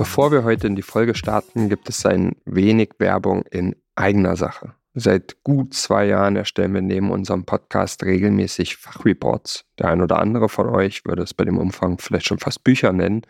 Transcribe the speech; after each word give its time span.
Bevor 0.00 0.32
wir 0.32 0.44
heute 0.44 0.66
in 0.66 0.76
die 0.76 0.80
Folge 0.80 1.14
starten, 1.14 1.68
gibt 1.68 1.90
es 1.90 2.06
ein 2.06 2.34
wenig 2.46 2.92
Werbung 2.96 3.44
in 3.50 3.76
eigener 3.96 4.34
Sache. 4.34 4.72
Seit 4.94 5.44
gut 5.44 5.74
zwei 5.74 6.06
Jahren 6.06 6.36
erstellen 6.36 6.72
wir 6.72 6.80
neben 6.80 7.10
unserem 7.10 7.44
Podcast 7.44 8.02
regelmäßig 8.02 8.78
Fachreports. 8.78 9.66
Der 9.78 9.90
ein 9.90 10.00
oder 10.00 10.18
andere 10.18 10.48
von 10.48 10.70
euch 10.70 11.04
würde 11.04 11.22
es 11.22 11.34
bei 11.34 11.44
dem 11.44 11.58
Umfang 11.58 11.98
vielleicht 11.98 12.26
schon 12.26 12.38
fast 12.38 12.64
Bücher 12.64 12.94
nennen. 12.94 13.26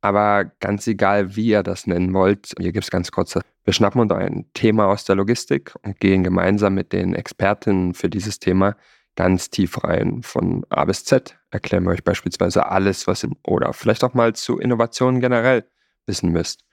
Aber 0.00 0.46
ganz 0.58 0.88
egal, 0.88 1.36
wie 1.36 1.46
ihr 1.46 1.62
das 1.62 1.86
nennen 1.86 2.12
wollt, 2.12 2.52
hier 2.58 2.72
gibt 2.72 2.86
es 2.86 2.90
ganz 2.90 3.12
kurz, 3.12 3.38
wir 3.62 3.72
schnappen 3.72 4.00
uns 4.00 4.10
ein 4.10 4.46
Thema 4.54 4.88
aus 4.88 5.04
der 5.04 5.14
Logistik 5.14 5.76
und 5.84 6.00
gehen 6.00 6.24
gemeinsam 6.24 6.74
mit 6.74 6.92
den 6.92 7.14
Expertinnen 7.14 7.94
für 7.94 8.08
dieses 8.08 8.40
Thema 8.40 8.74
ganz 9.14 9.50
tief 9.50 9.84
rein. 9.84 10.24
Von 10.24 10.66
A 10.68 10.84
bis 10.84 11.04
Z 11.04 11.38
erklären 11.52 11.84
wir 11.84 11.92
euch 11.92 12.02
beispielsweise 12.02 12.66
alles, 12.66 13.06
was 13.06 13.22
im, 13.22 13.36
oder 13.46 13.72
vielleicht 13.72 14.02
auch 14.02 14.14
mal 14.14 14.32
zu 14.32 14.58
Innovationen 14.58 15.20
generell 15.20 15.64
wissen 16.08 16.30
müsst. 16.30 16.64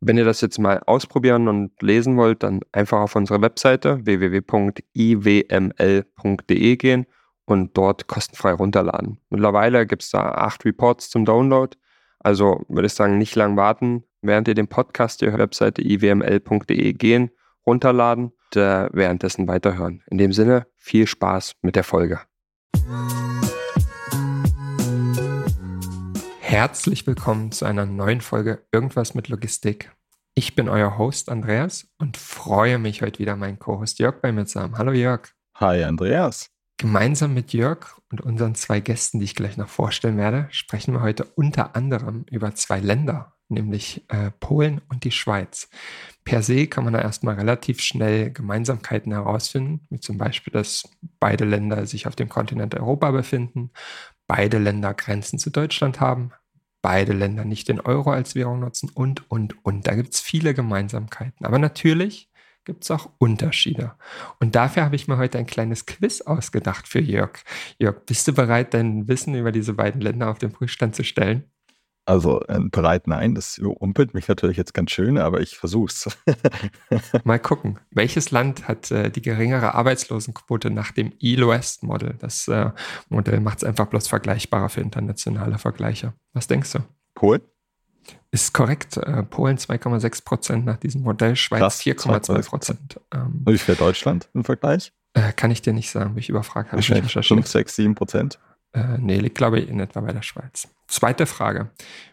Wenn 0.00 0.18
ihr 0.18 0.24
das 0.24 0.40
jetzt 0.40 0.58
mal 0.58 0.80
ausprobieren 0.86 1.46
und 1.46 1.80
lesen 1.82 2.16
wollt, 2.16 2.42
dann 2.42 2.60
einfach 2.72 3.00
auf 3.00 3.14
unsere 3.16 3.42
Webseite 3.42 4.04
www.iwml.de 4.04 4.76
gehen 6.76 7.06
und 7.44 7.76
dort 7.76 8.06
kostenfrei 8.06 8.52
runterladen. 8.52 9.20
Mittlerweile 9.28 9.86
gibt 9.86 10.02
es 10.02 10.10
da 10.10 10.30
acht 10.32 10.64
Reports 10.64 11.10
zum 11.10 11.26
Download. 11.26 11.76
Also 12.18 12.64
würde 12.68 12.86
ich 12.86 12.94
sagen, 12.94 13.18
nicht 13.18 13.36
lang 13.36 13.56
warten, 13.56 14.04
während 14.22 14.48
ihr 14.48 14.54
den 14.54 14.68
Podcast 14.68 15.20
der 15.20 15.36
Webseite 15.36 15.82
iwml.de 15.82 16.92
gehen, 16.94 17.30
runterladen 17.66 18.32
und 18.54 18.56
äh, 18.60 18.88
währenddessen 18.92 19.48
weiterhören. 19.48 20.02
In 20.10 20.18
dem 20.18 20.32
Sinne, 20.32 20.66
viel 20.76 21.06
Spaß 21.06 21.54
mit 21.62 21.76
der 21.76 21.84
Folge. 21.84 22.20
Herzlich 26.50 27.06
willkommen 27.06 27.52
zu 27.52 27.64
einer 27.64 27.86
neuen 27.86 28.20
Folge 28.20 28.66
Irgendwas 28.72 29.14
mit 29.14 29.28
Logistik. 29.28 29.92
Ich 30.34 30.56
bin 30.56 30.68
euer 30.68 30.98
Host 30.98 31.28
Andreas 31.28 31.86
und 31.96 32.16
freue 32.16 32.78
mich 32.78 33.02
heute 33.02 33.20
wieder 33.20 33.36
meinen 33.36 33.60
Co-Host 33.60 34.00
Jörg 34.00 34.20
bei 34.20 34.32
mir 34.32 34.46
zu 34.46 34.60
haben. 34.60 34.76
Hallo 34.76 34.90
Jörg. 34.90 35.28
Hi 35.54 35.84
Andreas. 35.84 36.50
Gemeinsam 36.76 37.34
mit 37.34 37.52
Jörg 37.52 37.96
und 38.10 38.20
unseren 38.20 38.56
zwei 38.56 38.80
Gästen, 38.80 39.20
die 39.20 39.26
ich 39.26 39.36
gleich 39.36 39.58
noch 39.58 39.68
vorstellen 39.68 40.16
werde, 40.16 40.48
sprechen 40.50 40.92
wir 40.92 41.02
heute 41.02 41.22
unter 41.36 41.76
anderem 41.76 42.24
über 42.28 42.52
zwei 42.56 42.80
Länder, 42.80 43.36
nämlich 43.48 44.04
äh, 44.08 44.32
Polen 44.40 44.80
und 44.88 45.04
die 45.04 45.12
Schweiz. 45.12 45.68
Per 46.24 46.42
se 46.42 46.66
kann 46.66 46.82
man 46.82 46.94
da 46.94 47.00
erstmal 47.00 47.36
relativ 47.36 47.80
schnell 47.80 48.32
Gemeinsamkeiten 48.32 49.12
herausfinden, 49.12 49.86
wie 49.88 50.00
zum 50.00 50.18
Beispiel, 50.18 50.52
dass 50.52 50.90
beide 51.20 51.44
Länder 51.44 51.86
sich 51.86 52.08
auf 52.08 52.16
dem 52.16 52.28
Kontinent 52.28 52.74
Europa 52.74 53.12
befinden, 53.12 53.70
beide 54.26 54.58
Länder 54.58 54.94
Grenzen 54.94 55.38
zu 55.38 55.50
Deutschland 55.50 56.00
haben, 56.00 56.32
beide 56.82 57.12
Länder 57.12 57.44
nicht 57.44 57.68
den 57.68 57.80
Euro 57.80 58.10
als 58.10 58.34
Währung 58.34 58.60
nutzen 58.60 58.90
und, 58.94 59.30
und, 59.30 59.64
und. 59.64 59.86
Da 59.86 59.94
gibt 59.94 60.14
es 60.14 60.20
viele 60.20 60.54
Gemeinsamkeiten. 60.54 61.44
Aber 61.44 61.58
natürlich 61.58 62.30
gibt 62.64 62.84
es 62.84 62.90
auch 62.90 63.10
Unterschiede. 63.18 63.94
Und 64.38 64.54
dafür 64.54 64.84
habe 64.84 64.96
ich 64.96 65.08
mir 65.08 65.18
heute 65.18 65.38
ein 65.38 65.46
kleines 65.46 65.86
Quiz 65.86 66.20
ausgedacht 66.20 66.86
für 66.86 67.00
Jörg. 67.00 67.38
Jörg, 67.78 68.04
bist 68.06 68.28
du 68.28 68.32
bereit, 68.32 68.74
dein 68.74 69.08
Wissen 69.08 69.34
über 69.34 69.52
diese 69.52 69.74
beiden 69.74 70.00
Länder 70.00 70.30
auf 70.30 70.38
den 70.38 70.52
Prüfstand 70.52 70.94
zu 70.94 71.04
stellen? 71.04 71.49
Also 72.10 72.42
äh, 72.48 72.58
bereit, 72.58 73.06
nein, 73.06 73.36
das 73.36 73.56
überrumpelt 73.56 74.14
mich 74.14 74.26
natürlich 74.26 74.56
jetzt 74.56 74.74
ganz 74.74 74.90
schön, 74.90 75.16
aber 75.16 75.40
ich 75.42 75.56
versuch's. 75.56 76.08
Mal 77.24 77.38
gucken. 77.38 77.78
Welches 77.92 78.32
Land 78.32 78.66
hat 78.66 78.90
äh, 78.90 79.10
die 79.10 79.22
geringere 79.22 79.76
Arbeitslosenquote 79.76 80.70
nach 80.72 80.90
dem 80.90 81.12
EASL-Model? 81.20 82.16
Das 82.18 82.48
äh, 82.48 82.72
Modell 83.10 83.38
macht 83.38 83.58
es 83.58 83.64
einfach 83.64 83.86
bloß 83.86 84.08
vergleichbarer 84.08 84.70
für 84.70 84.80
internationale 84.80 85.58
Vergleiche. 85.58 86.12
Was 86.32 86.48
denkst 86.48 86.72
du? 86.72 86.78
Polen? 87.14 87.42
Ist 88.32 88.54
korrekt. 88.54 88.96
Äh, 88.96 89.22
Polen 89.22 89.56
2,6 89.58 90.24
Prozent 90.24 90.64
nach 90.64 90.78
diesem 90.78 91.02
Modell, 91.02 91.36
Schweiz 91.36 91.80
4,2 91.80 92.44
Prozent. 92.44 93.00
Ähm, 93.14 93.44
Wie 93.46 93.56
viel 93.56 93.76
Deutschland 93.76 94.28
im 94.34 94.42
Vergleich? 94.42 94.92
Äh, 95.14 95.32
kann 95.32 95.52
ich 95.52 95.62
dir 95.62 95.72
nicht 95.72 95.92
sagen, 95.92 96.14
bin 96.14 96.18
ich 96.18 96.28
überfragt. 96.28 96.72
Habe 96.72 96.80
ich 96.80 96.90
nicht 96.90 97.04
recherchiert. 97.04 97.38
5, 97.38 97.46
6, 97.46 97.76
7 97.76 97.94
Prozent? 97.94 98.40
Äh, 98.72 98.98
nee, 98.98 99.18
liegt 99.18 99.36
glaube 99.36 99.60
ich 99.60 99.68
in 99.68 99.80
etwa 99.80 100.00
bei 100.00 100.12
der 100.12 100.22
Schweiz. 100.22 100.68
Zweite 100.86 101.26
Frage. 101.26 101.70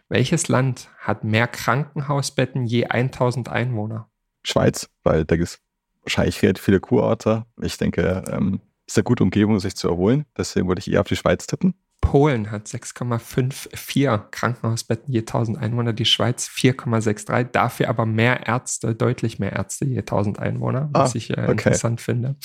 Welches 0.08 0.48
Land 0.48 0.88
hat 0.98 1.24
mehr 1.24 1.46
Krankenhausbetten 1.46 2.66
je 2.66 2.86
1000 2.86 3.48
Einwohner? 3.48 4.08
Schweiz, 4.42 4.88
weil 5.02 5.24
da 5.24 5.36
gibt 5.36 5.48
es 5.48 5.60
wahrscheinlich 6.02 6.42
relativ 6.42 6.64
viele 6.64 6.80
Kurorte. 6.80 7.44
Ich 7.60 7.76
denke, 7.76 8.24
ähm, 8.30 8.60
ist 8.86 8.96
eine 8.96 9.04
gute 9.04 9.22
Umgebung, 9.22 9.60
sich 9.60 9.76
zu 9.76 9.88
erholen. 9.88 10.24
Deswegen 10.36 10.68
würde 10.68 10.80
ich 10.80 10.90
eher 10.90 11.02
auf 11.02 11.08
die 11.08 11.16
Schweiz 11.16 11.46
tippen. 11.46 11.74
Polen 12.00 12.50
hat 12.50 12.66
6,54 12.66 14.30
Krankenhausbetten 14.30 15.12
je 15.12 15.20
1000 15.20 15.58
Einwohner, 15.58 15.92
die 15.92 16.06
Schweiz 16.06 16.48
4,63, 16.48 17.44
dafür 17.50 17.88
aber 17.88 18.06
mehr 18.06 18.46
Ärzte, 18.46 18.94
deutlich 18.94 19.38
mehr 19.38 19.52
Ärzte 19.52 19.84
je 19.84 19.98
1000 19.98 20.38
Einwohner, 20.38 20.88
was 20.92 21.12
ah, 21.12 21.16
ich 21.16 21.30
äh, 21.30 21.42
okay. 21.42 21.50
interessant 21.50 22.00
finde. 22.00 22.36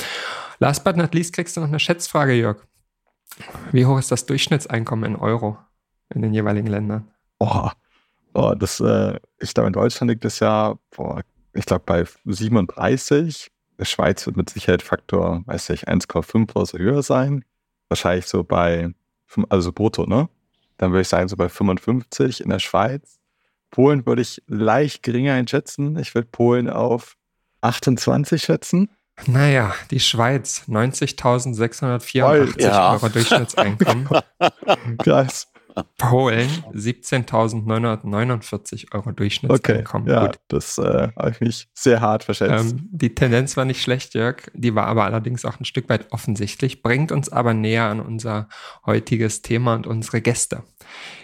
Last 0.59 0.83
but 0.83 0.97
not 0.97 1.13
least 1.13 1.33
kriegst 1.33 1.55
du 1.55 1.61
noch 1.61 1.69
eine 1.69 1.79
Schätzfrage, 1.79 2.33
Jörg. 2.33 2.57
Wie 3.71 3.85
hoch 3.85 3.99
ist 3.99 4.11
das 4.11 4.25
Durchschnittseinkommen 4.25 5.13
in 5.13 5.15
Euro 5.15 5.57
in 6.13 6.21
den 6.21 6.33
jeweiligen 6.33 6.67
Ländern? 6.67 7.11
Oh, 7.39 7.69
oh 8.33 8.53
das, 8.57 8.79
äh, 8.79 9.19
ich 9.39 9.53
glaube, 9.53 9.67
in 9.67 9.73
Deutschland 9.73 10.09
liegt 10.09 10.25
es 10.25 10.39
ja, 10.39 10.75
boah, 10.95 11.21
ich 11.53 11.65
glaube, 11.65 11.83
bei 11.85 12.05
37. 12.25 13.51
Der 13.79 13.85
Schweiz 13.85 14.25
wird 14.25 14.37
mit 14.37 14.49
Sicherheit 14.49 14.81
Faktor, 14.81 15.41
weiß 15.45 15.69
ich, 15.71 15.87
1,5 15.87 16.55
oder 16.55 16.65
so 16.65 16.77
höher 16.77 17.03
sein. 17.03 17.43
Wahrscheinlich 17.89 18.27
so 18.27 18.43
bei, 18.43 18.93
also 19.49 19.71
brutto, 19.71 20.05
ne? 20.05 20.29
Dann 20.77 20.91
würde 20.91 21.01
ich 21.01 21.07
sagen, 21.07 21.27
so 21.27 21.35
bei 21.37 21.49
55 21.49 22.41
in 22.41 22.49
der 22.49 22.59
Schweiz. 22.59 23.19
Polen 23.71 24.05
würde 24.05 24.21
ich 24.21 24.41
leicht 24.47 25.03
geringer 25.03 25.33
einschätzen. 25.33 25.97
Ich 25.97 26.13
würde 26.13 26.27
Polen 26.31 26.69
auf 26.69 27.15
28 27.61 28.43
schätzen. 28.43 28.89
Naja, 29.27 29.73
die 29.91 29.99
Schweiz, 29.99 30.63
90.684 30.67 32.17
ja. 32.61 32.93
Euro 32.93 33.09
Durchschnittseinkommen. 33.09 34.09
Krass. 35.03 35.52
Polen 35.97 36.47
17.949 36.73 38.93
Euro 38.93 39.11
Durchschnittseinkommen. 39.11 40.07
Okay, 40.07 40.19
ja, 40.19 40.27
Gut. 40.27 40.39
das 40.47 40.77
äh, 40.77 41.09
habe 41.15 41.31
ich 41.31 41.41
mich 41.41 41.67
sehr 41.73 41.99
hart 42.01 42.23
verschätzt. 42.23 42.73
Ähm, 42.73 42.87
die 42.91 43.15
Tendenz 43.15 43.57
war 43.57 43.65
nicht 43.65 43.81
schlecht, 43.81 44.13
Jörg. 44.13 44.51
Die 44.53 44.75
war 44.75 44.85
aber 44.87 45.05
allerdings 45.05 45.45
auch 45.45 45.59
ein 45.59 45.65
Stück 45.65 45.89
weit 45.89 46.11
offensichtlich, 46.11 46.83
bringt 46.83 47.11
uns 47.11 47.29
aber 47.29 47.53
näher 47.53 47.85
an 47.85 47.99
unser 47.99 48.47
heutiges 48.85 49.41
Thema 49.41 49.75
und 49.75 49.87
unsere 49.87 50.21
Gäste. 50.21 50.63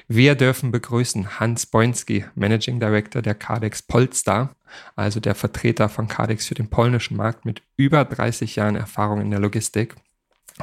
Wir 0.07 0.35
dürfen 0.35 0.71
begrüßen 0.71 1.39
Hans 1.39 1.67
Boinski, 1.67 2.25
Managing 2.33 2.79
Director 2.79 3.21
der 3.21 3.35
Cardex 3.35 3.83
Polestar, 3.83 4.55
also 4.95 5.19
der 5.19 5.35
Vertreter 5.35 5.89
von 5.89 6.07
Cardex 6.07 6.47
für 6.47 6.55
den 6.55 6.69
polnischen 6.69 7.17
Markt 7.17 7.43
mit 7.45 7.61
über 7.77 8.05
30 8.05 8.55
Jahren 8.55 8.75
Erfahrung 8.75 9.21
in 9.21 9.29
der 9.29 9.39
Logistik 9.39 9.95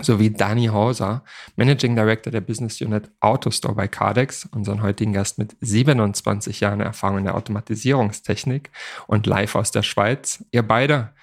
sowie 0.02 0.30
Dani 0.30 0.66
Hauser, 0.66 1.24
Managing 1.56 1.94
Director 1.96 2.30
der 2.30 2.40
Business 2.40 2.80
Unit 2.80 3.10
Autostore 3.20 3.74
bei 3.74 3.88
Cardex, 3.88 4.48
unseren 4.52 4.82
heutigen 4.82 5.12
Gast 5.12 5.38
mit 5.38 5.56
27 5.60 6.60
Jahren 6.60 6.80
Erfahrung 6.80 7.18
in 7.18 7.24
der 7.24 7.34
Automatisierungstechnik 7.34 8.70
und 9.06 9.26
live 9.26 9.54
aus 9.54 9.70
der 9.70 9.82
Schweiz. 9.82 10.44
Ihr 10.50 10.62
beide, 10.62 11.14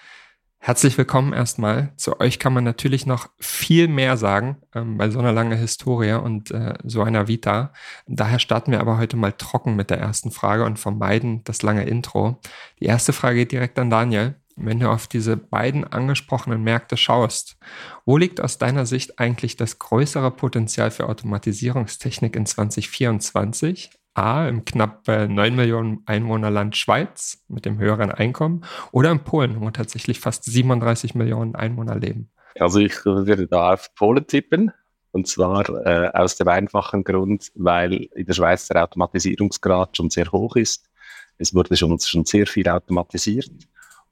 herzlich 0.58 0.98
willkommen 0.98 1.34
erstmal. 1.34 1.94
Zu 1.98 2.20
euch 2.20 2.40
kann 2.40 2.54
man 2.54 2.64
natürlich 2.64 3.06
noch 3.06 3.30
viel 3.40 3.88
mehr 3.88 4.18
sagen 4.18 4.58
ähm, 4.74 4.98
bei 4.98 5.10
so 5.10 5.19
einer 5.19 5.34
langen 5.34 5.58
Historie 5.58 6.14
und 6.14 6.52
äh, 6.52 6.74
so 6.84 7.04
einer 7.04 7.28
Vita. 7.28 7.74
Daher 8.08 8.40
starten 8.40 8.72
wir 8.72 8.80
aber 8.80 8.98
heute 8.98 9.18
mal 9.18 9.34
trocken 9.34 9.76
mit 9.76 9.92
der 9.92 10.00
ersten 10.00 10.31
Frage 10.31 10.66
und 10.66 10.80
vermeiden 10.80 11.44
das 11.44 11.62
lange 11.62 11.84
Intro. 11.84 12.40
Die 12.80 12.86
erste 12.86 13.14
Frage 13.14 13.38
geht 13.38 13.52
direkt 13.52 13.78
an 13.78 13.92
Daniel 13.92 14.36
wenn 14.56 14.80
du 14.80 14.90
auf 14.90 15.08
diese 15.08 15.38
beiden 15.38 15.84
angesprochenen 15.84 16.64
Märkte 16.64 16.98
schaust, 16.98 17.58
wo 18.06 18.18
liegt 18.18 18.42
aus 18.42 18.58
deiner 18.58 18.86
Sicht 18.86 19.20
eigentlich 19.20 19.58
das 19.58 19.80
größere 19.80 20.32
Potenzial 20.32 20.92
für 20.92 21.10
Automatisierungstechnik 21.10 22.36
in 22.36 22.46
2024? 22.46 23.92
A, 24.16 24.48
im 24.48 24.64
knapp 24.64 25.08
9 25.08 25.40
äh, 25.40 25.50
Millionen 25.50 26.04
Einwohnerland 26.06 26.78
Schweiz 26.78 27.44
mit 27.48 27.66
dem 27.66 27.80
höheren 27.80 28.12
Einkommen 28.12 28.64
oder 28.92 29.10
in 29.10 29.24
Polen, 29.24 29.60
wo 29.60 29.72
tatsächlich 29.72 30.20
fast 30.20 30.44
37 30.44 31.16
Millionen 31.16 31.56
Einwohner 31.56 31.96
leben? 31.96 32.30
Also 32.60 32.80
ich 32.80 33.04
würde 33.06 33.48
da 33.48 33.74
auf 33.74 33.94
Polen 33.96 34.28
tippen. 34.28 34.72
Und 35.12 35.28
zwar 35.28 35.70
äh, 35.86 36.10
aus 36.14 36.38
dem 36.38 36.48
einfachen 36.48 37.04
Grund, 37.04 37.52
weil 37.56 38.10
in 38.16 38.26
der 38.26 38.34
Schweiz 38.34 38.68
der 38.68 38.84
Automatisierungsgrad 38.84 39.96
schon 39.96 40.10
sehr 40.10 40.32
hoch 40.32 40.56
ist 40.56 40.90
Es 41.38 41.54
wurde 41.54 41.76
schon, 41.78 42.00
schon 42.00 42.26
sehr 42.26 42.48
viel 42.48 42.68
automatisiert 42.68 43.52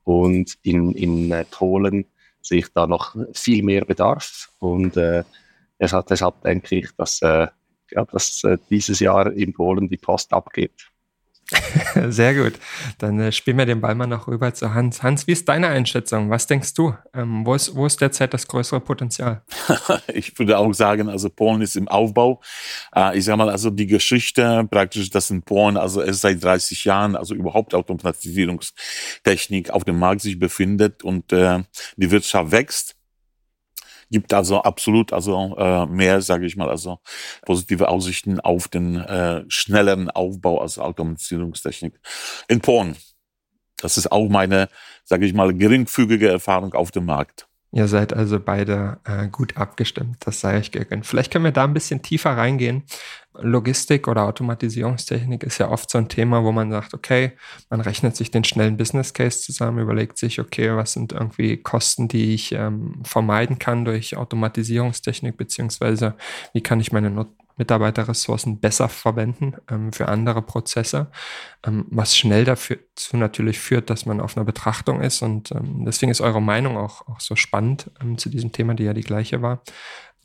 und 0.03 0.57
in, 0.63 0.91
in 0.93 1.31
äh, 1.31 1.45
Polen 1.49 2.05
sehe 2.41 2.59
ich 2.59 2.73
da 2.73 2.87
noch 2.87 3.15
viel 3.33 3.63
mehr 3.63 3.85
Bedarf 3.85 4.49
und 4.59 4.97
äh, 4.97 5.23
deshalb, 5.79 6.07
deshalb 6.07 6.41
denke 6.41 6.77
ich, 6.77 6.91
dass, 6.97 7.21
äh, 7.21 7.47
ja, 7.91 8.05
dass 8.05 8.43
äh, 8.43 8.57
dieses 8.69 8.99
Jahr 8.99 9.31
in 9.31 9.53
Polen 9.53 9.89
die 9.89 9.97
Post 9.97 10.33
abgeht. 10.33 10.90
Sehr 12.09 12.33
gut. 12.33 12.53
Dann 12.97 13.19
äh, 13.19 13.31
spielen 13.31 13.57
wir 13.57 13.65
den 13.65 13.81
Ball 13.81 13.95
mal 13.95 14.07
noch 14.07 14.27
rüber 14.27 14.53
zu 14.53 14.73
Hans. 14.73 15.03
Hans, 15.03 15.27
wie 15.27 15.33
ist 15.33 15.49
deine 15.49 15.67
Einschätzung? 15.67 16.29
Was 16.29 16.47
denkst 16.47 16.73
du? 16.73 16.95
Ähm, 17.13 17.45
wo, 17.45 17.53
ist, 17.55 17.75
wo 17.75 17.85
ist 17.85 17.99
derzeit 17.99 18.33
das 18.33 18.47
größere 18.47 18.79
Potenzial? 18.79 19.41
ich 20.13 20.37
würde 20.39 20.57
auch 20.57 20.73
sagen, 20.73 21.09
also 21.09 21.29
Polen 21.29 21.61
ist 21.61 21.75
im 21.75 21.87
Aufbau. 21.87 22.41
Äh, 22.95 23.17
ich 23.17 23.25
sage 23.25 23.37
mal, 23.37 23.49
also 23.49 23.69
die 23.69 23.87
Geschichte 23.87 24.65
praktisch, 24.69 25.09
dass 25.09 25.29
in 25.29 25.41
Polen 25.41 25.77
also 25.77 26.01
es 26.01 26.21
seit 26.21 26.43
30 26.43 26.85
Jahren 26.85 27.15
also 27.15 27.35
überhaupt 27.35 27.73
Automatisierungstechnik 27.73 29.71
auf 29.71 29.83
dem 29.83 29.99
Markt 29.99 30.21
sich 30.21 30.39
befindet 30.39 31.03
und 31.03 31.33
äh, 31.33 31.63
die 31.97 32.11
Wirtschaft 32.11 32.51
wächst 32.51 32.95
gibt 34.11 34.33
also 34.33 34.61
absolut 34.61 35.13
also 35.13 35.55
äh, 35.57 35.85
mehr, 35.87 36.21
sage 36.21 36.45
ich 36.45 36.55
mal, 36.55 36.69
also 36.69 36.99
positive 37.45 37.89
Aussichten 37.89 38.39
auf 38.39 38.67
den 38.67 38.97
äh, 38.97 39.43
schnelleren 39.47 40.09
Aufbau 40.09 40.61
als 40.61 40.77
Automatisierungstechnik 40.77 41.99
in 42.47 42.61
Polen. 42.61 42.95
Das 43.77 43.97
ist 43.97 44.11
auch 44.11 44.29
meine, 44.29 44.69
sage 45.03 45.25
ich 45.25 45.33
mal, 45.33 45.53
geringfügige 45.53 46.29
Erfahrung 46.29 46.73
auf 46.73 46.91
dem 46.91 47.05
Markt. 47.05 47.47
Ihr 47.73 47.87
seid 47.87 48.11
also 48.11 48.37
beide 48.39 48.99
äh, 49.05 49.29
gut 49.29 49.55
abgestimmt, 49.55 50.17
das 50.25 50.41
sei 50.41 50.57
euch 50.57 50.71
gegönnt. 50.71 51.05
Vielleicht 51.05 51.31
können 51.31 51.45
wir 51.45 51.53
da 51.53 51.63
ein 51.63 51.73
bisschen 51.73 52.01
tiefer 52.01 52.31
reingehen. 52.31 52.83
Logistik 53.41 54.07
oder 54.07 54.23
Automatisierungstechnik 54.23 55.43
ist 55.43 55.57
ja 55.57 55.69
oft 55.69 55.89
so 55.89 55.97
ein 55.97 56.09
Thema, 56.09 56.43
wo 56.43 56.51
man 56.51 56.71
sagt, 56.71 56.93
okay, 56.93 57.33
man 57.69 57.81
rechnet 57.81 58.15
sich 58.15 58.31
den 58.31 58.43
schnellen 58.43 58.77
Business 58.77 59.13
Case 59.13 59.41
zusammen, 59.41 59.79
überlegt 59.79 60.17
sich, 60.17 60.39
okay, 60.39 60.75
was 60.75 60.93
sind 60.93 61.13
irgendwie 61.13 61.57
Kosten, 61.57 62.07
die 62.07 62.33
ich 62.33 62.51
ähm, 62.51 63.01
vermeiden 63.03 63.59
kann 63.59 63.85
durch 63.85 64.17
Automatisierungstechnik, 64.17 65.37
beziehungsweise 65.37 66.15
wie 66.53 66.61
kann 66.61 66.79
ich 66.79 66.91
meine 66.91 67.09
Not 67.09 67.29
Mitarbeiterressourcen 67.61 68.59
besser 68.59 68.89
verwenden 68.89 69.53
ähm, 69.69 69.93
für 69.93 70.07
andere 70.07 70.41
Prozesse, 70.41 71.11
ähm, 71.63 71.85
was 71.91 72.17
schnell 72.17 72.43
dazu 72.43 73.17
natürlich 73.17 73.59
führt, 73.59 73.91
dass 73.91 74.07
man 74.07 74.19
auf 74.19 74.35
einer 74.35 74.45
Betrachtung 74.45 75.01
ist. 75.01 75.21
Und 75.21 75.51
ähm, 75.51 75.85
deswegen 75.85 76.11
ist 76.11 76.21
eure 76.21 76.41
Meinung 76.41 76.77
auch, 76.77 77.07
auch 77.07 77.19
so 77.19 77.35
spannend 77.35 77.91
ähm, 78.01 78.17
zu 78.17 78.29
diesem 78.29 78.51
Thema, 78.51 78.73
die 78.73 78.85
ja 78.85 78.93
die 78.93 79.01
gleiche 79.01 79.43
war. 79.43 79.61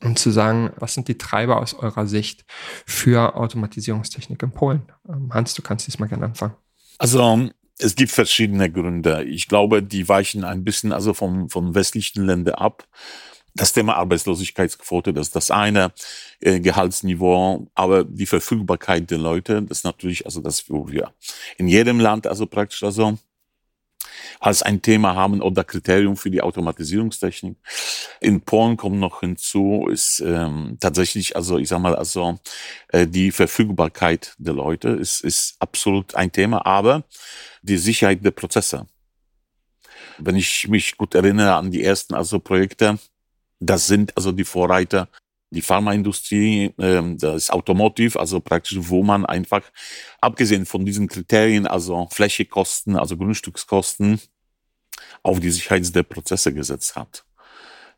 Um 0.03 0.15
zu 0.17 0.31
sagen, 0.31 0.71
was 0.77 0.95
sind 0.95 1.09
die 1.09 1.19
Treiber 1.19 1.61
aus 1.61 1.75
eurer 1.75 2.07
Sicht 2.07 2.45
für 2.85 3.37
Automatisierungstechnik 3.37 4.43
in 4.43 4.51
Polen? 4.51 4.83
Ähm, 5.09 5.33
Hans, 5.33 5.55
du 5.55 5.63
kannst 5.63 5.87
diesmal 5.87 6.09
gerne 6.09 6.27
anfangen. 6.27 6.55
Also 6.99 7.49
es 7.79 7.95
gibt 7.95 8.11
verschiedene 8.11 8.71
Gründe. 8.71 9.25
Ich 9.25 9.49
glaube, 9.49 9.83
die 9.83 10.09
weichen 10.09 10.45
ein 10.45 10.65
bisschen 10.65 10.93
also 10.93 11.15
vom, 11.15 11.49
von 11.49 11.75
westlichen 11.75 12.25
Ländern 12.25 12.55
ab 12.55 12.87
das 13.57 13.73
Thema 13.73 13.97
Arbeitslosigkeitsquote, 13.97 15.13
das 15.13 15.29
ist 15.29 15.37
das 15.37 15.51
eine, 15.51 15.93
äh, 16.41 16.61
Gehaltsniveau, 16.61 17.67
aber 17.75 18.05
die 18.05 18.27
Verfügbarkeit 18.27 19.11
der 19.11 19.19
Leute, 19.19 19.63
das 19.63 19.79
ist 19.79 19.85
natürlich, 19.85 20.27
also 20.27 20.41
das, 20.41 20.69
wo 20.69 20.89
wir 20.89 21.13
in 21.57 21.67
jedem 21.67 21.99
Land 21.99 22.27
also 22.27 22.47
praktisch 22.47 22.83
also 22.83 23.19
als 24.41 24.63
ein 24.63 24.83
Thema 24.83 25.15
haben 25.15 25.43
oder 25.43 25.65
Kriterium 25.65 26.17
für 26.17 26.31
die 26.31 26.43
Automatisierungstechnik. 26.43 27.57
In 28.21 28.41
Polen 28.41 28.77
kommt 28.77 28.99
noch 28.99 29.21
hinzu, 29.21 29.89
ist 29.91 30.21
ähm, 30.21 30.77
tatsächlich, 30.81 31.37
also 31.37 31.59
ich 31.59 31.69
sag 31.69 31.81
mal, 31.81 31.95
also 31.95 32.39
äh, 32.89 33.07
die 33.07 33.31
Verfügbarkeit 33.31 34.35
der 34.39 34.55
Leute 34.55 34.89
ist, 34.91 35.23
ist 35.23 35.57
absolut 35.59 36.15
ein 36.15 36.33
Thema, 36.33 36.65
aber 36.67 37.05
die 37.63 37.79
Sicherheit 37.79 38.25
der 38.25 38.31
Prozesse. 38.31 38.87
Wenn 40.19 40.37
ich 40.37 40.69
mich 40.69 40.97
gut 40.97 41.15
erinnere 41.15 41.55
an 41.55 41.71
die 41.71 41.83
ersten 41.83 42.15
also 42.15 42.39
Projekte, 42.39 42.99
das 43.61 43.87
sind 43.87 44.17
also 44.17 44.33
die 44.33 44.45
Vorreiter, 44.45 45.09
die 45.51 45.63
Pharmaindustrie, 45.63 46.75
ähm, 46.79 47.19
das 47.19 47.51
Automotive, 47.51 48.19
also 48.19 48.41
praktisch, 48.41 48.79
wo 48.81 49.03
man 49.03 49.25
einfach, 49.25 49.63
abgesehen 50.21 50.67
von 50.67 50.85
diesen 50.85 51.09
Kriterien, 51.09 51.67
also 51.67 52.09
Flächekosten, 52.11 52.97
also 52.97 53.17
Grundstückskosten, 53.17 54.21
auf 55.23 55.41
die 55.41 55.51
Sicherheit 55.51 55.95
der 55.95 56.03
Prozesse 56.03 56.53
gesetzt 56.53 56.97
hat. 56.97 57.25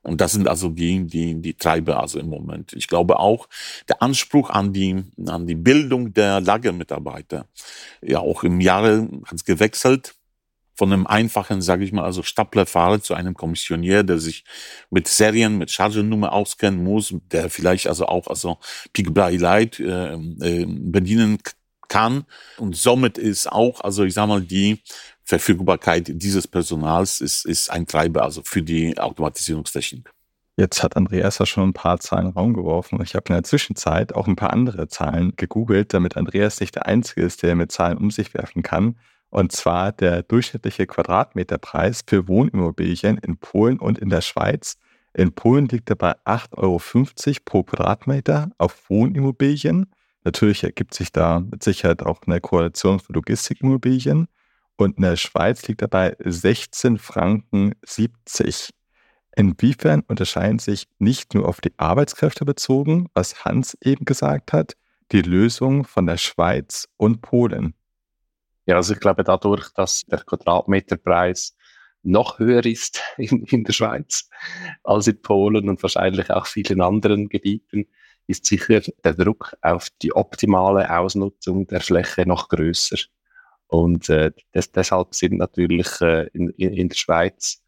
Und 0.03 0.21
das 0.21 0.33
sind 0.33 0.49
also 0.49 0.69
die, 0.69 1.05
die, 1.07 1.41
die 1.41 1.55
Treiber 1.55 2.01
also 2.01 2.19
im 2.19 2.29
Moment. 2.29 2.73
Ich 2.73 2.87
glaube 2.87 3.19
auch, 3.19 3.49
der 3.89 4.03
Anspruch 4.03 4.51
an 4.51 4.73
die, 4.73 5.05
an 5.27 5.47
die 5.47 5.57
Bildung 5.57 6.13
der 6.13 6.41
Lagermitarbeiter, 6.41 7.47
ja 8.01 8.21
auch 8.21 8.45
im 8.45 8.61
Jahre 8.61 9.09
hat 9.25 9.35
es 9.35 9.45
gewechselt 9.45 10.15
von 10.79 10.93
einem 10.93 11.07
einfachen, 11.09 11.61
sage 11.61 11.85
ich 11.85 11.93
mal, 11.93 12.05
also 12.05 12.23
Staplerfahrer 12.23 13.03
zu 13.03 13.15
einem 13.15 13.35
Kommissionier, 13.35 14.05
der 14.05 14.19
sich 14.19 14.45
mit 14.91 15.09
Serien, 15.09 15.59
mit 15.59 15.73
Chargennummer 15.73 16.33
auskennen 16.33 16.85
muss, 16.85 17.13
der 17.33 17.51
vielleicht 17.51 17.89
also 17.89 18.07
auch 18.07 18.29
also 18.29 18.59
Peak 18.93 19.13
Bly 19.13 19.37
Light 19.39 19.81
äh, 19.81 20.15
äh, 20.15 20.67
bedienen 20.69 21.39
kann. 21.89 22.25
Und 22.59 22.77
somit 22.77 23.19
ist 23.19 23.51
auch, 23.51 23.81
also 23.81 24.05
ich 24.05 24.15
sage 24.15 24.29
mal, 24.29 24.41
die 24.41 24.81
Verfügbarkeit 25.25 26.13
dieses 26.15 26.47
Personals 26.47 27.21
ist, 27.21 27.45
ist 27.45 27.71
ein 27.71 27.87
Treiber 27.87 28.23
also 28.23 28.43
für 28.45 28.63
die 28.63 28.97
Automatisierungstechnik. 28.97 30.09
Jetzt 30.57 30.83
hat 30.83 30.97
Andreas 30.97 31.39
ja 31.39 31.47
schon 31.47 31.71
ein 31.71 31.73
paar 31.73 31.99
Zahlen 31.99 32.33
in 32.33 32.55
den. 32.55 33.03
Ich 33.03 33.15
habe 33.15 33.27
in 33.29 33.35
der 33.35 33.45
Zwischenzeit 33.45 34.15
auch 34.15 34.29
ein 34.29 34.37
paar 34.37 34.53
andere 34.53 34.89
Zahlen 34.89 35.33
gegoogelt, 35.37 35.93
damit 35.93 36.17
Andreas 36.17 36.61
nicht 36.61 36.77
der 36.77 36.87
Einzige 36.87 37.23
ist, 37.23 37.43
der 37.43 37.57
mit 37.57 37.73
Zahlen 37.73 37.99
um 37.99 38.11
sich 38.11 38.33
werfen 38.35 38.63
kann. 38.63 38.97
Und 39.31 39.53
zwar 39.53 39.93
der 39.93 40.23
durchschnittliche 40.23 40.87
Quadratmeterpreis 40.87 42.03
für 42.07 42.29
Wohnimmobilien 42.29 43.19
in 43.19 43.37
Polen 43.37 43.79
und 43.79 43.99
in 43.99 44.09
der 44.09 44.23
Schweiz. 44.23 44.79
In 45.13 45.33
Polen 45.33 45.67
liegt 45.67 45.91
er 45.91 45.97
bei 45.97 46.13
8,50 46.25 46.57
Euro 46.57 46.81
pro 47.45 47.63
Quadratmeter 47.63 48.51
auf 48.59 48.89
Wohnimmobilien. 48.89 49.87
Natürlich 50.25 50.65
ergibt 50.65 50.95
sich 50.95 51.13
da 51.13 51.41
mit 51.41 51.63
Sicherheit 51.63 52.03
auch 52.03 52.21
eine 52.27 52.41
Koalition 52.41 53.01
für 53.01 53.13
Logistikimmobilien. 53.13 54.29
Und 54.77 54.97
in 54.97 55.03
der 55.03 55.17
Schweiz 55.17 55.67
liegt 55.67 55.83
er 55.83 55.89
bei 55.89 56.17
16 56.21 56.99
Franken 56.99 57.75
70. 57.85 58.71
Inwiefern 59.37 60.03
unterscheiden 60.09 60.59
sich 60.59 60.89
nicht 60.99 61.35
nur 61.35 61.49
auf 61.49 61.61
die 61.61 61.73
Arbeitskräfte 61.77 62.45
bezogen, 62.45 63.09
was 63.15 63.45
Hans 63.45 63.77
eben 63.83 64.05
gesagt 64.05 64.53
hat, 64.53 64.75
die 65.13 65.23
Lösung 65.23 65.85
von 65.85 66.07
der 66.07 66.17
Schweiz 66.17 66.89
und 66.97 67.23
Polen? 67.23 67.75
Ja, 68.69 68.77
also 68.77 68.93
ich 68.93 69.01
glaube 69.01 69.25
dadurch, 69.25 69.71
dass 69.73 70.05
der 70.05 70.19
Quadratmeterpreis 70.19 71.57
noch 72.03 72.39
höher 72.39 72.67
ist 72.67 73.01
in, 73.17 73.43
in 73.45 73.65
der 73.65 73.73
Schweiz 73.73 74.29
als 74.85 75.07
in 75.07 75.23
Polen 75.23 75.71
und 75.71 75.83
wahrscheinlich 75.83 76.31
auch 76.31 76.47
vielen 76.47 76.83
anderen 76.83 77.31
Gebieten, 77.31 77.87
ist 78.27 78.45
sicher 78.45 78.83
der 79.03 79.15
Druck 79.15 79.57
auf 79.63 79.89
die 80.03 80.13
optimale 80.15 80.95
Ausnutzung 80.95 81.67
der 81.67 81.81
Fläche 81.81 82.27
noch 82.27 82.51
größer. 82.51 82.99
Und 83.69 84.11
äh, 84.11 84.33
das, 84.53 84.71
deshalb 84.71 85.15
sind 85.15 85.39
natürlich 85.39 85.89
äh, 86.03 86.27
in, 86.35 86.51
in 86.51 86.91
der 86.91 86.97
Schweiz 86.97 87.63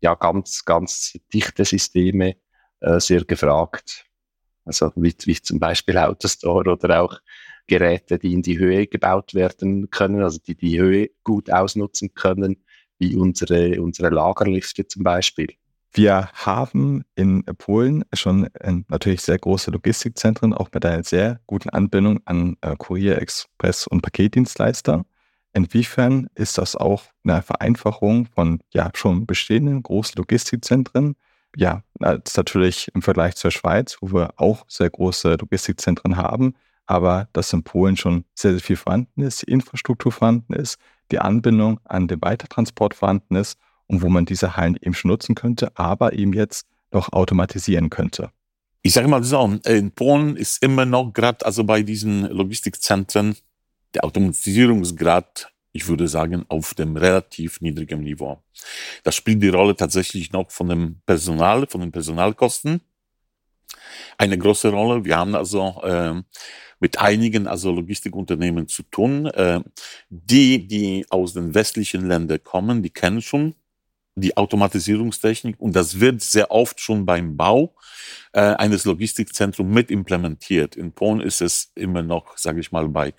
ja 0.00 0.14
ganz, 0.14 0.64
ganz 0.64 1.18
dichte 1.34 1.66
Systeme 1.66 2.36
äh, 2.80 2.98
sehr 2.98 3.24
gefragt. 3.24 4.06
Also 4.64 4.90
wie, 4.96 5.14
wie 5.24 5.34
zum 5.34 5.60
Beispiel 5.60 5.98
Autostore 5.98 6.72
oder 6.72 7.02
auch 7.02 7.20
Geräte, 7.66 8.18
die 8.18 8.32
in 8.32 8.42
die 8.42 8.58
Höhe 8.58 8.86
gebaut 8.86 9.34
werden 9.34 9.90
können, 9.90 10.22
also 10.22 10.38
die 10.38 10.54
die 10.54 10.80
Höhe 10.80 11.10
gut 11.24 11.50
ausnutzen 11.50 12.14
können, 12.14 12.56
wie 12.98 13.16
unsere, 13.16 13.80
unsere 13.80 14.10
Lagerlifte 14.10 14.86
zum 14.86 15.02
Beispiel. 15.02 15.48
Wir 15.92 16.28
haben 16.34 17.04
in 17.14 17.42
Polen 17.56 18.04
schon 18.12 18.48
äh, 18.54 18.72
natürlich 18.88 19.22
sehr 19.22 19.38
große 19.38 19.70
Logistikzentren, 19.70 20.52
auch 20.52 20.68
mit 20.72 20.84
einer 20.84 21.02
sehr 21.02 21.40
guten 21.46 21.70
Anbindung 21.70 22.20
an 22.26 22.56
äh, 22.60 22.76
Kurier, 22.76 23.18
Express 23.18 23.86
und 23.86 24.02
Paketdienstleister. 24.02 25.06
Inwiefern 25.54 26.28
ist 26.34 26.58
das 26.58 26.76
auch 26.76 27.04
eine 27.24 27.40
Vereinfachung 27.40 28.26
von 28.26 28.60
ja 28.74 28.90
schon 28.92 29.26
bestehenden 29.26 29.82
großen 29.82 30.16
Logistikzentren? 30.18 31.16
Ja, 31.56 31.82
das 31.94 32.20
ist 32.26 32.36
natürlich 32.36 32.90
im 32.94 33.00
Vergleich 33.00 33.36
zur 33.36 33.50
Schweiz, 33.50 33.96
wo 34.02 34.12
wir 34.12 34.34
auch 34.36 34.66
sehr 34.68 34.90
große 34.90 35.36
Logistikzentren 35.40 36.18
haben, 36.18 36.56
aber 36.86 37.28
dass 37.32 37.52
in 37.52 37.62
Polen 37.62 37.96
schon 37.96 38.24
sehr, 38.34 38.52
sehr 38.52 38.60
viel 38.60 38.76
vorhanden 38.76 39.22
ist, 39.22 39.42
die 39.42 39.50
Infrastruktur 39.50 40.12
vorhanden 40.12 40.54
ist, 40.54 40.78
die 41.10 41.18
Anbindung 41.18 41.80
an 41.84 42.08
den 42.08 42.22
Weitertransport 42.22 42.94
vorhanden 42.94 43.36
ist 43.36 43.58
und 43.86 44.02
wo 44.02 44.08
man 44.08 44.24
diese 44.24 44.56
Hallen 44.56 44.76
eben 44.80 44.94
schon 44.94 45.10
nutzen 45.10 45.34
könnte, 45.34 45.76
aber 45.76 46.12
eben 46.12 46.32
jetzt 46.32 46.66
noch 46.92 47.12
automatisieren 47.12 47.90
könnte. 47.90 48.30
Ich 48.82 48.92
sage 48.92 49.08
mal 49.08 49.22
so, 49.24 49.58
in 49.64 49.90
Polen 49.90 50.36
ist 50.36 50.62
immer 50.62 50.84
noch 50.86 51.12
gerade, 51.12 51.44
also 51.44 51.64
bei 51.64 51.82
diesen 51.82 52.22
Logistikzentren, 52.30 53.36
der 53.94 54.04
Automatisierungsgrad, 54.04 55.52
ich 55.72 55.88
würde 55.88 56.08
sagen, 56.08 56.44
auf 56.48 56.74
dem 56.74 56.96
relativ 56.96 57.60
niedrigen 57.60 58.00
Niveau. 58.00 58.42
Das 59.02 59.16
spielt 59.16 59.42
die 59.42 59.48
Rolle 59.48 59.74
tatsächlich 59.74 60.32
noch 60.32 60.50
von 60.50 60.68
dem 60.68 61.00
Personal, 61.04 61.66
von 61.66 61.80
den 61.80 61.92
Personalkosten. 61.92 62.80
Eine 64.18 64.38
große 64.38 64.70
Rolle. 64.70 65.04
Wir 65.04 65.16
haben 65.16 65.34
also 65.34 65.80
äh, 65.82 66.14
mit 66.80 66.98
einigen 66.98 67.46
also 67.46 67.72
Logistikunternehmen 67.72 68.68
zu 68.68 68.82
tun. 68.84 69.26
Äh, 69.26 69.60
die, 70.08 70.66
die 70.66 71.06
aus 71.10 71.34
den 71.34 71.54
westlichen 71.54 72.06
Ländern 72.06 72.42
kommen, 72.42 72.82
die 72.82 72.90
kennen 72.90 73.22
schon 73.22 73.54
die 74.18 74.36
Automatisierungstechnik 74.36 75.60
und 75.60 75.76
das 75.76 76.00
wird 76.00 76.22
sehr 76.22 76.50
oft 76.50 76.80
schon 76.80 77.04
beim 77.04 77.36
Bau 77.36 77.74
äh, 78.32 78.40
eines 78.40 78.86
Logistikzentrums 78.86 79.72
mit 79.72 79.90
implementiert. 79.90 80.74
In 80.74 80.92
Polen 80.92 81.20
ist 81.20 81.42
es 81.42 81.70
immer 81.74 82.02
noch, 82.02 82.38
sage 82.38 82.60
ich 82.60 82.72
mal, 82.72 82.88
bei 82.88 83.12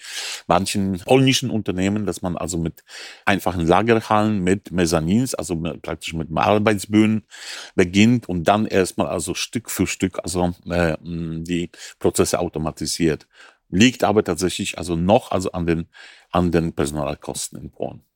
manchen 0.47 0.99
polnischen 0.99 1.51
Unternehmen, 1.51 2.07
dass 2.07 2.23
man 2.23 2.35
also 2.35 2.57
mit 2.57 2.83
einfachen 3.25 3.67
Lagerhallen, 3.67 4.43
mit 4.43 4.71
Mezzanins, 4.71 5.35
also 5.35 5.55
mit, 5.55 5.83
praktisch 5.83 6.13
mit 6.13 6.29
Arbeitsbühnen 6.35 7.27
beginnt 7.75 8.27
und 8.27 8.45
dann 8.47 8.65
erstmal 8.65 9.07
also 9.07 9.35
Stück 9.35 9.69
für 9.69 9.85
Stück 9.85 10.19
also 10.23 10.55
äh, 10.65 10.97
die 11.01 11.69
Prozesse 11.99 12.39
automatisiert. 12.39 13.27
Liegt 13.69 14.03
aber 14.03 14.23
tatsächlich 14.23 14.79
also 14.79 14.95
noch 14.95 15.31
also 15.31 15.51
an 15.51 15.67
den 15.67 15.87
an 16.31 16.51
den 16.51 16.73
Personalkosten 16.73 17.59
in 17.61 17.71
Polen. 17.71 18.06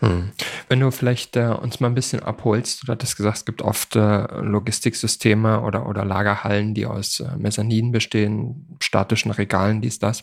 Hm. 0.00 0.32
Wenn 0.68 0.80
du 0.80 0.90
vielleicht 0.90 1.36
äh, 1.36 1.46
uns 1.46 1.80
mal 1.80 1.88
ein 1.88 1.94
bisschen 1.94 2.22
abholst, 2.22 2.86
du 2.86 2.92
hattest 2.92 3.16
gesagt, 3.16 3.38
es 3.38 3.44
gibt 3.46 3.62
oft 3.62 3.96
äh, 3.96 4.26
Logistiksysteme 4.40 5.62
oder, 5.62 5.88
oder 5.88 6.04
Lagerhallen, 6.04 6.74
die 6.74 6.84
aus 6.84 7.20
äh, 7.20 7.36
Mezzaninen 7.38 7.92
bestehen, 7.92 8.66
statischen 8.80 9.30
Regalen, 9.30 9.80
dies, 9.80 9.98
das. 9.98 10.22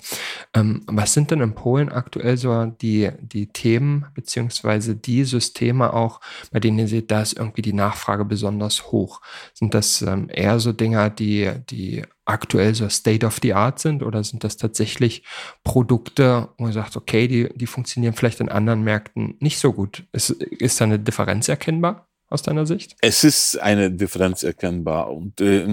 Ähm, 0.54 0.84
was 0.86 1.14
sind 1.14 1.32
denn 1.32 1.42
in 1.42 1.56
Polen 1.56 1.90
aktuell 1.90 2.38
so 2.38 2.66
die, 2.66 3.10
die 3.20 3.48
Themen 3.48 4.06
beziehungsweise 4.14 4.96
die 4.96 5.24
Systeme 5.24 5.94
auch, 5.94 6.22
bei 6.52 6.60
denen 6.60 6.78
ihr 6.78 6.88
seht, 6.88 7.10
da 7.10 7.22
ist 7.22 7.34
irgendwie 7.34 7.64
die 7.64 7.74
Nachfrage 7.74 8.26
besonders 8.26 8.92
hoch? 8.92 9.22
Sind 9.54 9.74
das 9.74 10.04
ähm, 10.04 10.30
eher 10.32 10.60
so 10.60 10.72
Dinger, 10.72 11.10
die, 11.10 11.52
die 11.70 12.04
aktuell 12.26 12.74
so 12.74 12.88
State 12.90 13.26
of 13.26 13.40
the 13.42 13.54
Art 13.54 13.80
sind 13.80 14.04
oder 14.04 14.24
sind 14.24 14.44
das 14.44 14.58
tatsächlich 14.58 15.24
Produkte, 15.64 16.50
wo 16.58 16.64
man 16.64 16.74
sagt, 16.74 16.96
okay, 16.96 17.28
die, 17.28 17.50
die 17.56 17.68
funktionieren 17.68 18.14
vielleicht 18.14 18.40
in 18.40 18.50
anderen 18.50 18.84
Märkten 18.84 19.36
nicht 19.40 19.60
so 19.60 19.74
gut? 19.74 20.04
Ist, 20.12 20.30
ist 20.30 20.80
da 20.80 20.86
eine 20.86 21.00
Differenz 21.00 21.50
erkennbar? 21.50 22.08
aus 22.34 22.42
deiner 22.42 22.66
Sicht? 22.66 22.96
Es 23.00 23.24
ist 23.24 23.58
eine 23.62 23.92
Differenz 23.92 24.42
erkennbar. 24.42 25.12
Und 25.12 25.40
äh, 25.40 25.66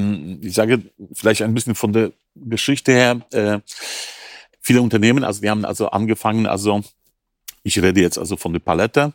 ich 0.42 0.54
sage 0.54 0.82
vielleicht 1.14 1.40
ein 1.40 1.54
bisschen 1.54 1.74
von 1.74 1.94
der 1.94 2.12
Geschichte 2.34 2.92
her, 2.92 3.20
äh, 3.32 3.60
viele 4.60 4.82
Unternehmen, 4.82 5.24
also 5.24 5.40
die 5.40 5.48
haben 5.48 5.64
also 5.64 5.88
angefangen, 5.88 6.46
also 6.46 6.82
ich 7.62 7.80
rede 7.80 8.02
jetzt 8.02 8.18
also 8.18 8.36
von 8.36 8.52
der 8.52 8.60
Palette, 8.60 9.14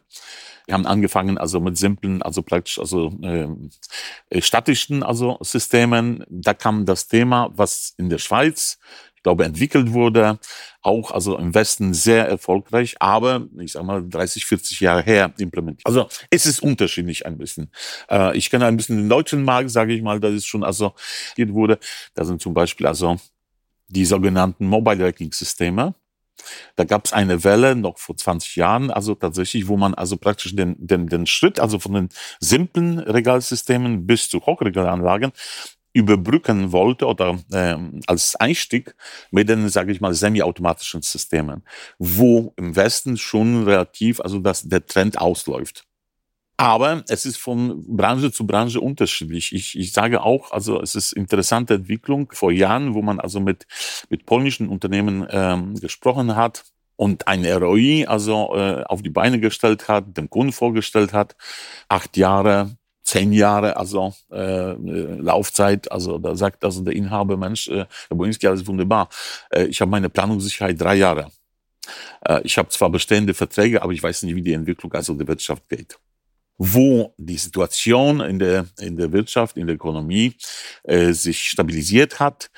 wir 0.65 0.73
haben 0.73 0.85
angefangen 0.85 1.37
also 1.37 1.59
mit 1.59 1.77
simplen, 1.77 2.21
also 2.21 2.41
praktisch 2.41 2.79
also 2.79 3.13
äh, 3.21 4.41
statischen 4.41 5.03
also 5.03 5.37
Systemen. 5.41 6.23
Da 6.29 6.53
kam 6.53 6.85
das 6.85 7.07
Thema, 7.07 7.51
was 7.53 7.93
in 7.97 8.09
der 8.09 8.17
Schweiz 8.17 8.79
ich 9.15 9.23
glaube, 9.25 9.45
entwickelt 9.45 9.91
wurde, 9.91 10.37
auch 10.83 11.09
also 11.09 11.35
im 11.39 11.55
Westen 11.55 11.95
sehr 11.95 12.27
erfolgreich, 12.27 12.95
aber 12.99 13.47
ich 13.57 13.71
sag 13.71 13.83
mal 13.83 14.07
30, 14.07 14.45
40 14.45 14.79
Jahre 14.81 15.01
her 15.01 15.33
implementiert. 15.39 15.85
Also 15.85 16.07
es 16.29 16.45
ist 16.45 16.61
unterschiedlich 16.61 17.25
ein 17.25 17.39
bisschen. 17.39 17.71
Äh, 18.07 18.37
ich 18.37 18.51
kenne 18.51 18.67
ein 18.67 18.77
bisschen 18.77 18.97
den 18.97 19.09
deutschen 19.09 19.43
Markt, 19.43 19.71
sage 19.71 19.93
ich 19.93 20.03
mal, 20.03 20.19
das 20.19 20.33
ist 20.33 20.45
schon 20.45 20.63
also 20.63 20.93
wurde. 21.37 21.79
Da 22.13 22.23
sind 22.23 22.39
zum 22.39 22.53
Beispiel 22.53 22.85
also 22.85 23.17
die 23.87 24.05
sogenannten 24.05 24.67
Mobile 24.67 24.97
Tracking 24.97 25.31
Systeme. 25.31 25.95
Da 26.75 26.83
gab 26.83 27.05
es 27.05 27.13
eine 27.13 27.43
Welle 27.43 27.75
noch 27.75 27.97
vor 27.97 28.17
20 28.17 28.55
Jahren, 28.55 28.91
also 28.91 29.15
tatsächlich, 29.15 29.67
wo 29.67 29.77
man 29.77 29.93
also 29.93 30.17
praktisch 30.17 30.55
den, 30.55 30.75
den, 30.77 31.07
den 31.07 31.25
Schritt, 31.25 31.59
also 31.59 31.79
von 31.79 31.93
den 31.93 32.09
simplen 32.39 32.99
Regalsystemen 32.99 34.05
bis 34.05 34.29
zu 34.29 34.45
Hochregalanlagen 34.45 35.31
überbrücken 35.95 36.73
wollte 36.73 37.07
oder 37.07 37.39
äh, 37.51 37.77
als 38.05 38.35
Einstieg 38.35 38.95
mit 39.31 39.47
den, 39.47 39.69
sage 39.69 39.93
ich 39.93 40.01
mal, 40.01 40.13
semiautomatischen 40.13 41.01
Systemen, 41.01 41.63
wo 41.97 42.53
im 42.57 42.75
Westen 42.75 43.17
schon 43.17 43.63
relativ, 43.63 44.19
also 44.19 44.39
dass 44.39 44.63
der 44.63 44.85
Trend 44.85 45.17
ausläuft. 45.17 45.84
Aber 46.57 47.03
es 47.09 47.25
ist 47.25 47.37
von 47.37 47.83
Branche 47.85 48.31
zu 48.31 48.47
Branche 48.47 48.79
unterschiedlich. 48.79 49.53
Ich, 49.53 49.77
ich 49.77 49.91
sage 49.91 50.23
auch, 50.23 50.51
also 50.51 50.81
es 50.81 50.95
ist 50.95 51.11
interessante 51.11 51.73
Entwicklung 51.75 52.31
vor 52.31 52.51
Jahren, 52.51 52.93
wo 52.93 53.01
man 53.01 53.19
also 53.19 53.41
mit, 53.41 53.67
mit 54.09 54.25
polnischen 54.25 54.69
Unternehmen 54.69 55.27
ähm, 55.29 55.75
gesprochen 55.75 56.35
hat 56.35 56.63
und 56.95 57.27
ein 57.27 57.45
ROI 57.45 58.05
also 58.07 58.55
äh, 58.55 58.83
auf 58.85 59.01
die 59.01 59.09
Beine 59.09 59.39
gestellt 59.41 59.89
hat, 59.89 60.15
dem 60.15 60.29
Kunden 60.29 60.53
vorgestellt 60.53 61.11
hat, 61.11 61.35
acht 61.89 62.15
Jahre, 62.15 62.77
zehn 63.03 63.33
Jahre, 63.33 63.75
also 63.75 64.13
äh, 64.31 64.75
Laufzeit, 64.75 65.91
also 65.91 66.19
da 66.19 66.37
sagt 66.37 66.63
also 66.63 66.81
der 66.83 66.95
Inhaber, 66.95 67.35
Mensch, 67.35 67.67
äh, 67.67 67.85
Herr 68.07 68.17
Boinski, 68.17 68.47
alles 68.47 68.65
wunderbar. 68.65 69.09
Äh, 69.49 69.65
ich 69.65 69.81
habe 69.81 69.91
meine 69.91 70.09
Planungssicherheit 70.09 70.79
drei 70.79 70.95
Jahre. 70.95 71.31
Äh, 72.25 72.39
ich 72.45 72.57
habe 72.57 72.69
zwar 72.69 72.89
bestehende 72.89 73.33
Verträge, 73.33 73.81
aber 73.81 73.91
ich 73.91 74.01
weiß 74.01 74.23
nicht, 74.23 74.35
wie 74.35 74.41
die 74.41 74.53
Entwicklung 74.53 74.93
also 74.93 75.13
der 75.15 75.27
Wirtschaft 75.27 75.67
geht 75.67 75.97
wo 76.57 77.13
die 77.17 77.37
Situation 77.37 78.21
in 78.21 78.39
der, 78.39 78.65
in 78.79 78.95
der 78.95 79.11
Wirtschaft, 79.11 79.57
in 79.57 79.67
der 79.67 79.75
Ökonomie 79.75 80.35
äh, 80.83 81.11
sich 81.11 81.49
stabilisiert 81.49 82.19
hat, 82.19 82.49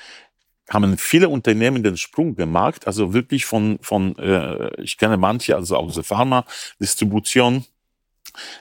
haben 0.70 0.98
viele 0.98 1.28
Unternehmen 1.28 1.82
den 1.82 1.96
Sprung 1.96 2.34
gemacht, 2.34 2.86
also 2.86 3.14
wirklich 3.14 3.46
von, 3.46 3.78
von 3.80 4.16
äh, 4.18 4.82
ich 4.82 4.98
kenne 4.98 5.16
manche, 5.16 5.56
also 5.56 5.76
aus 5.76 5.94
der 5.94 6.04
Pharma-Distribution, 6.04 7.64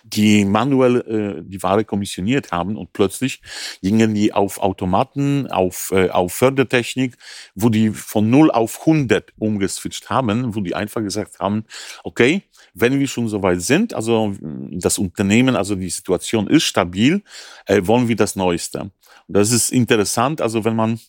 die 0.03 0.45
manuell 0.45 0.97
äh, 1.39 1.43
die 1.43 1.61
Ware 1.63 1.85
kommissioniert 1.85 2.51
haben 2.51 2.77
und 2.77 2.93
plötzlich 2.93 3.41
gingen 3.81 4.13
die 4.13 4.33
auf 4.33 4.59
Automaten, 4.59 5.47
auf, 5.47 5.91
äh, 5.93 6.09
auf 6.09 6.33
Fördertechnik, 6.33 7.17
wo 7.55 7.69
die 7.69 7.91
von 7.91 8.29
0 8.29 8.51
auf 8.51 8.79
100 8.81 9.33
umgeswitcht 9.37 10.09
haben, 10.09 10.55
wo 10.55 10.61
die 10.61 10.75
einfach 10.75 11.01
gesagt 11.01 11.39
haben, 11.39 11.65
okay, 12.03 12.43
wenn 12.73 12.99
wir 12.99 13.07
schon 13.07 13.27
so 13.27 13.41
weit 13.41 13.61
sind, 13.61 13.93
also 13.93 14.33
das 14.41 14.97
Unternehmen, 14.97 15.55
also 15.55 15.75
die 15.75 15.89
Situation 15.89 16.47
ist 16.47 16.63
stabil, 16.63 17.23
äh, 17.65 17.81
wollen 17.83 18.07
wir 18.07 18.15
das 18.15 18.35
Neueste. 18.35 18.81
Und 18.81 18.93
das 19.27 19.51
ist 19.51 19.71
interessant, 19.71 20.41
also 20.41 20.63
wenn 20.63 20.75
man 20.75 20.99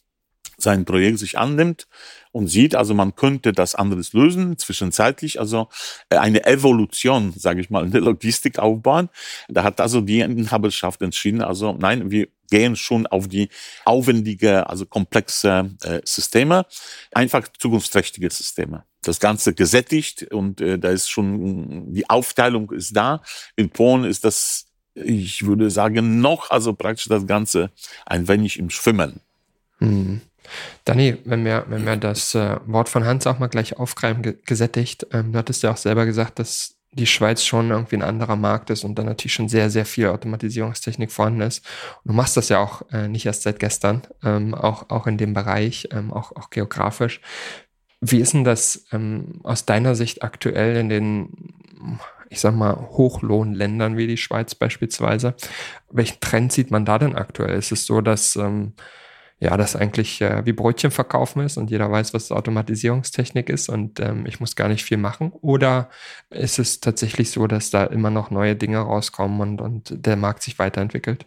sein 0.58 0.84
Projekt 0.84 1.20
sich 1.20 1.38
annimmt 1.38 1.86
und 2.32 2.48
sieht, 2.48 2.74
also 2.74 2.92
man 2.92 3.14
könnte 3.14 3.52
das 3.52 3.74
anderes 3.74 4.12
lösen, 4.12 4.58
zwischenzeitlich, 4.58 5.40
also 5.40 5.68
äh, 6.10 6.16
eine 6.16 6.44
Evolution, 6.44 7.32
sage 7.36 7.60
ich 7.60 7.70
mal, 7.70 7.84
in 7.84 7.92
der 7.92 8.00
Logistik 8.00 8.58
aufbauen. 8.58 9.08
Da 9.48 9.62
hat 9.62 9.80
also 9.80 10.00
die 10.00 10.20
Inhaberschaft 10.20 11.00
entschieden, 11.00 11.42
also 11.42 11.72
nein, 11.72 12.10
wir 12.10 12.28
gehen 12.50 12.76
schon 12.76 13.06
auf 13.06 13.28
die 13.28 13.48
aufwendige, 13.84 14.68
also 14.68 14.84
komplexe 14.84 15.70
äh, 15.82 16.00
Systeme, 16.04 16.66
einfach 17.12 17.46
zukunftsträchtige 17.58 18.28
Systeme. 18.30 18.84
Das 19.02 19.20
Ganze 19.20 19.54
gesättigt 19.54 20.32
und 20.32 20.60
äh, 20.60 20.78
da 20.78 20.90
ist 20.90 21.08
schon, 21.08 21.94
die 21.94 22.10
Aufteilung 22.10 22.72
ist 22.72 22.96
da. 22.96 23.22
In 23.54 23.70
Polen 23.70 24.04
ist 24.04 24.24
das, 24.24 24.66
ich 24.94 25.46
würde 25.46 25.70
sagen, 25.70 26.20
noch, 26.20 26.50
also 26.50 26.72
praktisch 26.72 27.06
das 27.06 27.26
Ganze 27.26 27.70
ein 28.06 28.26
wenig 28.26 28.58
im 28.58 28.70
Schwimmen. 28.70 29.20
Mhm. 29.78 30.22
Dani, 30.84 31.18
wenn 31.24 31.44
wir, 31.44 31.66
wenn 31.68 31.84
wir 31.84 31.96
das 31.96 32.34
äh, 32.34 32.56
Wort 32.66 32.88
von 32.88 33.04
Hans 33.04 33.26
auch 33.26 33.38
mal 33.38 33.48
gleich 33.48 33.76
aufgreifen, 33.76 34.22
ge 34.22 34.36
gesättigt, 34.46 35.06
ähm, 35.12 35.32
du 35.32 35.38
hattest 35.38 35.62
ja 35.62 35.72
auch 35.72 35.76
selber 35.76 36.06
gesagt, 36.06 36.38
dass 36.38 36.78
die 36.92 37.06
Schweiz 37.06 37.44
schon 37.44 37.70
irgendwie 37.70 37.96
ein 37.96 38.02
anderer 38.02 38.36
Markt 38.36 38.70
ist 38.70 38.84
und 38.84 38.98
da 38.98 39.02
natürlich 39.02 39.34
schon 39.34 39.48
sehr, 39.48 39.70
sehr 39.70 39.84
viel 39.84 40.08
Automatisierungstechnik 40.08 41.12
vorhanden 41.12 41.42
ist. 41.42 41.64
Und 42.02 42.12
du 42.12 42.14
machst 42.14 42.36
das 42.36 42.48
ja 42.48 42.60
auch 42.60 42.82
äh, 42.90 43.08
nicht 43.08 43.26
erst 43.26 43.42
seit 43.42 43.58
gestern, 43.58 44.02
ähm, 44.24 44.54
auch, 44.54 44.88
auch 44.88 45.06
in 45.06 45.18
dem 45.18 45.34
Bereich, 45.34 45.88
ähm, 45.92 46.12
auch, 46.12 46.32
auch 46.32 46.50
geografisch. 46.50 47.20
Wie 48.00 48.20
ist 48.20 48.32
denn 48.32 48.44
das 48.44 48.86
ähm, 48.92 49.40
aus 49.42 49.66
deiner 49.66 49.94
Sicht 49.94 50.22
aktuell 50.22 50.76
in 50.76 50.88
den, 50.88 51.98
ich 52.30 52.40
sag 52.40 52.54
mal, 52.54 52.74
Hochlohnländern 52.74 53.96
wie 53.96 54.06
die 54.06 54.16
Schweiz 54.16 54.54
beispielsweise? 54.54 55.34
Welchen 55.90 56.20
Trend 56.20 56.52
sieht 56.52 56.70
man 56.70 56.84
da 56.86 56.98
denn 56.98 57.16
aktuell? 57.16 57.58
Ist 57.58 57.72
es 57.72 57.84
so, 57.84 58.00
dass 58.00 58.36
ähm, 58.36 58.72
ja, 59.40 59.56
das 59.56 59.76
eigentlich 59.76 60.20
äh, 60.20 60.44
wie 60.44 60.52
Brötchen 60.52 60.90
verkaufen 60.90 61.42
ist 61.42 61.56
und 61.56 61.70
jeder 61.70 61.90
weiß, 61.90 62.12
was 62.14 62.32
Automatisierungstechnik 62.32 63.48
ist 63.50 63.68
und 63.68 64.00
ähm, 64.00 64.26
ich 64.26 64.40
muss 64.40 64.56
gar 64.56 64.68
nicht 64.68 64.84
viel 64.84 64.96
machen? 64.96 65.32
Oder 65.40 65.90
ist 66.30 66.58
es 66.58 66.80
tatsächlich 66.80 67.30
so, 67.30 67.46
dass 67.46 67.70
da 67.70 67.84
immer 67.84 68.10
noch 68.10 68.30
neue 68.30 68.56
Dinge 68.56 68.78
rauskommen 68.78 69.40
und, 69.40 69.60
und 69.60 70.06
der 70.06 70.16
Markt 70.16 70.42
sich 70.42 70.58
weiterentwickelt? 70.58 71.26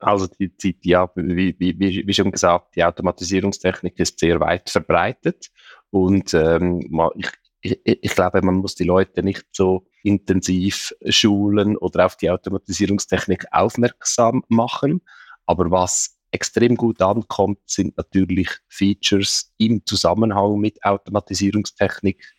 Also 0.00 0.26
die, 0.26 0.48
die, 0.56 0.76
ja, 0.82 1.08
wie, 1.14 1.54
wie, 1.58 2.06
wie 2.06 2.14
schon 2.14 2.32
gesagt, 2.32 2.76
die 2.76 2.84
Automatisierungstechnik 2.84 3.98
ist 3.98 4.18
sehr 4.18 4.40
weit 4.40 4.68
verbreitet 4.68 5.50
und 5.90 6.34
ähm, 6.34 6.80
ich, 7.14 7.30
ich, 7.60 7.80
ich 7.84 8.14
glaube, 8.14 8.42
man 8.42 8.56
muss 8.56 8.74
die 8.74 8.84
Leute 8.84 9.22
nicht 9.22 9.46
so 9.52 9.86
intensiv 10.02 10.92
schulen 11.08 11.76
oder 11.76 12.06
auf 12.06 12.16
die 12.16 12.30
Automatisierungstechnik 12.30 13.46
aufmerksam 13.52 14.44
machen. 14.48 15.00
Aber 15.46 15.70
was 15.70 16.13
extrem 16.34 16.76
gut 16.76 17.00
ankommt, 17.00 17.60
sind 17.64 17.96
natürlich 17.96 18.48
Features 18.68 19.54
im 19.56 19.86
Zusammenhang 19.86 20.58
mit 20.58 20.84
Automatisierungstechnik, 20.84 22.34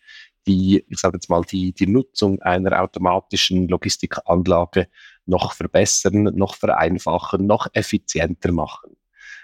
die, 0.46 0.84
ich 0.86 1.00
sage 1.00 1.16
jetzt 1.16 1.30
mal, 1.30 1.42
die, 1.42 1.72
die 1.72 1.86
Nutzung 1.86 2.40
einer 2.42 2.80
automatischen 2.80 3.68
Logistikanlage 3.68 4.88
noch 5.24 5.54
verbessern, 5.54 6.24
noch 6.34 6.56
vereinfachen, 6.56 7.46
noch 7.46 7.68
effizienter 7.72 8.52
machen. 8.52 8.96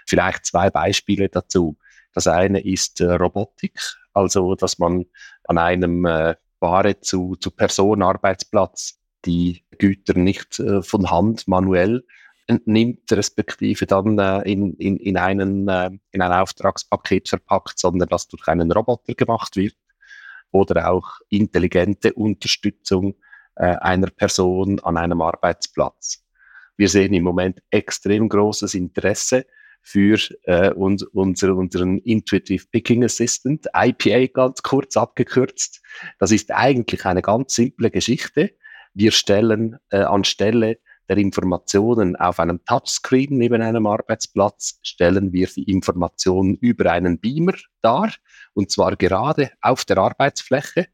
Vielleicht 0.05 0.45
zwei 0.45 0.69
Beispiele 0.69 1.29
dazu. 1.29 1.75
Das 2.13 2.27
eine 2.27 2.59
ist 2.63 3.01
äh, 3.01 3.11
Robotik, 3.11 3.79
also 4.13 4.53
dass 4.53 4.77
man 4.77 5.05
an 5.45 5.57
einem 5.57 6.05
äh, 6.05 6.35
Ware 6.59 6.99
zu, 7.01 7.35
zu 7.37 7.49
Personenarbeitsplatz 7.49 8.99
die 9.25 9.63
Güter 9.79 10.13
nicht 10.13 10.59
äh, 10.59 10.83
von 10.83 11.09
Hand 11.09 11.47
manuell 11.47 12.05
entnimmt, 12.47 13.11
respektive 13.11 13.85
dann 13.85 14.17
äh, 14.19 14.41
in, 14.51 14.73
in, 14.75 14.97
in, 14.97 15.17
einen, 15.17 15.67
äh, 15.67 15.91
in 16.11 16.21
ein 16.21 16.31
Auftragspaket 16.31 17.29
verpackt, 17.29 17.79
sondern 17.79 18.09
das 18.09 18.27
durch 18.27 18.47
einen 18.47 18.71
Roboter 18.71 19.13
gemacht 19.13 19.55
wird. 19.55 19.75
Oder 20.51 20.91
auch 20.91 21.19
intelligente 21.29 22.13
Unterstützung 22.13 23.15
äh, 23.55 23.75
einer 23.77 24.07
Person 24.07 24.79
an 24.81 24.97
einem 24.97 25.21
Arbeitsplatz. 25.21 26.23
Wir 26.77 26.89
sehen 26.89 27.13
im 27.13 27.23
Moment 27.23 27.61
extrem 27.69 28.29
großes 28.29 28.73
Interesse 28.73 29.45
für 29.81 30.17
äh, 30.43 30.71
uns, 30.71 31.03
unser, 31.03 31.55
unseren 31.55 31.97
Intuitive 31.99 32.65
Picking 32.71 33.03
Assistant, 33.03 33.67
IPA 33.75 34.27
ganz 34.33 34.63
kurz 34.63 34.95
abgekürzt. 34.95 35.81
Das 36.19 36.31
ist 36.31 36.51
eigentlich 36.51 37.05
eine 37.05 37.21
ganz 37.21 37.55
simple 37.55 37.91
Geschichte. 37.91 38.55
Wir 38.93 39.11
stellen 39.11 39.77
äh, 39.89 39.97
anstelle 39.97 40.79
der 41.09 41.17
Informationen 41.17 42.15
auf 42.15 42.39
einem 42.39 42.63
Touchscreen 42.65 43.37
neben 43.37 43.61
einem 43.61 43.85
Arbeitsplatz, 43.87 44.79
stellen 44.83 45.33
wir 45.33 45.47
die 45.47 45.63
Informationen 45.63 46.55
über 46.55 46.91
einen 46.91 47.19
Beamer 47.19 47.55
dar, 47.81 48.11
und 48.53 48.71
zwar 48.71 48.95
gerade 48.95 49.51
auf 49.61 49.85
der 49.85 49.97
Arbeitsfläche. 49.97 50.87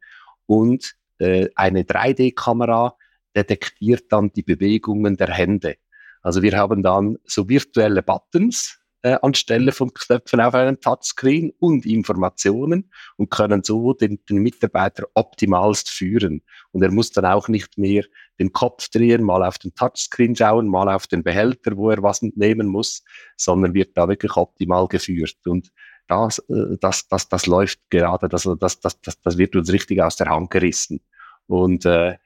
Und 0.46 0.96
äh, 1.20 1.50
eine 1.56 1.84
3D-Kamera 1.84 2.96
detektiert 3.36 4.12
dann 4.12 4.32
die 4.34 4.44
Bewegungen 4.44 5.16
der 5.16 5.30
Hände. 5.30 5.75
Also 6.22 6.42
wir 6.42 6.58
haben 6.58 6.84
dann 6.84 7.18
so 7.25 7.48
virtuelle 7.48 8.04
Buttons, 8.04 8.79
äh, 9.01 9.18
anstelle 9.22 9.72
von 9.72 9.94
Knöpfen 9.94 10.41
auf 10.41 10.53
einem 10.53 10.79
Touchscreen 10.79 11.51
und 11.60 11.86
Informationen 11.86 12.91
und 13.18 13.29
können 13.29 13.63
so 13.63 13.94
den, 13.94 14.20
den 14.29 14.38
Mitarbeiter 14.38 15.06
optimalst 15.13 15.89
führen. 15.89 16.41
Und 16.72 16.84
er 16.84 16.91
muss 16.91 17.12
dann 17.12 17.25
auch 17.25 17.48
nicht 17.48 17.77
mehr 17.77 18.03
den 18.39 18.51
Kopf 18.51 18.89
drehen, 18.89 19.24
mal 19.24 19.44
auf 19.44 19.58
den 19.58 19.74
Touchscreen 19.74 20.36
schauen, 20.36 20.68
mal 20.68 20.89
auf 20.89 21.08
den 21.08 21.24
Behälter, 21.24 21.77
wo 21.77 21.89
er 21.89 22.03
was 22.03 22.22
nehmen 22.22 22.68
muss, 22.68 23.03
sondern 23.38 23.74
wird 23.74 23.98
da 23.98 24.08
wirklich 24.08 24.36
optimal 24.36 24.88
geführt. 24.88 25.38
Und 25.46 25.72
das, 26.08 26.39
äh, 26.50 26.77
das, 26.82 27.08
das, 27.08 27.29
das 27.29 27.46
läuft 27.46 27.79
gerade, 27.89 28.27
das, 28.27 28.50
das, 28.60 28.79
das, 28.79 29.01
das, 29.01 29.22
das 29.22 29.38
wird 29.38 29.56
uns 29.56 29.72
richtig 29.72 30.01
aus 30.01 30.15
der 30.15 30.27
Hand 30.27 30.50
gerissen. 30.50 31.01
Und 31.50 31.84
äh, 31.86 32.18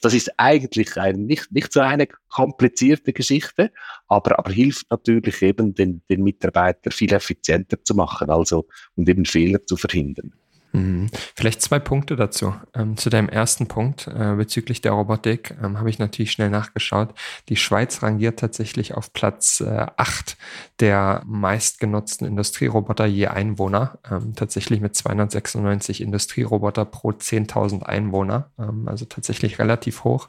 das 0.00 0.14
ist 0.14 0.32
eigentlich 0.38 0.96
ein, 0.96 1.26
nicht, 1.26 1.52
nicht 1.52 1.72
so 1.72 1.80
eine 1.80 2.08
komplizierte 2.30 3.12
Geschichte, 3.12 3.70
aber, 4.08 4.38
aber 4.38 4.50
hilft 4.50 4.90
natürlich 4.90 5.42
eben 5.42 5.74
den, 5.74 6.00
den 6.08 6.22
Mitarbeiter 6.22 6.90
viel 6.90 7.12
effizienter 7.12 7.84
zu 7.84 7.94
machen, 7.94 8.30
also 8.30 8.66
und 8.96 9.08
eben 9.10 9.26
Fehler 9.26 9.62
zu 9.62 9.76
verhindern. 9.76 10.32
Mhm. 10.72 11.10
Vielleicht 11.34 11.60
zwei 11.60 11.78
Punkte 11.78 12.16
dazu. 12.16 12.54
Ähm, 12.74 12.96
zu 12.96 13.10
deinem 13.10 13.28
ersten 13.28 13.68
Punkt 13.68 14.06
äh, 14.06 14.34
bezüglich 14.36 14.80
der 14.80 14.92
Robotik 14.92 15.54
ähm, 15.62 15.78
habe 15.78 15.90
ich 15.90 15.98
natürlich 15.98 16.32
schnell 16.32 16.48
nachgeschaut. 16.48 17.14
Die 17.50 17.56
Schweiz 17.56 18.02
rangiert 18.02 18.38
tatsächlich 18.38 18.94
auf 18.94 19.12
Platz 19.12 19.60
äh, 19.60 19.86
8 19.96 20.36
der 20.80 21.22
meistgenutzten 21.26 22.26
Industrieroboter 22.26 23.04
je 23.04 23.26
Einwohner. 23.26 23.98
Ähm, 24.10 24.34
tatsächlich 24.34 24.80
mit 24.80 24.96
296 24.96 26.00
Industrieroboter 26.00 26.86
pro 26.86 27.10
10.000 27.10 27.82
Einwohner. 27.82 28.50
Ähm, 28.58 28.88
also 28.88 29.04
tatsächlich 29.04 29.58
relativ 29.58 30.04
hoch. 30.04 30.28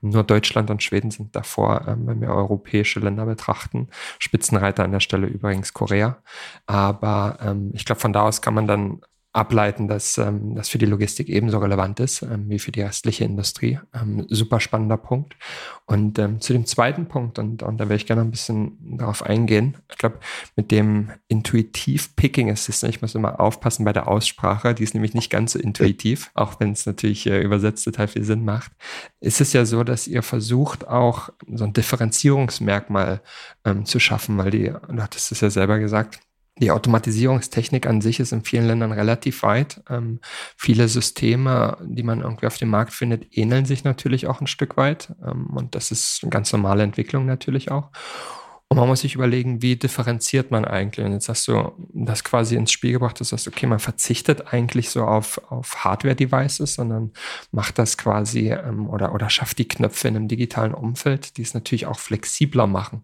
Nur 0.00 0.22
Deutschland 0.22 0.70
und 0.70 0.82
Schweden 0.82 1.10
sind 1.10 1.34
davor, 1.34 1.86
ähm, 1.88 2.06
wenn 2.06 2.20
wir 2.20 2.30
europäische 2.30 3.00
Länder 3.00 3.26
betrachten. 3.26 3.88
Spitzenreiter 4.20 4.84
an 4.84 4.92
der 4.92 5.00
Stelle 5.00 5.26
übrigens 5.26 5.72
Korea. 5.72 6.18
Aber 6.66 7.38
ähm, 7.40 7.70
ich 7.74 7.84
glaube, 7.84 8.00
von 8.00 8.12
da 8.12 8.22
aus 8.22 8.42
kann 8.42 8.54
man 8.54 8.68
dann 8.68 9.00
ableiten, 9.32 9.88
dass 9.88 10.18
ähm, 10.18 10.54
das 10.54 10.68
für 10.68 10.78
die 10.78 10.86
Logistik 10.86 11.28
ebenso 11.28 11.58
relevant 11.58 12.00
ist 12.00 12.22
ähm, 12.22 12.50
wie 12.50 12.58
für 12.58 12.70
die 12.70 12.82
restliche 12.82 13.24
Industrie. 13.24 13.78
Ähm, 13.94 14.26
super 14.28 14.60
spannender 14.60 14.98
Punkt. 14.98 15.36
Und 15.86 16.18
ähm, 16.18 16.40
zu 16.40 16.52
dem 16.52 16.66
zweiten 16.66 17.08
Punkt, 17.08 17.38
und, 17.38 17.62
und 17.62 17.78
da 17.78 17.84
werde 17.84 17.96
ich 17.96 18.06
gerne 18.06 18.22
ein 18.22 18.30
bisschen 18.30 18.98
darauf 18.98 19.22
eingehen. 19.22 19.78
Ich 19.90 19.96
glaube, 19.96 20.18
mit 20.54 20.70
dem 20.70 21.10
Intuitiv 21.28 22.14
Picking 22.14 22.50
Assistant, 22.50 22.94
ich 22.94 23.00
muss 23.00 23.14
immer 23.14 23.40
aufpassen 23.40 23.86
bei 23.86 23.94
der 23.94 24.06
Aussprache, 24.06 24.74
die 24.74 24.82
ist 24.82 24.92
nämlich 24.92 25.14
nicht 25.14 25.30
ganz 25.30 25.52
so 25.52 25.58
intuitiv, 25.58 26.30
auch 26.34 26.60
wenn 26.60 26.72
es 26.72 26.84
natürlich 26.84 27.26
äh, 27.26 27.40
übersetzt 27.40 27.84
total 27.84 28.08
viel 28.08 28.24
Sinn 28.24 28.44
macht, 28.44 28.72
ist 29.20 29.40
es 29.40 29.54
ja 29.54 29.64
so, 29.64 29.82
dass 29.82 30.06
ihr 30.06 30.22
versucht 30.22 30.86
auch 30.86 31.30
so 31.50 31.64
ein 31.64 31.72
Differenzierungsmerkmal 31.72 33.22
ähm, 33.64 33.86
zu 33.86 33.98
schaffen, 33.98 34.36
weil 34.36 34.50
die, 34.50 34.64
du 34.64 35.02
hattest 35.02 35.32
es 35.32 35.40
ja 35.40 35.48
selber 35.48 35.78
gesagt, 35.78 36.20
die 36.58 36.70
Automatisierungstechnik 36.70 37.86
an 37.86 38.00
sich 38.00 38.20
ist 38.20 38.32
in 38.32 38.44
vielen 38.44 38.66
Ländern 38.66 38.92
relativ 38.92 39.42
weit. 39.42 39.82
Ähm, 39.88 40.20
viele 40.56 40.86
Systeme, 40.88 41.78
die 41.82 42.02
man 42.02 42.20
irgendwie 42.20 42.46
auf 42.46 42.58
dem 42.58 42.68
Markt 42.68 42.92
findet, 42.92 43.36
ähneln 43.36 43.64
sich 43.64 43.84
natürlich 43.84 44.26
auch 44.26 44.40
ein 44.40 44.46
Stück 44.46 44.76
weit. 44.76 45.14
Ähm, 45.24 45.46
und 45.46 45.74
das 45.74 45.90
ist 45.90 46.20
eine 46.22 46.30
ganz 46.30 46.52
normale 46.52 46.82
Entwicklung 46.82 47.26
natürlich 47.26 47.70
auch. 47.70 47.90
Und 48.72 48.78
man 48.78 48.88
muss 48.88 49.02
sich 49.02 49.14
überlegen, 49.14 49.60
wie 49.60 49.76
differenziert 49.76 50.50
man 50.50 50.64
eigentlich. 50.64 51.04
Und 51.04 51.12
jetzt 51.12 51.28
hast 51.28 51.46
du 51.46 51.72
das 51.92 52.24
quasi 52.24 52.56
ins 52.56 52.72
Spiel 52.72 52.92
gebracht, 52.92 53.20
dass 53.20 53.28
du 53.28 53.36
sagst, 53.36 53.46
okay, 53.46 53.66
man 53.66 53.80
verzichtet 53.80 54.50
eigentlich 54.50 54.88
so 54.88 55.04
auf, 55.04 55.42
auf 55.50 55.84
Hardware-Devices, 55.84 56.76
sondern 56.76 57.12
macht 57.50 57.78
das 57.78 57.98
quasi 57.98 58.50
ähm, 58.50 58.88
oder, 58.88 59.14
oder 59.14 59.28
schafft 59.28 59.58
die 59.58 59.68
Knöpfe 59.68 60.08
in 60.08 60.16
einem 60.16 60.26
digitalen 60.26 60.72
Umfeld, 60.72 61.36
die 61.36 61.42
es 61.42 61.52
natürlich 61.52 61.84
auch 61.84 61.98
flexibler 61.98 62.66
machen. 62.66 63.02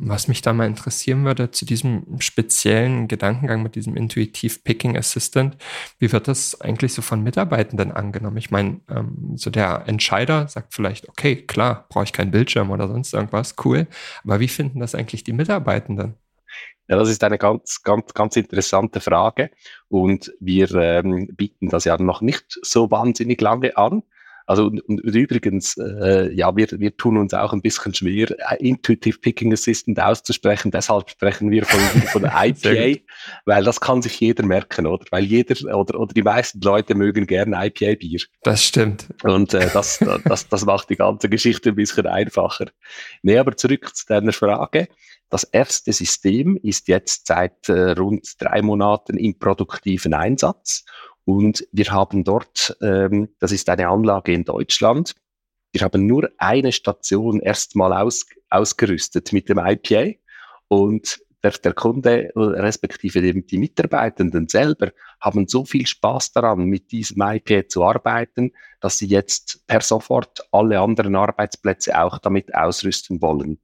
Was 0.00 0.26
mich 0.26 0.42
da 0.42 0.52
mal 0.52 0.66
interessieren 0.66 1.24
würde, 1.24 1.52
zu 1.52 1.64
diesem 1.64 2.18
speziellen 2.18 3.06
Gedankengang 3.06 3.62
mit 3.62 3.76
diesem 3.76 3.96
Intuitive 3.96 4.58
Picking 4.64 4.96
Assistant, 4.96 5.56
wie 6.00 6.10
wird 6.10 6.26
das 6.26 6.60
eigentlich 6.60 6.92
so 6.92 7.02
von 7.02 7.22
Mitarbeitenden 7.22 7.92
angenommen? 7.92 8.36
Ich 8.36 8.50
meine, 8.50 8.80
ähm, 8.90 9.34
so 9.36 9.50
der 9.50 9.84
Entscheider 9.86 10.48
sagt 10.48 10.74
vielleicht, 10.74 11.08
okay, 11.08 11.36
klar, 11.36 11.86
brauche 11.88 12.04
ich 12.04 12.12
keinen 12.12 12.32
Bildschirm 12.32 12.70
oder 12.70 12.88
sonst 12.88 13.14
irgendwas, 13.14 13.54
cool. 13.64 13.86
Aber 14.24 14.40
wie 14.40 14.48
finden 14.48 14.80
das 14.80 14.87
das 14.92 14.98
eigentlich 14.98 15.24
die 15.24 15.32
Mitarbeitenden? 15.32 16.14
Ja, 16.88 16.96
das 16.96 17.10
ist 17.10 17.22
eine 17.22 17.36
ganz, 17.36 17.82
ganz, 17.82 18.14
ganz 18.14 18.36
interessante 18.36 19.00
Frage 19.00 19.50
und 19.88 20.32
wir 20.40 20.74
ähm, 20.74 21.28
bieten 21.36 21.68
das 21.68 21.84
ja 21.84 21.98
noch 21.98 22.22
nicht 22.22 22.58
so 22.62 22.90
wahnsinnig 22.90 23.40
lange 23.42 23.76
an. 23.76 24.02
Also 24.48 24.64
und, 24.64 24.80
und 24.80 24.98
übrigens, 25.00 25.76
äh, 25.76 26.32
ja, 26.32 26.56
wir, 26.56 26.68
wir 26.70 26.96
tun 26.96 27.18
uns 27.18 27.34
auch 27.34 27.52
ein 27.52 27.60
bisschen 27.60 27.92
schwer, 27.92 28.30
äh, 28.50 28.56
Intuitive 28.66 29.18
Picking 29.18 29.52
Assistant 29.52 30.00
auszusprechen. 30.00 30.70
Deshalb 30.70 31.10
sprechen 31.10 31.50
wir 31.50 31.66
von, 31.66 31.80
von 32.22 32.24
IPA, 32.24 32.98
weil 33.44 33.62
das 33.62 33.78
kann 33.78 34.00
sich 34.00 34.18
jeder 34.18 34.46
merken, 34.46 34.86
oder? 34.86 35.04
Weil 35.10 35.24
jeder 35.24 35.76
oder, 35.76 36.00
oder 36.00 36.14
die 36.14 36.22
meisten 36.22 36.62
Leute 36.62 36.94
mögen 36.94 37.26
gerne 37.26 37.62
IPA-Bier. 37.66 38.22
Das 38.42 38.64
stimmt. 38.64 39.08
Und 39.22 39.52
äh, 39.52 39.68
das, 39.70 40.02
das, 40.24 40.48
das 40.48 40.64
macht 40.64 40.88
die 40.88 40.96
ganze 40.96 41.28
Geschichte 41.28 41.68
ein 41.68 41.74
bisschen 41.74 42.06
einfacher. 42.06 42.68
Nee, 43.22 43.36
aber 43.36 43.54
zurück 43.54 43.94
zu 43.94 44.06
deiner 44.06 44.32
Frage. 44.32 44.88
Das 45.28 45.44
erste 45.44 45.92
System 45.92 46.58
ist 46.62 46.88
jetzt 46.88 47.26
seit 47.26 47.68
äh, 47.68 47.90
rund 47.90 48.26
drei 48.38 48.62
Monaten 48.62 49.18
im 49.18 49.38
produktiven 49.38 50.14
Einsatz 50.14 50.86
und 51.28 51.68
wir 51.72 51.90
haben 51.90 52.24
dort, 52.24 52.74
ähm, 52.80 53.28
das 53.38 53.52
ist 53.52 53.68
eine 53.68 53.88
Anlage 53.88 54.32
in 54.32 54.44
Deutschland, 54.44 55.14
wir 55.72 55.82
haben 55.82 56.06
nur 56.06 56.30
eine 56.38 56.72
Station 56.72 57.40
erstmal 57.40 57.92
aus, 57.92 58.24
ausgerüstet 58.48 59.34
mit 59.34 59.50
dem 59.50 59.58
IPA 59.58 60.18
und 60.68 61.20
der, 61.42 61.50
der 61.50 61.74
Kunde 61.74 62.32
respektive 62.34 63.20
die, 63.20 63.44
die 63.44 63.58
Mitarbeitenden 63.58 64.48
selber 64.48 64.90
haben 65.20 65.46
so 65.48 65.66
viel 65.66 65.86
Spaß 65.86 66.32
daran, 66.32 66.64
mit 66.64 66.92
diesem 66.92 67.20
IPA 67.20 67.68
zu 67.68 67.84
arbeiten, 67.84 68.52
dass 68.80 68.96
sie 68.96 69.08
jetzt 69.08 69.66
per 69.66 69.82
sofort 69.82 70.48
alle 70.50 70.80
anderen 70.80 71.14
Arbeitsplätze 71.14 72.00
auch 72.00 72.16
damit 72.16 72.54
ausrüsten 72.54 73.20
wollen. 73.20 73.60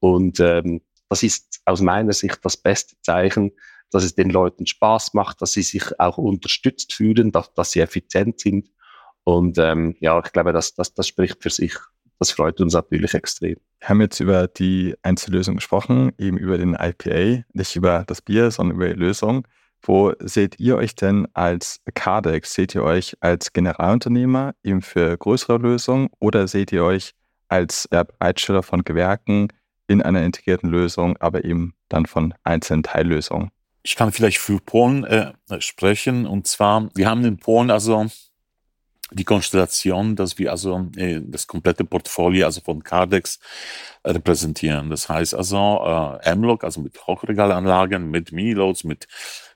Und 0.00 0.40
ähm, 0.40 0.80
das 1.08 1.22
ist 1.22 1.60
aus 1.64 1.80
meiner 1.80 2.12
Sicht 2.12 2.40
das 2.42 2.56
beste 2.56 2.96
Zeichen, 3.02 3.52
dass 3.90 4.04
es 4.04 4.14
den 4.14 4.30
Leuten 4.30 4.66
Spaß 4.66 5.14
macht, 5.14 5.40
dass 5.42 5.52
sie 5.52 5.62
sich 5.62 5.98
auch 6.00 6.18
unterstützt 6.18 6.92
fühlen, 6.92 7.32
dass, 7.32 7.52
dass 7.54 7.72
sie 7.72 7.80
effizient 7.80 8.40
sind. 8.40 8.70
Und 9.24 9.58
ähm, 9.58 9.96
ja, 10.00 10.20
ich 10.24 10.32
glaube, 10.32 10.52
das, 10.52 10.74
das, 10.74 10.94
das 10.94 11.08
spricht 11.08 11.42
für 11.42 11.50
sich. 11.50 11.74
Das 12.18 12.30
freut 12.30 12.60
uns 12.60 12.74
natürlich 12.74 13.14
extrem. 13.14 13.56
Wir 13.80 13.88
haben 13.88 14.00
jetzt 14.00 14.20
über 14.20 14.46
die 14.46 14.94
Einzellösung 15.02 15.56
gesprochen, 15.56 16.12
eben 16.18 16.38
über 16.38 16.58
den 16.58 16.74
IPA, 16.74 17.44
nicht 17.52 17.76
über 17.76 18.04
das 18.06 18.22
Bier, 18.22 18.50
sondern 18.50 18.76
über 18.76 18.88
die 18.88 18.98
Lösung. 18.98 19.46
Wo 19.82 20.14
seht 20.20 20.58
ihr 20.58 20.76
euch 20.76 20.94
denn 20.94 21.28
als 21.34 21.80
Cardex? 21.94 22.54
Seht 22.54 22.74
ihr 22.74 22.82
euch 22.82 23.16
als 23.20 23.52
Generalunternehmer 23.52 24.54
eben 24.62 24.80
für 24.80 25.16
größere 25.18 25.58
Lösungen 25.58 26.08
oder 26.18 26.48
seht 26.48 26.72
ihr 26.72 26.84
euch 26.84 27.12
als 27.48 27.86
Bereitsteller 27.88 28.62
von 28.62 28.84
Gewerken 28.84 29.48
in 29.86 30.00
einer 30.00 30.22
integrierten 30.22 30.70
Lösung, 30.70 31.18
aber 31.18 31.44
eben 31.44 31.74
dann 31.90 32.06
von 32.06 32.32
einzelnen 32.44 32.82
Teillösungen? 32.82 33.50
Ich 33.84 33.96
kann 33.96 34.12
vielleicht 34.12 34.38
für 34.38 34.58
Polen 34.60 35.04
äh, 35.04 35.32
sprechen. 35.60 36.26
Und 36.26 36.48
zwar, 36.48 36.88
wir 36.94 37.08
haben 37.08 37.24
in 37.24 37.36
Polen 37.36 37.70
also 37.70 38.06
die 39.10 39.24
Konstellation, 39.24 40.16
dass 40.16 40.38
wir 40.38 40.50
also 40.50 40.88
äh, 40.96 41.20
das 41.22 41.46
komplette 41.46 41.84
Portfolio 41.84 42.46
also 42.46 42.62
von 42.62 42.82
Cardex 42.82 43.38
repräsentieren. 44.04 44.88
Das 44.88 45.08
heißt 45.08 45.34
also 45.34 46.18
äh, 46.22 46.30
M-Log, 46.30 46.64
also 46.64 46.80
mit 46.80 47.06
Hochregalanlagen, 47.06 48.10
mit 48.10 48.32
Miniloads, 48.32 48.84
mit 48.84 49.06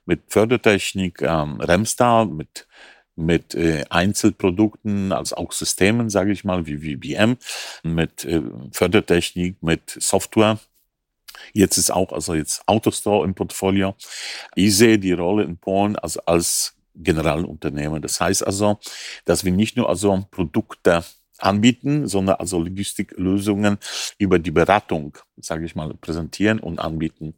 mit 0.05 0.21
Fördertechnik, 0.27 1.21
ähm, 1.21 1.59
Remstar, 1.61 2.25
mit 2.25 2.67
mit 3.15 3.53
äh, 3.53 3.83
Einzelprodukten, 3.89 5.11
also 5.11 5.35
auch 5.35 5.51
Systemen, 5.51 6.09
sage 6.09 6.31
ich 6.31 6.45
mal, 6.45 6.65
wie 6.67 6.77
VBM, 6.77 7.37
mit 7.83 8.23
äh, 8.25 8.41
Fördertechnik, 8.71 9.61
mit 9.61 9.89
Software. 9.99 10.57
Jetzt 11.53 11.77
ist 11.77 11.91
auch 11.91 12.11
also 12.11 12.33
jetzt 12.33 12.61
Autostore 12.67 13.25
im 13.25 13.33
Portfolio. 13.33 13.95
Ich 14.55 14.75
sehe 14.77 14.99
die 14.99 15.13
Rolle 15.13 15.43
in 15.43 15.57
Polen 15.57 15.95
also 15.95 16.21
als 16.25 16.75
Generalunternehmer. 16.95 17.99
Das 17.99 18.19
heißt 18.19 18.45
also, 18.45 18.79
dass 19.25 19.43
wir 19.45 19.51
nicht 19.51 19.77
nur 19.77 19.89
also 19.89 20.25
Produkte 20.31 21.03
anbieten, 21.39 22.07
sondern 22.07 22.35
also 22.35 22.59
Logistiklösungen 22.59 23.77
über 24.17 24.39
die 24.39 24.51
Beratung, 24.51 25.17
sage 25.37 25.65
ich 25.65 25.75
mal, 25.75 25.93
präsentieren 25.93 26.59
und 26.59 26.79
anbieten. 26.79 27.35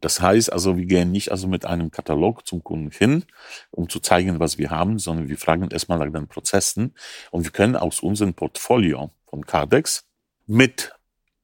Das 0.00 0.20
heißt 0.20 0.52
also, 0.52 0.76
wir 0.76 0.86
gehen 0.86 1.12
nicht 1.12 1.30
also 1.30 1.48
mit 1.48 1.64
einem 1.64 1.90
Katalog 1.90 2.46
zum 2.46 2.62
Kunden 2.62 2.90
hin, 2.90 3.24
um 3.70 3.88
zu 3.88 4.00
zeigen, 4.00 4.40
was 4.40 4.58
wir 4.58 4.70
haben, 4.70 4.98
sondern 4.98 5.28
wir 5.28 5.38
fragen 5.38 5.70
erstmal 5.70 5.98
nach 5.98 6.12
den 6.12 6.28
Prozessen 6.28 6.94
und 7.30 7.44
wir 7.44 7.52
können 7.52 7.76
aus 7.76 8.00
unserem 8.00 8.34
Portfolio 8.34 9.10
von 9.28 9.46
Cardex 9.46 10.04
mit 10.46 10.92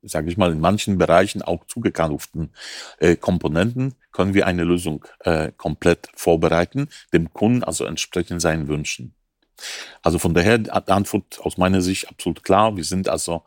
sage 0.03 0.31
ich 0.31 0.37
mal, 0.37 0.53
in 0.53 0.61
manchen 0.61 0.99
Bereichen 0.99 1.43
auch 1.43 1.65
zugekauften 1.67 2.53
äh, 2.99 3.17
Komponenten, 3.17 3.95
können 4.12 4.35
wir 4.35 4.47
eine 4.47 4.65
Lösung 4.65 5.05
äh, 5.21 5.53
komplett 5.57 6.09
vorbereiten, 6.15 6.88
dem 7.12 7.33
Kunden 7.33 7.65
also 7.65 7.85
entsprechend 7.85 8.43
seinen 8.43 8.69
Wünschen. 8.69 9.15
Also 10.03 10.19
von 10.19 10.35
daher 10.35 10.59
die 10.59 10.71
Antwort 10.71 11.41
aus 11.41 11.57
meiner 11.57 11.81
Sicht 11.83 12.09
absolut 12.09 12.43
klar. 12.43 12.77
Wir 12.77 12.85
sind 12.85 13.09
also 13.09 13.45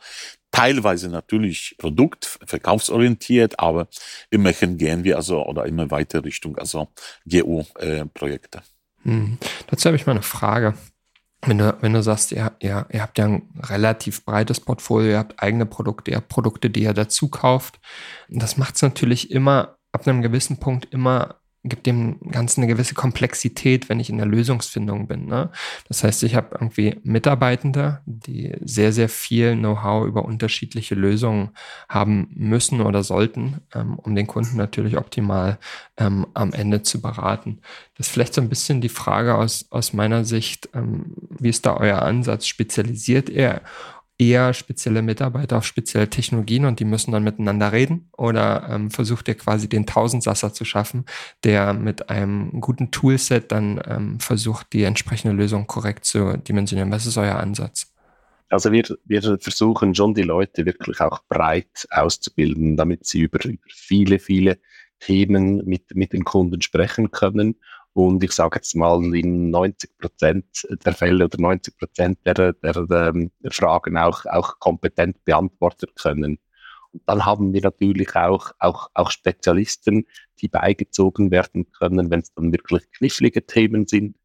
teilweise 0.51 1.09
natürlich 1.09 1.75
produkt-, 1.77 2.39
verkaufsorientiert, 2.45 3.59
aber 3.59 3.87
immerhin 4.29 4.77
gehen 4.77 5.03
wir 5.03 5.17
also 5.17 5.45
oder 5.45 5.65
immer 5.65 5.91
weiter 5.91 6.23
Richtung 6.23 6.57
also 6.57 6.87
GU-Projekte. 7.25 8.59
Äh, 8.59 9.09
hm. 9.09 9.37
Dazu 9.67 9.87
habe 9.87 9.97
ich 9.97 10.05
mal 10.05 10.13
eine 10.13 10.21
Frage. 10.21 10.75
Wenn 11.45 11.59
du, 11.59 11.77
wenn 11.81 11.93
du 11.93 12.01
sagst, 12.01 12.31
ihr, 12.31 12.51
ihr, 12.59 12.87
ihr 12.91 13.01
habt 13.01 13.17
ja 13.17 13.25
ein 13.25 13.49
relativ 13.61 14.25
breites 14.25 14.59
Portfolio, 14.59 15.11
ihr 15.11 15.19
habt 15.19 15.41
eigene 15.41 15.65
Produkte, 15.65 16.11
ihr 16.11 16.17
habt 16.17 16.29
Produkte, 16.29 16.69
die 16.69 16.83
ihr 16.83 16.93
dazu 16.93 17.29
kauft, 17.29 17.79
das 18.29 18.57
macht 18.57 18.75
es 18.75 18.81
natürlich 18.81 19.31
immer 19.31 19.77
ab 19.91 20.07
einem 20.07 20.21
gewissen 20.21 20.57
Punkt 20.57 20.91
immer 20.91 21.35
gibt 21.67 21.85
dem 21.87 22.19
Ganzen 22.31 22.61
eine 22.61 22.71
gewisse 22.71 22.93
Komplexität, 22.93 23.89
wenn 23.89 23.99
ich 23.99 24.09
in 24.09 24.17
der 24.17 24.27
Lösungsfindung 24.27 25.07
bin. 25.07 25.25
Ne? 25.25 25.49
Das 25.87 26.03
heißt, 26.03 26.23
ich 26.23 26.35
habe 26.35 26.49
irgendwie 26.53 26.99
Mitarbeitende, 27.03 28.01
die 28.05 28.55
sehr, 28.61 28.91
sehr 28.93 29.09
viel 29.09 29.55
Know-how 29.55 30.05
über 30.05 30.25
unterschiedliche 30.25 30.95
Lösungen 30.95 31.49
haben 31.89 32.29
müssen 32.35 32.81
oder 32.81 33.03
sollten, 33.03 33.61
ähm, 33.73 33.97
um 33.97 34.15
den 34.15 34.27
Kunden 34.27 34.57
natürlich 34.57 34.97
optimal 34.97 35.57
ähm, 35.97 36.27
am 36.33 36.53
Ende 36.53 36.83
zu 36.83 37.01
beraten. 37.01 37.59
Das 37.97 38.07
ist 38.07 38.13
vielleicht 38.13 38.33
so 38.33 38.41
ein 38.41 38.49
bisschen 38.49 38.81
die 38.81 38.89
Frage 38.89 39.35
aus, 39.35 39.65
aus 39.71 39.93
meiner 39.93 40.23
Sicht, 40.25 40.69
ähm, 40.73 41.15
wie 41.29 41.49
ist 41.49 41.65
da 41.65 41.77
euer 41.77 42.01
Ansatz? 42.01 42.45
Spezialisiert 42.45 43.29
ihr 43.29 43.61
eher 44.17 44.53
spezielle 44.53 45.01
Mitarbeiter 45.01 45.57
auf 45.57 45.65
spezielle 45.65 46.09
Technologien 46.09 46.65
und 46.65 46.79
die 46.79 46.85
müssen 46.85 47.11
dann 47.11 47.23
miteinander 47.23 47.71
reden? 47.71 48.09
Oder 48.17 48.67
ähm, 48.69 48.91
versucht 48.91 49.27
ihr 49.27 49.35
quasi 49.35 49.67
den 49.67 49.85
Tausendsasser 49.85 50.53
zu 50.53 50.65
schaffen, 50.65 51.05
der 51.43 51.73
mit 51.73 52.09
einem 52.09 52.61
guten 52.61 52.91
Toolset 52.91 53.51
dann 53.51 53.81
ähm, 53.85 54.19
versucht, 54.19 54.73
die 54.73 54.83
entsprechende 54.83 55.35
Lösung 55.35 55.67
korrekt 55.67 56.05
zu 56.05 56.37
dimensionieren? 56.37 56.91
Was 56.91 57.05
ist 57.05 57.17
euer 57.17 57.35
Ansatz? 57.35 57.91
Also 58.49 58.71
wir, 58.71 58.83
wir 59.05 59.21
versuchen 59.39 59.95
schon 59.95 60.13
die 60.13 60.21
Leute 60.21 60.65
wirklich 60.65 61.01
auch 61.01 61.19
breit 61.27 61.87
auszubilden, 61.89 62.77
damit 62.77 63.05
sie 63.05 63.21
über, 63.21 63.39
viele, 63.67 64.19
viele 64.19 64.59
Themen 64.99 65.65
mit, 65.65 65.95
mit 65.95 66.13
den 66.13 66.23
Kunden 66.23 66.61
sprechen 66.61 67.11
können 67.11 67.55
und 67.95 68.21
ich 68.25 68.33
sage 68.33 68.57
jetzt 68.57 68.75
mal, 68.75 69.01
in 69.15 69.49
90 69.51 69.97
Prozent 69.97 70.67
der 70.85 70.93
Fälle 70.93 71.25
oder 71.25 71.39
90 71.39 71.77
Prozent 71.77 72.19
der, 72.25 72.33
der, 72.33 72.53
der, 72.53 73.07
ähm, 73.07 73.31
Fragen 73.49 73.97
auch, 73.97 74.25
auch 74.25 74.59
kompetent 74.59 75.23
beantworten 75.23 75.87
können. 75.95 76.37
Und 76.91 77.01
dann 77.05 77.25
haben 77.25 77.53
wir 77.53 77.61
natürlich 77.61 78.13
auch, 78.17 78.51
auch, 78.59 78.89
auch 78.93 79.11
Spezialisten, 79.11 80.05
die 80.41 80.49
beigezogen 80.49 81.31
werden 81.31 81.71
können, 81.71 82.11
wenn 82.11 82.19
es 82.19 82.33
dann 82.33 82.51
wirklich 82.51 82.83
knifflige 82.91 83.45
Themen 83.45 83.87
sind 83.87 84.17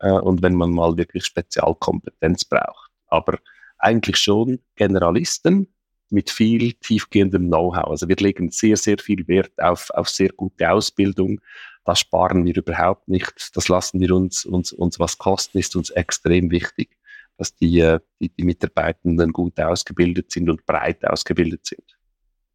äh, 0.00 0.10
und 0.10 0.42
wenn 0.42 0.54
man 0.54 0.72
mal 0.72 0.98
wirklich 0.98 1.24
Spezialkompetenz 1.24 2.44
braucht. 2.44 2.90
Aber 3.06 3.38
eigentlich 3.78 4.18
schon 4.18 4.58
Generalisten 4.76 5.68
mit 6.10 6.28
viel 6.28 6.74
tiefgehendem 6.74 7.46
Know-how. 7.46 7.88
Also 7.88 8.06
wir 8.06 8.16
legen 8.16 8.50
sehr, 8.50 8.76
sehr 8.76 8.98
viel 8.98 9.26
Wert 9.28 9.52
auf, 9.56 9.88
auf 9.90 10.10
sehr 10.10 10.28
gute 10.28 10.70
Ausbildung, 10.70 11.40
das 11.84 12.00
sparen 12.00 12.44
wir 12.44 12.56
überhaupt 12.56 13.08
nicht. 13.08 13.50
Das 13.54 13.68
lassen 13.68 14.00
wir 14.00 14.12
uns, 14.12 14.44
uns, 14.44 14.72
uns 14.72 14.98
was 14.98 15.18
kosten, 15.18 15.58
ist 15.58 15.76
uns 15.76 15.90
extrem 15.90 16.50
wichtig, 16.50 16.96
dass 17.36 17.54
die, 17.54 17.98
die, 18.20 18.28
die 18.30 18.44
Mitarbeitenden 18.44 19.32
gut 19.32 19.58
ausgebildet 19.60 20.30
sind 20.30 20.48
und 20.48 20.64
breit 20.66 21.04
ausgebildet 21.04 21.66
sind. 21.66 21.96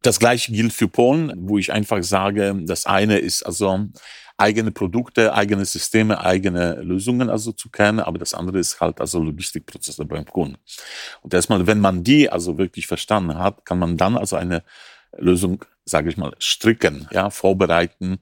Das 0.02 0.18
gleiche 0.18 0.52
gilt 0.52 0.72
für 0.72 0.88
Polen, 0.88 1.32
wo 1.48 1.58
ich 1.58 1.72
einfach 1.72 2.02
sage, 2.02 2.56
das 2.64 2.86
eine 2.86 3.18
ist 3.18 3.42
also 3.42 3.86
eigene 4.38 4.70
Produkte, 4.70 5.34
eigene 5.34 5.66
Systeme, 5.66 6.18
eigene 6.24 6.76
Lösungen 6.76 7.28
also 7.28 7.52
zu 7.52 7.68
kennen, 7.68 8.00
aber 8.00 8.18
das 8.18 8.32
andere 8.32 8.58
ist 8.58 8.80
halt 8.80 8.98
also 9.00 9.22
Logistikprozesse 9.22 10.06
beim 10.06 10.24
Kunden. 10.24 10.56
Und 11.20 11.34
erstmal, 11.34 11.66
wenn 11.66 11.80
man 11.80 12.02
die 12.02 12.30
also 12.30 12.56
wirklich 12.56 12.86
verstanden 12.86 13.38
hat, 13.38 13.66
kann 13.66 13.78
man 13.78 13.98
dann 13.98 14.16
also 14.16 14.36
eine 14.36 14.62
Lösung, 15.16 15.64
sage 15.84 16.08
ich 16.08 16.16
mal, 16.16 16.34
stricken, 16.38 17.08
ja, 17.10 17.30
vorbereiten. 17.30 18.18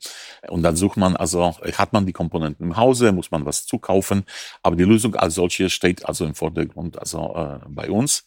Und 0.48 0.62
dann 0.62 0.77
sucht 0.77 0.96
man 0.96 1.16
also, 1.16 1.55
hat 1.77 1.92
man 1.92 2.07
die 2.07 2.12
Komponenten 2.12 2.66
im 2.66 2.77
Hause, 2.77 3.12
muss 3.12 3.31
man 3.31 3.44
was 3.46 3.66
zukaufen. 3.66 4.24
Aber 4.62 4.77
die 4.77 4.85
Lösung 4.85 5.14
als 5.14 5.35
solche 5.35 5.70
steht 5.70 6.07
also 6.07 6.24
im 6.24 6.35
Vordergrund, 6.35 6.98
also 6.98 7.35
äh, 7.37 7.59
bei 7.68 7.90
uns. 7.90 8.24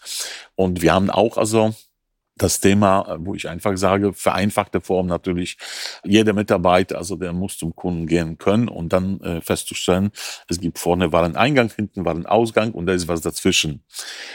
Und 0.55 0.81
wir 0.81 0.93
haben 0.93 1.09
auch 1.09 1.37
also 1.37 1.73
das 2.35 2.59
Thema, 2.59 3.05
äh, 3.07 3.17
wo 3.19 3.35
ich 3.35 3.47
einfach 3.47 3.77
sage, 3.77 4.13
vereinfachte 4.13 4.81
Form 4.81 5.07
natürlich, 5.07 5.57
jeder 6.03 6.33
Mitarbeiter, 6.33 6.97
also 6.97 7.15
der 7.15 7.33
muss 7.33 7.57
zum 7.57 7.75
Kunden 7.75 8.07
gehen 8.07 8.37
können 8.37 8.67
und 8.67 8.93
dann 8.93 9.19
äh, 9.21 9.41
festzustellen, 9.41 10.11
es 10.47 10.59
gibt 10.59 10.79
vorne 10.79 11.11
Wareneingang, 11.11 11.71
hinten 11.75 12.05
Warenausgang 12.05 12.71
und 12.71 12.85
da 12.85 12.93
ist 12.93 13.07
was 13.07 13.21
dazwischen. 13.21 13.83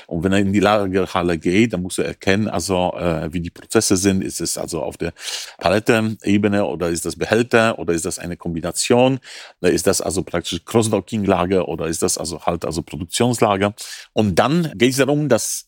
Und 0.07 0.23
wenn 0.25 0.33
er 0.33 0.39
in 0.39 0.53
die 0.53 0.61
Lagerhalle 0.61 1.39
geht, 1.39 1.73
dann 1.73 1.83
muss 1.83 1.99
er 1.99 2.07
erkennen, 2.07 2.49
also 2.49 2.93
äh, 2.97 3.33
wie 3.33 3.41
die 3.41 3.51
Prozesse 3.51 3.97
sind. 3.97 4.23
Ist 4.23 4.41
es 4.41 4.59
also 4.59 4.83
auf 4.83 4.97
der 4.97 5.13
Palettenebene 5.59 6.65
oder 6.65 6.89
ist 6.89 7.05
das 7.05 7.17
Behälter 7.17 7.79
oder 7.79 7.93
ist 7.93 8.05
das 8.05 8.19
eine 8.19 8.37
Kombination? 8.37 9.19
Ist 9.61 9.87
das 9.87 10.01
also 10.01 10.23
praktisch 10.23 10.65
Cross-Docking-Lager 10.65 11.69
oder 11.69 11.87
ist 11.87 12.03
das 12.03 12.19
also 12.19 12.43
halt 12.43 12.65
also 12.65 12.83
Produktionslager? 12.83 13.75
Und 14.13 14.39
dann 14.39 14.73
geht 14.77 14.93
es 14.93 14.97
darum, 14.99 15.29
dass 15.29 15.67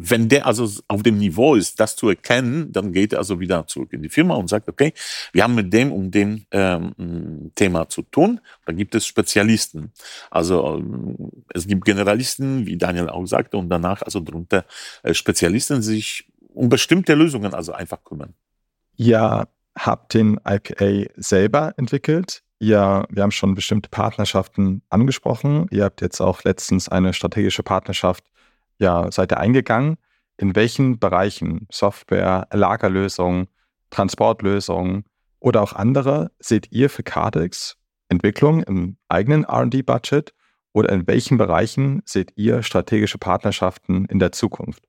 wenn 0.00 0.28
der 0.28 0.46
also 0.46 0.70
auf 0.86 1.02
dem 1.02 1.18
Niveau 1.18 1.56
ist, 1.56 1.80
das 1.80 1.96
zu 1.96 2.08
erkennen, 2.08 2.70
dann 2.70 2.92
geht 2.92 3.12
er 3.12 3.18
also 3.18 3.40
wieder 3.40 3.66
zurück 3.66 3.92
in 3.92 4.00
die 4.00 4.08
Firma 4.08 4.36
und 4.36 4.48
sagt, 4.48 4.68
okay, 4.68 4.92
wir 5.32 5.42
haben 5.42 5.56
mit 5.56 5.72
dem 5.72 5.92
und 5.92 6.12
dem 6.12 6.46
ähm, 6.52 7.50
Thema 7.56 7.88
zu 7.88 8.02
tun. 8.02 8.40
Da 8.64 8.72
gibt 8.72 8.94
es 8.94 9.06
Spezialisten. 9.06 9.92
Also 10.30 10.76
ähm, 10.76 11.32
es 11.52 11.66
gibt 11.66 11.84
Generalisten, 11.84 12.64
wie 12.64 12.78
Daniel 12.78 13.08
auch 13.08 13.26
sagte, 13.26 13.56
und 13.56 13.68
danach 13.70 14.02
also 14.02 14.20
drunter 14.20 14.64
äh, 15.02 15.12
Spezialisten, 15.14 15.78
die 15.78 15.82
sich 15.82 16.28
um 16.54 16.68
bestimmte 16.68 17.14
Lösungen 17.14 17.52
also 17.52 17.72
einfach 17.72 18.04
kümmern. 18.04 18.34
Ihr 18.96 19.48
habt 19.76 20.14
den 20.14 20.38
IPA 20.46 21.10
selber 21.16 21.74
entwickelt. 21.76 22.44
Ja, 22.60 23.04
wir 23.10 23.24
haben 23.24 23.32
schon 23.32 23.56
bestimmte 23.56 23.88
Partnerschaften 23.88 24.82
angesprochen. 24.90 25.66
Ihr 25.72 25.84
habt 25.84 26.02
jetzt 26.02 26.20
auch 26.20 26.44
letztens 26.44 26.88
eine 26.88 27.12
strategische 27.12 27.64
Partnerschaft 27.64 28.22
ja, 28.78 29.10
seid 29.10 29.32
ihr 29.32 29.38
eingegangen? 29.38 29.96
In 30.36 30.54
welchen 30.54 30.98
Bereichen 30.98 31.66
Software, 31.70 32.46
Lagerlösungen, 32.52 33.48
Transportlösungen 33.90 35.04
oder 35.40 35.62
auch 35.62 35.72
andere 35.72 36.30
seht 36.38 36.70
ihr 36.70 36.90
für 36.90 37.02
Cardex 37.02 37.76
Entwicklung 38.08 38.62
im 38.62 38.96
eigenen 39.08 39.44
RD-Budget 39.44 40.32
oder 40.72 40.90
in 40.90 41.06
welchen 41.06 41.38
Bereichen 41.38 42.02
seht 42.04 42.32
ihr 42.36 42.62
strategische 42.62 43.18
Partnerschaften 43.18 44.06
in 44.06 44.18
der 44.18 44.32
Zukunft? 44.32 44.84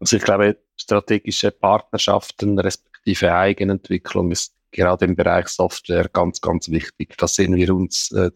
Also 0.00 0.16
ich 0.16 0.22
glaube, 0.22 0.58
strategische 0.76 1.50
Partnerschaften 1.50 2.58
respektive 2.58 3.34
Eigenentwicklung 3.34 4.30
ist 4.30 4.54
gerade 4.70 5.04
im 5.04 5.14
Bereich 5.14 5.48
Software 5.48 6.08
ganz, 6.08 6.40
ganz 6.40 6.68
wichtig. 6.68 7.16
Das 7.16 7.36
sehen 7.36 7.54
wir 7.54 7.74
uns, 7.74 8.10
äh, 8.12 8.30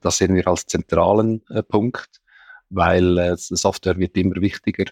das 0.00 0.18
sehen 0.18 0.34
wir 0.34 0.46
als 0.48 0.66
zentralen 0.66 1.42
äh, 1.50 1.62
Punkt 1.62 2.20
weil 2.74 3.18
äh, 3.18 3.36
Software 3.36 3.98
wird 3.98 4.16
immer 4.16 4.36
wichtiger 4.36 4.84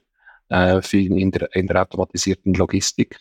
äh, 0.49 0.83
für 0.83 0.99
in, 0.99 1.31
der, 1.31 1.55
in 1.55 1.67
der 1.67 1.83
automatisierten 1.83 2.55
Logistik. 2.55 3.19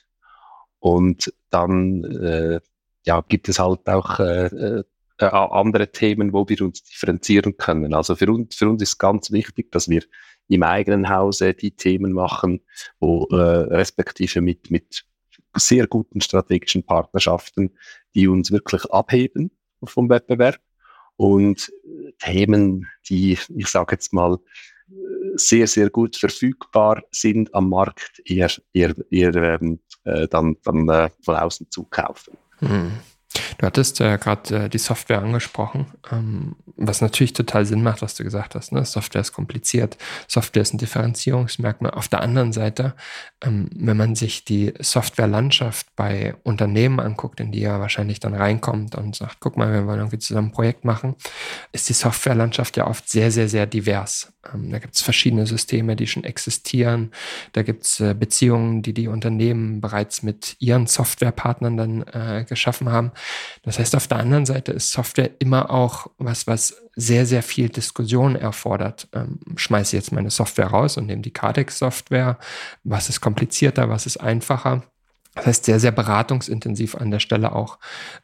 Und 0.80 1.34
dann 1.50 2.04
äh, 2.04 2.60
ja, 3.06 3.22
gibt 3.28 3.50
es 3.50 3.60
halt 3.60 3.88
auch 3.88 4.20
äh, 4.20 4.46
äh 4.46 4.84
andere 5.20 5.92
Themen, 5.92 6.34
wo 6.34 6.50
wir 6.50 6.62
uns 6.62 6.84
differenzieren 6.84 7.56
können. 7.56 7.94
Also 7.94 8.16
für 8.16 8.32
uns, 8.32 8.56
für 8.56 8.70
uns 8.70 8.82
ist 8.82 8.98
ganz 8.98 9.32
wichtig, 9.32 9.72
dass 9.72 9.88
wir 9.88 10.04
im 10.48 10.64
eigenen 10.64 11.10
Hause 11.10 11.54
die 11.54 11.72
Themen 11.72 12.12
machen, 12.12 12.62
wo 13.00 13.28
äh, 13.32 13.36
respektive 13.36 14.42
mit, 14.42 14.72
mit 14.72 15.06
sehr 15.56 15.88
guten 15.88 16.22
strategischen 16.22 16.84
Partnerschaften, 16.84 17.72
die 18.16 18.28
uns 18.28 18.52
wirklich 18.52 18.84
abheben 18.86 19.52
vom 19.84 20.10
Wettbewerb 20.10 20.60
und 21.22 21.72
Themen, 22.18 22.88
die, 23.08 23.38
ich 23.56 23.68
sage 23.68 23.94
jetzt 23.94 24.12
mal, 24.12 24.40
sehr, 25.36 25.68
sehr 25.68 25.92
gut 25.92 26.18
verfügbar 26.18 27.04
sind 27.12 27.54
am 27.54 27.70
Markt, 27.70 28.22
eher, 28.26 28.50
eher, 28.74 28.96
eher 29.12 29.36
ähm, 29.36 29.80
äh, 30.04 30.28
dann, 30.28 30.58
dann 30.64 30.90
äh, 30.90 31.10
von 31.24 31.36
außen 31.36 31.70
zukaufen. 31.70 32.34
Hm. 32.58 32.92
Du 33.58 33.66
hattest 33.66 34.02
äh, 34.02 34.18
gerade 34.18 34.66
äh, 34.66 34.70
die 34.70 34.78
Software 34.78 35.22
angesprochen, 35.22 35.88
ähm, 36.12 36.56
was 36.76 37.02
natürlich 37.02 37.34
total 37.34 37.66
Sinn 37.66 37.84
macht, 37.84 38.02
was 38.02 38.16
du 38.16 38.24
gesagt 38.24 38.56
hast. 38.56 38.72
Ne? 38.72 38.86
Software 38.86 39.22
ist 39.22 39.34
kompliziert, 39.34 39.98
Software 40.28 40.62
ist 40.62 40.74
ein 40.74 40.78
Differenzierungsmerkmal. 40.78 41.92
Auf 41.92 42.08
der 42.08 42.22
anderen 42.22 42.54
Seite, 42.54 42.96
ähm, 43.44 43.70
wenn 43.76 43.98
man 43.98 44.16
sich 44.16 44.46
die 44.46 44.74
Softwarelandschaft 44.80 45.88
bei 45.96 46.36
Unternehmen 46.44 47.00
anguckt, 47.00 47.40
in 47.40 47.52
die 47.52 47.64
er 47.64 47.80
wahrscheinlich 47.80 48.20
dann 48.20 48.34
reinkommt 48.34 48.96
und 48.96 49.16
sagt, 49.16 49.38
guck 49.40 49.58
mal, 49.58 49.72
wir 49.72 49.88
wollen 49.88 50.00
irgendwie 50.00 50.20
zusammen 50.20 50.50
ein 50.50 50.54
Projekt 50.54 50.86
machen, 50.86 51.16
ist 51.72 51.90
die 51.90 51.94
Softwarelandschaft 51.94 52.78
ja 52.78 52.88
oft 52.88 53.10
sehr, 53.10 53.32
sehr, 53.32 53.50
sehr 53.50 53.66
divers. 53.66 54.34
Ähm, 54.54 54.72
da 54.72 54.80
gibt 54.80 54.96
es 54.96 55.02
verschiedene 55.02 55.46
Systeme, 55.46 55.96
die 55.96 56.08
schon 56.08 56.24
existieren. 56.24 57.12
Da 57.54 57.64
gibt 57.64 57.86
es 57.86 58.00
äh, 58.00 58.14
Beziehungen, 58.14 58.82
die 58.82 58.94
die 58.94 59.08
Unternehmen 59.08 59.82
bereits 59.82 60.24
mit 60.24 60.56
ihren 60.60 60.88
Softwarepartnern 60.88 61.78
dann 61.78 62.02
äh, 62.04 62.46
geschaffen 62.48 62.92
haben. 62.92 63.12
Das 63.64 63.80
heißt, 63.80 63.96
auf 63.96 64.08
der 64.08 64.20
anderen 64.20 64.46
Seite 64.46 64.72
ist 64.72 64.92
Software 64.92 65.32
immer 65.40 65.70
auch 65.70 66.08
was, 66.18 66.48
was 66.48 66.82
sehr, 66.96 67.26
sehr 67.26 67.44
viel 67.44 67.70
Diskussion 67.70 68.36
erfordert. 68.36 69.08
Ähm, 69.14 69.40
schmeiße 69.56 69.96
jetzt 69.96 70.12
meine 70.12 70.30
Software 70.30 70.68
raus 70.68 70.98
und 70.98 71.06
nehme 71.08 71.22
die 71.22 71.34
Cardex-Software. 71.34 72.38
Was 72.84 73.10
ist 73.10 73.22
komplizierter, 73.22 73.90
was 73.90 74.06
ist 74.06 74.18
einfacher? 74.18 74.84
Das 75.34 75.46
heißt, 75.46 75.66
sehr, 75.66 75.80
sehr 75.80 75.94
beratungsintensiv 75.94 76.96
an 76.96 77.10
der 77.10 77.20
Stelle 77.20 77.54
auch. 77.54 77.80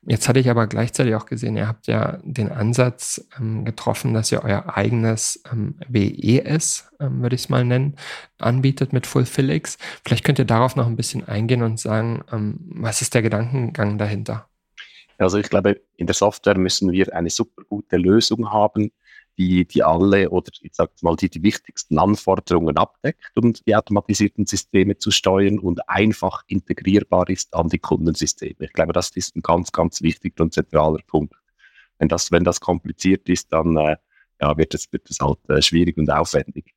Jetzt 0.06 0.28
hatte 0.28 0.42
ich 0.42 0.50
aber 0.50 0.68
gleichzeitig 0.68 1.16
auch 1.16 1.26
gesehen, 1.26 1.56
ihr 1.56 1.68
habt 1.68 1.88
ja 1.88 2.20
den 2.24 2.52
Ansatz 2.52 3.26
ähm, 3.40 3.64
getroffen, 3.64 4.14
dass 4.14 4.32
ihr 4.32 4.44
euer 4.44 4.76
eigenes 4.76 5.42
ähm, 5.50 5.76
WES, 5.88 6.92
ähm, 7.00 7.22
würde 7.22 7.36
ich 7.36 7.44
es 7.44 7.50
mal 7.50 7.64
nennen, 7.64 7.96
anbietet 8.40 8.92
mit 8.92 9.08
Fulfillix. 9.08 9.78
Vielleicht 10.04 10.26
könnt 10.26 10.40
ihr 10.40 10.46
darauf 10.46 10.76
noch 10.76 10.88
ein 10.88 10.98
bisschen 10.98 11.26
eingehen 11.26 11.64
und 11.64 11.80
sagen, 11.80 12.26
ähm, 12.32 12.60
was 12.68 13.02
ist 13.02 13.14
der 13.14 13.22
Gedankengang 13.22 13.98
dahinter? 13.98 14.50
Also 15.18 15.38
ich 15.38 15.50
glaube, 15.50 15.82
in 15.96 16.08
der 16.08 16.14
Software 16.14 16.58
müssen 16.58 16.92
wir 16.92 17.14
eine 17.16 17.30
super 17.30 17.64
gute 17.64 17.98
Lösung 17.98 18.52
haben, 18.52 18.92
die, 19.38 19.66
die 19.66 19.84
alle 19.84 20.30
oder 20.30 20.52
ich 20.62 20.74
sage 20.74 20.92
mal 21.02 21.16
die, 21.16 21.30
die 21.30 21.44
wichtigsten 21.44 22.00
Anforderungen 22.00 22.78
abdeckt, 22.78 23.22
um 23.36 23.54
die 23.54 23.76
automatisierten 23.76 24.46
Systeme 24.46 24.98
zu 24.98 25.12
steuern 25.12 25.60
und 25.60 25.88
einfach 25.88 26.44
integrierbar 26.48 27.30
ist 27.30 27.54
an 27.54 27.70
die 27.70 27.78
Kundensysteme. 27.78 28.56
Ich 28.60 28.74
glaube, 28.74 28.94
das 28.94 29.12
ist 29.12 29.36
ein 29.36 29.42
ganz, 29.42 29.72
ganz 29.72 30.02
wichtiger 30.02 30.44
und 30.44 30.54
zentraler 30.54 31.02
Punkt. 31.06 31.36
Wenn 32.00 32.10
das, 32.10 32.32
wenn 32.32 32.44
das 32.44 32.60
kompliziert 32.60 33.30
ist, 33.30 33.54
dann 33.54 33.78
äh, 33.78 33.98
ja, 34.42 34.58
wird 34.58 34.74
es 34.74 34.92
wird 34.92 35.10
es 35.10 35.20
halt 35.20 35.40
äh, 35.50 35.62
schwierig 35.62 35.98
und 35.98 36.10
aufwendig. 36.12 36.74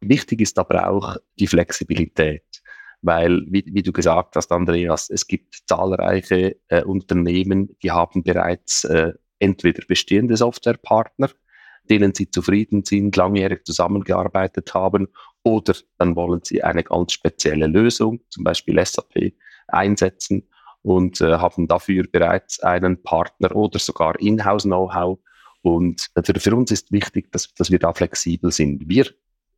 Wichtig 0.00 0.40
ist 0.40 0.58
aber 0.58 0.88
auch 0.88 1.16
die 1.38 1.46
Flexibilität 1.46 2.59
weil, 3.02 3.44
wie, 3.48 3.64
wie 3.66 3.82
du 3.82 3.92
gesagt 3.92 4.36
hast, 4.36 4.52
Andreas, 4.52 5.10
es 5.10 5.26
gibt 5.26 5.62
zahlreiche 5.66 6.56
äh, 6.68 6.82
Unternehmen, 6.82 7.76
die 7.82 7.90
haben 7.90 8.22
bereits 8.22 8.84
äh, 8.84 9.12
entweder 9.38 9.82
bestehende 9.86 10.36
Softwarepartner, 10.36 11.30
denen 11.88 12.14
sie 12.14 12.30
zufrieden 12.30 12.84
sind, 12.84 13.16
langjährig 13.16 13.64
zusammengearbeitet 13.64 14.74
haben, 14.74 15.08
oder 15.42 15.74
dann 15.98 16.14
wollen 16.16 16.40
sie 16.44 16.62
eine 16.62 16.84
ganz 16.84 17.12
spezielle 17.12 17.66
Lösung, 17.66 18.20
zum 18.28 18.44
Beispiel 18.44 18.84
SAP, 18.84 19.32
einsetzen 19.68 20.46
und 20.82 21.20
äh, 21.20 21.38
haben 21.38 21.68
dafür 21.68 22.04
bereits 22.10 22.60
einen 22.60 23.02
Partner 23.02 23.54
oder 23.54 23.78
sogar 23.78 24.18
Inhouse-Know-how. 24.20 25.18
Und 25.62 26.10
für, 26.24 26.40
für 26.40 26.56
uns 26.56 26.70
ist 26.70 26.92
wichtig, 26.92 27.30
dass, 27.32 27.52
dass 27.54 27.70
wir 27.70 27.78
da 27.78 27.92
flexibel 27.92 28.50
sind. 28.50 28.88
Wir 28.88 29.06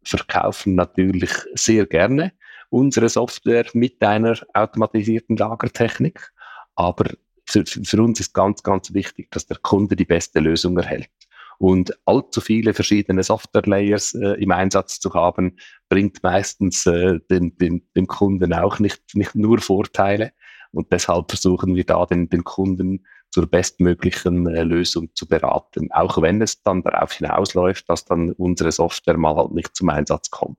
verkaufen 0.04 0.74
natürlich 0.74 1.30
sehr 1.54 1.86
gerne 1.86 2.32
unsere 2.72 3.08
Software 3.08 3.66
mit 3.74 4.02
einer 4.02 4.38
automatisierten 4.54 5.36
Lagertechnik. 5.36 6.32
Aber 6.74 7.10
für, 7.46 7.64
für 7.66 8.02
uns 8.02 8.18
ist 8.18 8.32
ganz, 8.32 8.62
ganz 8.62 8.94
wichtig, 8.94 9.30
dass 9.30 9.46
der 9.46 9.58
Kunde 9.58 9.94
die 9.94 10.06
beste 10.06 10.40
Lösung 10.40 10.76
erhält. 10.78 11.10
Und 11.58 11.96
allzu 12.06 12.40
viele 12.40 12.72
verschiedene 12.72 13.22
Software-Layers 13.22 14.14
äh, 14.14 14.42
im 14.42 14.50
Einsatz 14.50 14.98
zu 14.98 15.12
haben, 15.12 15.58
bringt 15.88 16.22
meistens 16.22 16.86
äh, 16.86 17.20
dem, 17.30 17.56
dem, 17.58 17.82
dem 17.94 18.06
Kunden 18.06 18.52
auch 18.54 18.78
nicht, 18.78 19.02
nicht 19.14 19.34
nur 19.34 19.60
Vorteile. 19.60 20.32
Und 20.72 20.90
deshalb 20.92 21.30
versuchen 21.30 21.76
wir 21.76 21.84
da 21.84 22.06
den, 22.06 22.30
den 22.30 22.42
Kunden 22.42 23.06
zur 23.30 23.46
bestmöglichen 23.46 24.46
äh, 24.46 24.62
Lösung 24.62 25.10
zu 25.14 25.28
beraten, 25.28 25.92
auch 25.92 26.20
wenn 26.22 26.40
es 26.40 26.62
dann 26.62 26.82
darauf 26.82 27.12
hinausläuft, 27.12 27.88
dass 27.88 28.06
dann 28.06 28.32
unsere 28.32 28.72
Software 28.72 29.18
mal 29.18 29.36
halt 29.36 29.52
nicht 29.52 29.76
zum 29.76 29.90
Einsatz 29.90 30.30
kommt. 30.30 30.58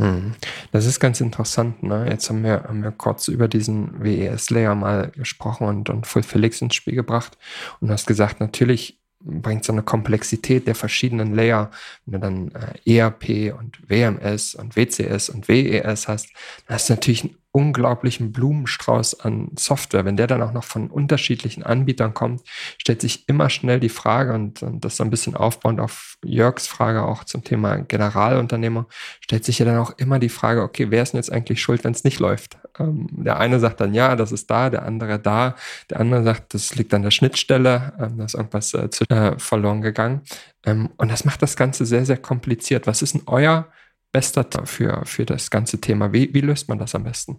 Hm. 0.00 0.32
Das 0.72 0.86
ist 0.86 0.98
ganz 0.98 1.20
interessant. 1.20 1.82
Ne? 1.82 2.06
Jetzt 2.08 2.30
haben 2.30 2.42
wir, 2.42 2.64
haben 2.64 2.82
wir 2.82 2.90
kurz 2.90 3.28
über 3.28 3.48
diesen 3.48 4.02
WES-Layer 4.02 4.74
mal 4.74 5.10
gesprochen 5.14 5.66
und, 5.66 5.90
und 5.90 6.06
Full 6.06 6.22
Felix 6.22 6.62
ins 6.62 6.74
Spiel 6.74 6.94
gebracht. 6.94 7.36
Und 7.80 7.90
hast 7.90 8.06
gesagt, 8.06 8.40
natürlich 8.40 8.98
bringt 9.22 9.64
so 9.64 9.74
eine 9.74 9.82
Komplexität 9.82 10.66
der 10.66 10.74
verschiedenen 10.74 11.34
Layer, 11.34 11.70
wenn 12.06 12.12
du 12.12 12.18
dann 12.18 12.50
äh, 12.86 12.96
ERP 12.96 13.54
und 13.58 13.78
WMS 13.86 14.54
und 14.54 14.74
WCS 14.74 15.28
und 15.28 15.48
WES 15.48 16.08
hast, 16.08 16.30
dann 16.66 16.76
hast 16.76 16.88
du 16.88 16.94
natürlich 16.94 17.24
einen 17.24 17.36
unglaublichen 17.52 18.32
Blumenstrauß 18.32 19.20
an 19.20 19.50
Software. 19.58 20.04
Wenn 20.04 20.16
der 20.16 20.28
dann 20.28 20.42
auch 20.42 20.52
noch 20.52 20.64
von 20.64 20.88
unterschiedlichen 20.88 21.62
Anbietern 21.64 22.14
kommt, 22.14 22.42
stellt 22.78 23.00
sich 23.00 23.28
immer 23.28 23.50
schnell 23.50 23.80
die 23.80 23.88
Frage, 23.88 24.32
und, 24.34 24.62
und 24.62 24.84
das 24.84 24.96
so 24.96 25.04
ein 25.04 25.10
bisschen 25.10 25.34
aufbauend 25.34 25.80
auf 25.80 26.16
Jörgs 26.24 26.66
Frage 26.66 27.02
auch 27.02 27.24
zum 27.24 27.42
Thema 27.42 27.76
Generalunternehmer, 27.76 28.86
stellt 29.20 29.44
sich 29.44 29.58
ja 29.58 29.66
dann 29.66 29.78
auch 29.78 29.90
immer 29.98 30.18
die 30.18 30.28
Frage, 30.28 30.62
okay, 30.62 30.90
wer 30.90 31.02
ist 31.02 31.12
denn 31.12 31.18
jetzt 31.18 31.32
eigentlich 31.32 31.60
schuld, 31.60 31.82
wenn 31.82 31.92
es 31.92 32.04
nicht 32.04 32.20
läuft? 32.20 32.58
Ähm, 32.78 33.08
der 33.10 33.38
eine 33.38 33.58
sagt 33.58 33.80
dann, 33.80 33.94
ja, 33.94 34.14
das 34.14 34.30
ist 34.30 34.48
da, 34.50 34.70
der 34.70 34.84
andere 34.84 35.18
da, 35.18 35.56
der 35.90 36.00
andere 36.00 36.22
sagt, 36.22 36.54
das 36.54 36.76
liegt 36.76 36.94
an 36.94 37.02
der 37.02 37.10
Schnittstelle, 37.10 37.94
ähm, 37.98 38.18
da 38.18 38.24
ist 38.24 38.34
irgendwas 38.34 38.74
äh, 38.74 38.90
zu, 38.90 39.04
äh, 39.08 39.38
verloren 39.38 39.80
gegangen. 39.80 40.22
Ähm, 40.64 40.90
und 40.98 41.10
das 41.10 41.24
macht 41.24 41.42
das 41.42 41.56
Ganze 41.56 41.84
sehr, 41.84 42.04
sehr 42.04 42.18
kompliziert. 42.18 42.86
Was 42.86 43.02
ist 43.02 43.14
denn 43.14 43.22
euer 43.26 43.66
bester 44.12 44.44
für, 44.66 45.04
für 45.04 45.24
das 45.24 45.50
ganze 45.50 45.80
Thema? 45.80 46.12
Wie, 46.12 46.32
wie 46.34 46.40
löst 46.40 46.68
man 46.68 46.78
das 46.78 46.94
am 46.94 47.04
besten? 47.04 47.38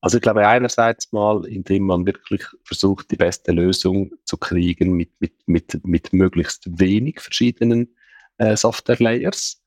Also 0.00 0.16
ich 0.16 0.22
glaube 0.22 0.46
einerseits 0.46 1.12
mal, 1.12 1.46
indem 1.46 1.84
man 1.84 2.04
wirklich 2.04 2.42
versucht, 2.64 3.10
die 3.12 3.16
beste 3.16 3.52
Lösung 3.52 4.10
zu 4.24 4.36
kriegen 4.36 4.92
mit, 4.94 5.10
mit, 5.20 5.34
mit, 5.46 5.86
mit 5.86 6.12
möglichst 6.12 6.64
wenig 6.80 7.20
verschiedenen 7.20 7.94
äh, 8.38 8.56
Software-Layers 8.56 9.62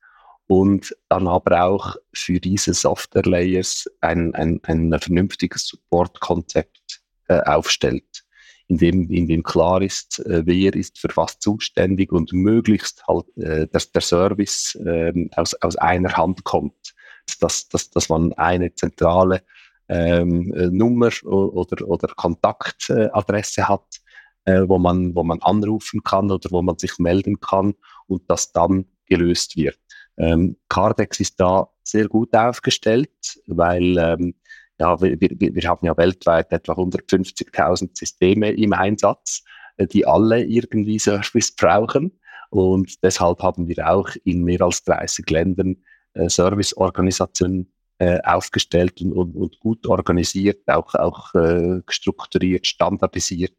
und 0.46 0.94
dann 1.08 1.26
aber 1.26 1.64
auch 1.64 1.96
für 2.12 2.38
diese 2.38 2.74
Software-Layers 2.74 3.90
ein, 4.02 4.34
ein, 4.34 4.60
ein 4.64 4.98
vernünftiges 5.00 5.68
Support-Konzept 5.68 7.00
äh, 7.28 7.40
aufstellt 7.40 8.25
in 8.68 8.78
dem, 8.78 9.10
in 9.10 9.28
dem 9.28 9.42
klar 9.42 9.80
ist, 9.82 10.18
äh, 10.26 10.42
wer 10.44 10.74
ist 10.74 10.98
für 10.98 11.08
was 11.14 11.38
zuständig 11.38 12.12
und 12.12 12.32
möglichst 12.32 13.06
halt, 13.06 13.26
äh, 13.36 13.66
dass 13.68 13.92
der 13.92 14.02
Service 14.02 14.74
äh, 14.84 15.12
aus, 15.36 15.54
aus 15.54 15.76
einer 15.76 16.16
Hand 16.16 16.44
kommt. 16.44 16.94
Dass, 17.40 17.68
dass, 17.68 17.90
dass 17.90 18.08
man 18.08 18.32
eine 18.34 18.74
zentrale 18.74 19.42
ähm, 19.88 20.52
äh, 20.54 20.66
Nummer 20.66 21.10
oder, 21.24 21.86
oder 21.86 22.08
Kontaktadresse 22.08 23.68
hat, 23.68 24.00
äh, 24.44 24.62
wo, 24.66 24.78
man, 24.78 25.14
wo 25.14 25.22
man 25.24 25.42
anrufen 25.42 26.02
kann 26.02 26.30
oder 26.30 26.50
wo 26.50 26.62
man 26.62 26.78
sich 26.78 26.98
melden 26.98 27.40
kann 27.40 27.74
und 28.06 28.22
das 28.28 28.52
dann 28.52 28.86
gelöst 29.06 29.56
wird. 29.56 29.78
Ähm, 30.16 30.56
Cardex 30.68 31.20
ist 31.20 31.38
da 31.40 31.68
sehr 31.82 32.08
gut 32.08 32.34
aufgestellt, 32.34 33.40
weil 33.46 33.96
ähm, 33.98 34.34
ja, 34.78 35.00
wir, 35.00 35.18
wir, 35.20 35.54
wir 35.54 35.68
haben 35.68 35.86
ja 35.86 35.96
weltweit 35.96 36.52
etwa 36.52 36.72
150.000 36.72 37.96
Systeme 37.96 38.50
im 38.52 38.72
Einsatz, 38.72 39.42
äh, 39.76 39.86
die 39.86 40.06
alle 40.06 40.44
irgendwie 40.44 40.98
Service 40.98 41.54
brauchen. 41.54 42.18
Und 42.50 43.02
deshalb 43.02 43.42
haben 43.42 43.68
wir 43.68 43.90
auch 43.90 44.10
in 44.24 44.44
mehr 44.44 44.62
als 44.62 44.84
30 44.84 45.28
Ländern 45.30 45.76
äh, 46.14 46.28
Serviceorganisationen 46.28 47.72
äh, 47.98 48.20
aufgestellt 48.22 49.00
und, 49.00 49.12
und, 49.12 49.34
und, 49.34 49.58
gut 49.60 49.86
organisiert, 49.86 50.68
auch, 50.68 50.94
auch 50.94 51.34
äh, 51.34 51.80
strukturiert, 51.88 52.66
standardisiert. 52.66 53.56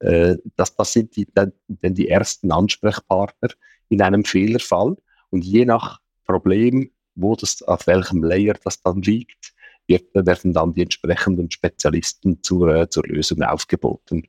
Äh, 0.00 0.36
das, 0.56 0.76
das 0.76 0.92
sind 0.92 1.16
die, 1.16 1.26
dann, 1.32 1.52
die 1.66 2.08
ersten 2.08 2.52
Ansprechpartner 2.52 3.48
in 3.88 4.02
einem 4.02 4.24
Fehlerfall. 4.24 4.96
Und 5.30 5.42
je 5.42 5.64
nach 5.64 6.00
Problem, 6.24 6.90
wo 7.14 7.34
das, 7.34 7.62
auf 7.62 7.86
welchem 7.86 8.22
Layer 8.22 8.54
das 8.62 8.82
dann 8.82 9.00
liegt, 9.00 9.54
wird, 9.86 10.14
werden 10.14 10.52
dann 10.52 10.74
die 10.74 10.82
entsprechenden 10.82 11.50
Spezialisten 11.50 12.42
zur, 12.42 12.74
äh, 12.74 12.88
zur 12.88 13.04
Lösung 13.06 13.42
aufgeboten. 13.42 14.26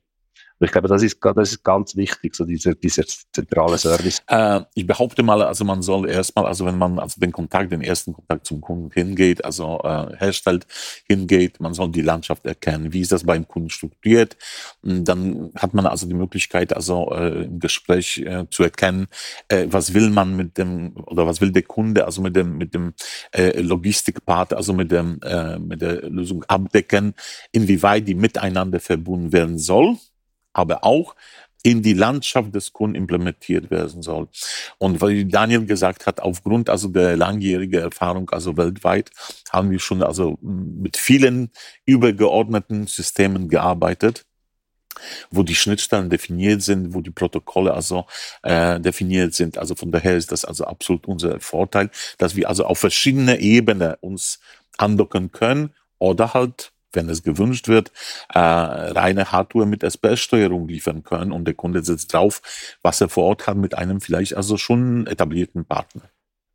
Ich 0.59 0.71
glaube, 0.71 0.87
das 0.87 1.03
ist, 1.03 1.17
das 1.21 1.51
ist 1.51 1.63
ganz 1.63 1.95
wichtig, 1.95 2.35
so 2.35 2.43
dieser, 2.43 2.73
dieser 2.73 3.03
zentrale 3.05 3.77
Service. 3.77 4.21
Äh, 4.27 4.61
ich 4.73 4.87
behaupte 4.87 5.21
mal, 5.21 5.41
also 5.43 5.63
man 5.65 5.81
soll 5.81 6.09
erstmal, 6.09 6.45
also 6.45 6.65
wenn 6.65 6.77
man 6.77 6.97
also 6.97 7.19
den 7.19 7.31
Kontakt, 7.31 7.71
den 7.71 7.81
ersten 7.81 8.13
Kontakt 8.13 8.47
zum 8.47 8.61
Kunden 8.61 8.89
hingeht, 8.91 9.45
also 9.45 9.79
äh, 9.83 10.17
herstellt, 10.17 10.65
hingeht, 11.07 11.59
man 11.59 11.73
soll 11.73 11.91
die 11.91 12.01
Landschaft 12.01 12.45
erkennen. 12.45 12.91
Wie 12.91 13.01
ist 13.01 13.11
das 13.11 13.23
beim 13.23 13.47
Kunden 13.47 13.69
strukturiert? 13.69 14.37
Dann 14.81 15.51
hat 15.55 15.73
man 15.73 15.85
also 15.85 16.07
die 16.07 16.15
Möglichkeit, 16.15 16.75
also 16.75 17.11
äh, 17.11 17.43
im 17.43 17.59
Gespräch 17.59 18.19
äh, 18.19 18.45
zu 18.49 18.63
erkennen, 18.63 19.07
äh, 19.49 19.67
was 19.69 19.93
will 19.93 20.09
man 20.09 20.35
mit 20.35 20.57
dem 20.57 20.95
oder 21.05 21.27
was 21.27 21.39
will 21.39 21.51
der 21.51 21.63
Kunde, 21.63 22.05
also 22.05 22.21
mit 22.21 22.35
dem 22.35 22.57
mit 22.57 22.73
dem 22.73 22.93
äh, 23.31 23.61
Logistikpart, 23.61 24.53
also 24.53 24.73
mit 24.73 24.91
dem 24.91 25.19
äh, 25.21 25.59
mit 25.59 25.81
der 25.81 26.09
Lösung 26.09 26.43
abdecken, 26.45 27.13
inwieweit 27.51 28.07
die 28.07 28.15
miteinander 28.15 28.79
verbunden 28.79 29.31
werden 29.31 29.59
soll 29.59 29.97
aber 30.57 30.83
auch 30.83 31.15
in 31.63 31.81
die 31.81 31.93
Landschaft 31.93 32.55
des 32.55 32.71
Kunden 32.71 32.95
implementiert 32.95 33.69
werden 33.71 34.01
soll. 34.01 34.29
Und 34.77 35.01
weil 35.01 35.25
Daniel 35.25 35.65
gesagt 35.65 36.05
hat, 36.05 36.21
aufgrund 36.21 36.69
also 36.69 36.87
der 36.87 37.17
langjährigen 37.17 37.81
Erfahrung, 37.81 38.29
also 38.29 38.55
weltweit, 38.55 39.11
haben 39.51 39.71
wir 39.71 39.79
schon 39.79 40.01
also 40.03 40.37
mit 40.41 40.95
vielen 40.97 41.51
übergeordneten 41.85 42.87
Systemen 42.87 43.49
gearbeitet 43.49 44.25
wo 45.29 45.43
die 45.43 45.53
Schnittstellen 45.53 46.09
definiert 46.09 46.63
sind, 46.63 46.95
wo 46.95 47.01
die 47.01 47.11
Protokolle 47.11 47.71
also 47.71 48.07
äh, 48.41 48.79
definiert 48.79 49.35
sind. 49.35 49.57
Also 49.59 49.75
von 49.75 49.91
daher 49.91 50.17
ist 50.17 50.31
das 50.31 50.43
also 50.43 50.65
absolut 50.65 51.07
unser 51.07 51.39
Vorteil, 51.39 51.91
dass 52.17 52.35
wir 52.35 52.49
also 52.49 52.65
auf 52.65 52.79
verschiedene 52.79 53.39
Ebenen 53.39 53.93
uns 54.01 54.39
andocken 54.77 55.31
können 55.31 55.71
oder 55.99 56.33
halt 56.33 56.71
wenn 56.93 57.09
es 57.09 57.23
gewünscht 57.23 57.67
wird, 57.67 57.91
äh, 58.33 58.39
reine 58.39 59.31
Hardware 59.31 59.65
mit 59.65 59.83
SPS-Steuerung 59.83 60.67
liefern 60.67 61.03
können 61.03 61.31
und 61.31 61.45
der 61.45 61.53
Kunde 61.53 61.83
setzt 61.83 62.13
drauf, 62.13 62.41
was 62.81 63.01
er 63.01 63.09
vor 63.09 63.25
Ort 63.25 63.47
hat 63.47 63.57
mit 63.57 63.77
einem 63.77 64.01
vielleicht 64.01 64.35
also 64.35 64.57
schon 64.57 65.07
etablierten 65.07 65.65
Partner. 65.65 66.03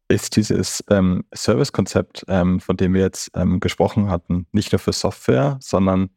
Ist 0.09 0.37
dieses 0.37 0.85
ähm, 0.91 1.25
Service-Konzept, 1.35 2.25
ähm, 2.29 2.61
von 2.61 2.77
dem 2.77 2.95
wir 2.95 3.03
jetzt 3.03 3.31
ähm, 3.35 3.61
gesprochen 3.61 4.11
hatten, 4.11 4.47
nicht 4.53 4.73
nur 4.73 4.79
für 4.79 4.93
Software, 4.93 5.59
sondern 5.61 6.11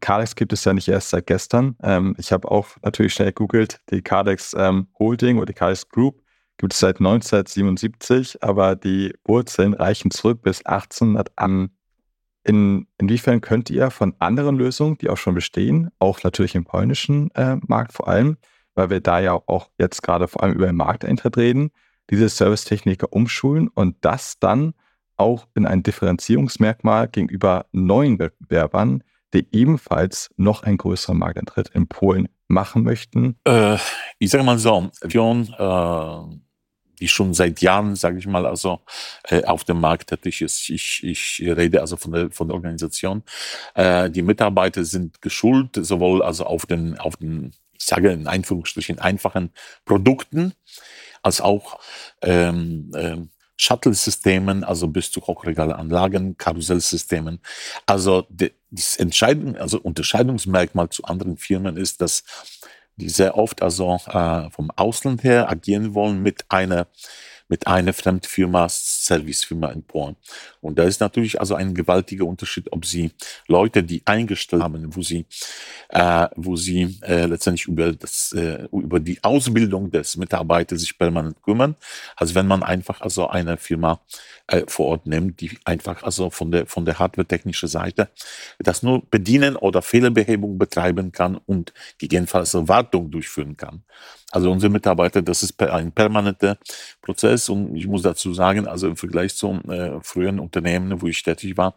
Cardex 0.00 0.36
gibt 0.36 0.52
es 0.52 0.64
ja 0.64 0.74
nicht 0.74 0.88
erst 0.88 1.10
seit 1.10 1.26
gestern. 1.26 1.76
Ähm, 1.82 2.14
ich 2.18 2.30
habe 2.32 2.50
auch 2.50 2.68
natürlich 2.82 3.14
schnell 3.14 3.28
gegoogelt, 3.28 3.80
die 3.90 4.02
Cardex 4.02 4.54
ähm, 4.56 4.88
Holding 4.98 5.38
oder 5.38 5.46
die 5.46 5.54
Cardex 5.54 5.88
Group 5.88 6.22
gibt 6.58 6.74
es 6.74 6.78
seit 6.78 6.98
1977, 6.98 8.42
aber 8.42 8.76
die 8.76 9.14
Wurzeln 9.24 9.74
reichen 9.74 10.10
zurück 10.10 10.42
bis 10.42 10.64
1800 10.64 11.32
an 11.36 11.70
in, 12.44 12.86
inwiefern 12.98 13.40
könnt 13.40 13.70
ihr 13.70 13.90
von 13.90 14.14
anderen 14.18 14.56
Lösungen, 14.56 14.98
die 14.98 15.08
auch 15.08 15.16
schon 15.16 15.34
bestehen, 15.34 15.90
auch 15.98 16.22
natürlich 16.22 16.54
im 16.54 16.64
polnischen 16.64 17.30
äh, 17.34 17.56
Markt 17.66 17.92
vor 17.92 18.08
allem, 18.08 18.36
weil 18.74 18.90
wir 18.90 19.00
da 19.00 19.20
ja 19.20 19.34
auch 19.34 19.70
jetzt 19.78 20.02
gerade 20.02 20.28
vor 20.28 20.42
allem 20.42 20.54
über 20.54 20.66
den 20.66 20.76
Markteintritt 20.76 21.36
reden, 21.36 21.70
diese 22.10 22.28
Servicetechniker 22.28 23.12
umschulen 23.12 23.68
und 23.68 23.96
das 24.00 24.38
dann 24.38 24.74
auch 25.16 25.46
in 25.54 25.66
ein 25.66 25.82
Differenzierungsmerkmal 25.82 27.08
gegenüber 27.08 27.66
neuen 27.72 28.18
Wettbewerbern, 28.18 29.04
die 29.34 29.46
ebenfalls 29.52 30.30
noch 30.36 30.62
einen 30.62 30.78
größeren 30.78 31.18
Markteintritt 31.18 31.68
in 31.68 31.86
Polen 31.86 32.28
machen 32.48 32.82
möchten? 32.82 33.36
Äh, 33.44 33.78
ich 34.18 34.30
sage 34.30 34.44
mal 34.44 34.58
so, 34.58 34.90
John, 35.08 35.48
äh, 35.58 36.36
die 37.02 37.08
schon 37.08 37.34
seit 37.34 37.60
Jahren, 37.60 37.96
sage 37.96 38.18
ich 38.18 38.28
mal, 38.28 38.46
also 38.46 38.80
äh, 39.24 39.42
auf 39.44 39.64
dem 39.64 39.80
Markt 39.80 40.10
tätig 40.10 40.40
ist. 40.40 40.70
Ich, 40.70 41.02
ich 41.02 41.42
rede 41.44 41.80
also 41.80 41.96
von 41.96 42.12
der, 42.12 42.30
von 42.30 42.46
der 42.46 42.54
Organisation. 42.54 43.24
Äh, 43.74 44.08
die 44.08 44.22
Mitarbeiter 44.22 44.84
sind 44.84 45.20
geschult, 45.20 45.70
sowohl 45.74 46.22
also 46.22 46.44
auf 46.44 46.64
den, 46.64 46.96
auf 47.00 47.16
den, 47.16 47.50
ich 47.72 47.84
sage 47.84 48.12
in 48.12 48.28
Einführungsstrichen, 48.28 49.00
einfachen 49.00 49.50
Produkten, 49.84 50.52
als 51.22 51.40
auch 51.40 51.80
ähm, 52.22 52.92
ähm, 52.96 53.30
Shuttle-Systemen, 53.56 54.62
also 54.62 54.86
bis 54.86 55.10
zu 55.10 55.20
Hochregalanlagen, 55.22 56.36
Karussellsystemen. 56.36 57.40
Also 57.84 58.28
das 58.70 58.96
Entscheidung, 58.96 59.56
also 59.56 59.80
Unterscheidungsmerkmal 59.80 60.88
zu 60.90 61.02
anderen 61.02 61.36
Firmen 61.36 61.76
ist, 61.76 62.00
dass 62.00 62.22
die 62.96 63.08
sehr 63.08 63.36
oft 63.36 63.62
also 63.62 63.98
äh, 64.06 64.50
vom 64.50 64.70
Ausland 64.70 65.24
her 65.24 65.50
agieren 65.50 65.94
wollen 65.94 66.22
mit 66.22 66.44
einer 66.48 66.86
mit 67.52 67.66
einer 67.66 67.92
Fremdfirma, 67.92 68.66
Servicefirma 68.70 69.68
in 69.72 69.82
Polen. 69.82 70.16
Und 70.62 70.78
da 70.78 70.84
ist 70.84 71.00
natürlich 71.00 71.38
also 71.38 71.54
ein 71.54 71.74
gewaltiger 71.74 72.24
Unterschied, 72.24 72.72
ob 72.72 72.86
Sie 72.86 73.10
Leute, 73.46 73.82
die 73.82 74.00
eingestellt 74.06 74.62
haben, 74.62 74.96
wo 74.96 75.02
Sie, 75.02 75.26
äh, 75.90 76.28
wo 76.34 76.56
Sie 76.56 76.98
äh, 77.02 77.26
letztendlich 77.26 77.68
über, 77.68 77.92
das, 77.92 78.32
äh, 78.32 78.66
über 78.72 79.00
die 79.00 79.22
Ausbildung 79.22 79.90
des 79.90 80.16
Mitarbeiters 80.16 80.80
sich 80.80 80.96
permanent 80.96 81.42
kümmern, 81.42 81.76
als 82.16 82.34
wenn 82.34 82.46
man 82.46 82.62
einfach 82.62 83.02
also 83.02 83.28
eine 83.28 83.58
Firma 83.58 84.00
äh, 84.46 84.62
vor 84.66 84.86
Ort 84.86 85.06
nimmt, 85.06 85.42
die 85.42 85.58
einfach 85.66 86.02
also 86.04 86.30
von 86.30 86.50
der, 86.52 86.66
von 86.66 86.86
der 86.86 86.98
hardware-technischen 86.98 87.68
Seite 87.68 88.08
das 88.60 88.82
nur 88.82 89.02
bedienen 89.10 89.56
oder 89.56 89.82
Fehlerbehebung 89.82 90.56
betreiben 90.56 91.12
kann 91.12 91.36
und 91.36 91.74
gegebenenfalls 91.98 92.54
Wartung 92.54 93.10
durchführen 93.10 93.58
kann. 93.58 93.82
Also 94.32 94.50
unsere 94.50 94.72
Mitarbeiter, 94.72 95.22
das 95.22 95.42
ist 95.42 95.60
ein 95.62 95.92
permanenter 95.92 96.56
Prozess 97.02 97.48
und 97.48 97.76
ich 97.76 97.86
muss 97.86 98.02
dazu 98.02 98.32
sagen, 98.32 98.66
also 98.66 98.88
im 98.88 98.96
Vergleich 98.96 99.36
zum 99.36 99.60
äh, 99.70 100.00
früheren 100.02 100.40
Unternehmen, 100.40 101.00
wo 101.02 101.06
ich 101.06 101.22
tätig 101.22 101.56
war, 101.56 101.76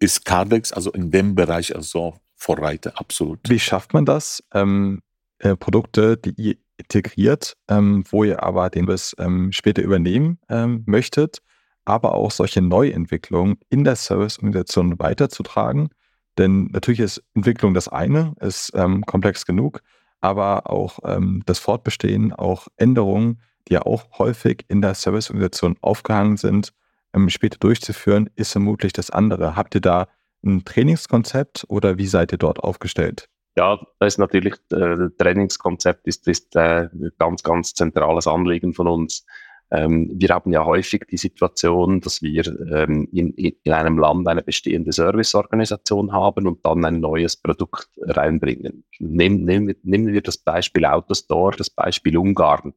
ist 0.00 0.24
Cardex 0.24 0.72
also 0.72 0.90
in 0.90 1.10
dem 1.10 1.34
Bereich 1.34 1.74
also 1.74 2.14
Vorreiter, 2.34 2.92
absolut. 2.96 3.38
Wie 3.48 3.60
schafft 3.60 3.94
man 3.94 4.04
das? 4.04 4.42
Ähm, 4.52 5.00
äh, 5.38 5.54
Produkte, 5.54 6.16
die 6.16 6.34
ihr 6.36 6.56
integriert, 6.76 7.56
ähm, 7.68 8.04
wo 8.10 8.24
ihr 8.24 8.42
aber 8.42 8.68
den 8.68 8.86
bis 8.86 9.14
ähm, 9.18 9.52
später 9.52 9.82
übernehmen 9.82 10.38
ähm, 10.48 10.82
möchtet, 10.86 11.38
aber 11.84 12.14
auch 12.14 12.32
solche 12.32 12.62
Neuentwicklungen 12.62 13.58
in 13.68 13.84
der 13.84 13.96
Serviceorganisation 13.96 14.98
weiterzutragen. 14.98 15.90
Denn 16.38 16.66
natürlich 16.72 17.00
ist 17.00 17.22
Entwicklung 17.34 17.74
das 17.74 17.88
eine, 17.88 18.34
ist 18.40 18.72
ähm, 18.74 19.04
komplex 19.06 19.44
genug, 19.46 19.82
aber 20.22 20.70
auch 20.70 21.00
ähm, 21.04 21.42
das 21.44 21.58
Fortbestehen, 21.58 22.32
auch 22.32 22.68
Änderungen, 22.76 23.42
die 23.68 23.74
ja 23.74 23.82
auch 23.82 24.18
häufig 24.18 24.64
in 24.68 24.80
der 24.80 24.94
Serviceorganisation 24.94 25.76
aufgehangen 25.82 26.36
sind, 26.38 26.72
ähm, 27.12 27.28
später 27.28 27.58
durchzuführen, 27.58 28.30
ist 28.36 28.52
vermutlich 28.52 28.92
das 28.92 29.10
andere. 29.10 29.56
Habt 29.56 29.74
ihr 29.74 29.80
da 29.80 30.08
ein 30.44 30.64
Trainingskonzept 30.64 31.66
oder 31.68 31.98
wie 31.98 32.06
seid 32.06 32.32
ihr 32.32 32.38
dort 32.38 32.60
aufgestellt? 32.60 33.28
Ja, 33.56 33.78
das 33.98 34.14
ist 34.14 34.18
natürlich, 34.18 34.54
äh, 34.72 35.10
Trainingskonzept 35.18 36.06
ist, 36.06 36.26
ist 36.26 36.56
äh, 36.56 36.88
ganz, 37.18 37.42
ganz 37.42 37.74
zentrales 37.74 38.26
Anliegen 38.26 38.72
von 38.72 38.88
uns. 38.88 39.26
Ähm, 39.72 40.10
wir 40.14 40.28
haben 40.28 40.52
ja 40.52 40.66
häufig 40.66 41.06
die 41.10 41.16
Situation, 41.16 42.02
dass 42.02 42.20
wir 42.20 42.46
ähm, 42.70 43.08
in, 43.10 43.32
in 43.32 43.72
einem 43.72 43.98
Land 43.98 44.28
eine 44.28 44.42
bestehende 44.42 44.92
Serviceorganisation 44.92 46.12
haben 46.12 46.46
und 46.46 46.64
dann 46.66 46.84
ein 46.84 47.00
neues 47.00 47.36
Produkt 47.36 47.88
reinbringen. 47.98 48.84
Nehmen, 48.98 49.44
nehmen, 49.44 49.74
nehmen 49.82 50.12
wir 50.12 50.20
das 50.20 50.36
Beispiel 50.36 50.84
Autostore, 50.84 51.56
das 51.56 51.70
Beispiel 51.70 52.18
Ungarn. 52.18 52.74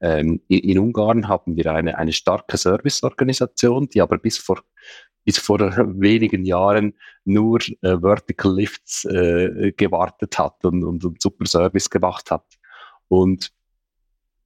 Ähm, 0.00 0.40
in, 0.48 0.60
in, 0.60 0.78
Ungarn 0.78 1.28
haben 1.28 1.56
wir 1.56 1.70
eine, 1.72 1.98
eine 1.98 2.12
starke 2.12 2.56
Serviceorganisation, 2.56 3.90
die 3.90 4.00
aber 4.00 4.16
bis 4.16 4.38
vor 4.38 4.62
bis 5.22 5.36
vor 5.38 5.58
wenigen 5.60 6.46
Jahren 6.46 6.94
nur 7.26 7.58
äh, 7.82 7.98
Vertical 7.98 8.54
Lifts 8.54 9.04
äh, 9.04 9.72
gewartet 9.76 10.38
hat 10.38 10.64
und, 10.64 10.82
und, 10.82 11.04
und 11.04 11.20
super 11.20 11.44
Service 11.44 11.90
gemacht 11.90 12.30
hat. 12.30 12.46
Und 13.08 13.52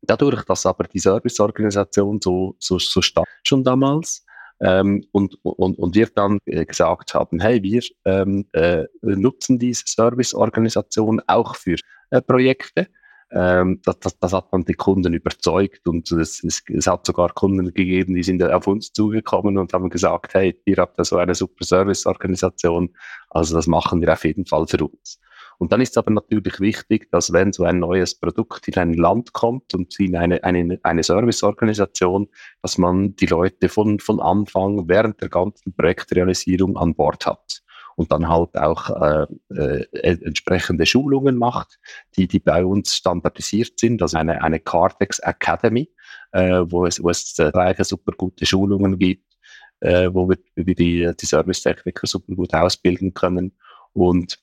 dadurch, 0.06 0.44
dass 0.44 0.66
aber 0.66 0.84
die 0.84 0.98
Serviceorganisation 0.98 2.20
so, 2.20 2.56
so, 2.58 2.78
so 2.78 3.02
stark 3.02 3.28
schon 3.42 3.64
damals 3.64 4.24
ähm, 4.60 5.04
und, 5.12 5.36
und, 5.42 5.78
und 5.78 5.94
wir 5.94 6.08
dann 6.14 6.38
äh, 6.46 6.64
gesagt 6.64 7.14
haben, 7.14 7.40
hey, 7.40 7.62
wir 7.62 7.82
ähm, 8.04 8.46
äh, 8.52 8.84
nutzen 9.02 9.58
diese 9.58 9.84
Serviceorganisation 9.86 11.20
auch 11.26 11.56
für 11.56 11.76
äh, 12.10 12.22
Projekte. 12.22 12.88
Ähm, 13.30 13.80
das, 13.84 13.98
das, 13.98 14.18
das, 14.18 14.32
hat 14.32 14.52
dann 14.52 14.64
die 14.64 14.74
Kunden 14.74 15.12
überzeugt 15.12 15.88
und 15.88 16.10
es, 16.12 16.44
es, 16.44 16.62
es, 16.68 16.86
hat 16.86 17.04
sogar 17.04 17.30
Kunden 17.30 17.74
gegeben, 17.74 18.14
die 18.14 18.22
sind 18.22 18.42
auf 18.44 18.66
uns 18.68 18.92
zugekommen 18.92 19.58
und 19.58 19.72
haben 19.72 19.90
gesagt, 19.90 20.34
hey, 20.34 20.56
ihr 20.66 20.76
habt 20.76 20.98
da 20.98 21.04
so 21.04 21.16
eine 21.16 21.34
super 21.34 21.64
Serviceorganisation, 21.64 22.94
also 23.30 23.56
das 23.56 23.66
machen 23.66 24.00
wir 24.00 24.12
auf 24.12 24.24
jeden 24.24 24.46
Fall 24.46 24.66
für 24.68 24.84
uns. 24.84 25.18
Und 25.58 25.72
dann 25.72 25.80
ist 25.80 25.90
es 25.90 25.96
aber 25.96 26.10
natürlich 26.10 26.60
wichtig, 26.60 27.10
dass 27.10 27.32
wenn 27.32 27.52
so 27.52 27.64
ein 27.64 27.78
neues 27.78 28.14
Produkt 28.14 28.68
in 28.68 28.76
ein 28.76 28.94
Land 28.94 29.32
kommt 29.32 29.74
und 29.74 29.98
in 30.00 30.16
eine, 30.16 30.42
eine, 30.44 30.78
eine 30.82 31.02
Serviceorganisation, 31.02 32.28
dass 32.62 32.78
man 32.78 33.16
die 33.16 33.26
Leute 33.26 33.68
von, 33.68 34.00
von 34.00 34.20
Anfang 34.20 34.88
während 34.88 35.20
der 35.20 35.28
ganzen 35.28 35.74
Projektrealisierung 35.74 36.76
an 36.76 36.94
Bord 36.94 37.26
hat. 37.26 37.62
Und 37.96 38.10
dann 38.10 38.28
halt 38.28 38.56
auch 38.56 38.90
äh, 38.90 39.26
äh, 39.54 39.86
entsprechende 39.92 40.84
Schulungen 40.84 41.38
macht, 41.38 41.78
die, 42.16 42.26
die 42.26 42.40
bei 42.40 42.64
uns 42.64 42.96
standardisiert 42.96 43.78
sind, 43.78 44.02
also 44.02 44.18
eine, 44.18 44.42
eine 44.42 44.58
Cardex 44.58 45.20
Academy, 45.20 45.88
äh, 46.32 46.62
wo 46.66 46.86
es, 46.86 47.00
wo 47.00 47.10
es 47.10 47.34
drei 47.34 47.72
super 47.84 48.10
gute 48.16 48.46
Schulungen 48.46 48.98
gibt, 48.98 49.36
äh, 49.78 50.08
wo 50.12 50.28
wir, 50.28 50.38
wir 50.56 50.74
die, 50.74 51.08
die 51.18 51.26
Servicetechniker 51.26 52.08
super 52.08 52.34
gut 52.34 52.52
ausbilden 52.52 53.14
können. 53.14 53.52
Und 53.92 54.40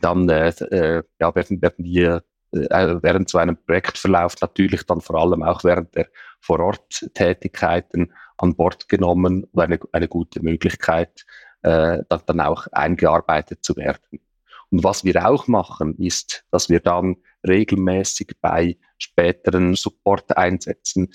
dann 0.00 0.28
äh, 0.28 0.48
äh, 0.48 1.02
ja, 1.20 1.34
werden, 1.34 1.62
werden 1.62 1.84
die 1.84 2.00
äh, 2.00 2.20
während 2.52 3.28
so 3.28 3.38
einem 3.38 3.56
Projektverlauf 3.56 4.34
natürlich 4.40 4.84
dann 4.84 5.00
vor 5.00 5.16
allem 5.16 5.42
auch 5.42 5.64
während 5.64 5.94
der 5.94 6.08
Vorort-Tätigkeiten 6.40 8.12
an 8.38 8.54
Bord 8.54 8.88
genommen 8.88 9.44
und 9.44 9.60
eine, 9.60 9.78
eine 9.92 10.08
gute 10.08 10.42
Möglichkeit, 10.42 11.24
äh, 11.62 12.02
dann 12.08 12.40
auch 12.40 12.66
eingearbeitet 12.72 13.64
zu 13.64 13.76
werden. 13.76 14.20
Und 14.70 14.84
was 14.84 15.04
wir 15.04 15.26
auch 15.28 15.46
machen, 15.46 15.96
ist, 15.98 16.44
dass 16.50 16.68
wir 16.68 16.80
dann 16.80 17.16
regelmäßig 17.46 18.36
bei 18.40 18.76
späteren 18.98 19.74
Support-Einsätzen 19.74 21.12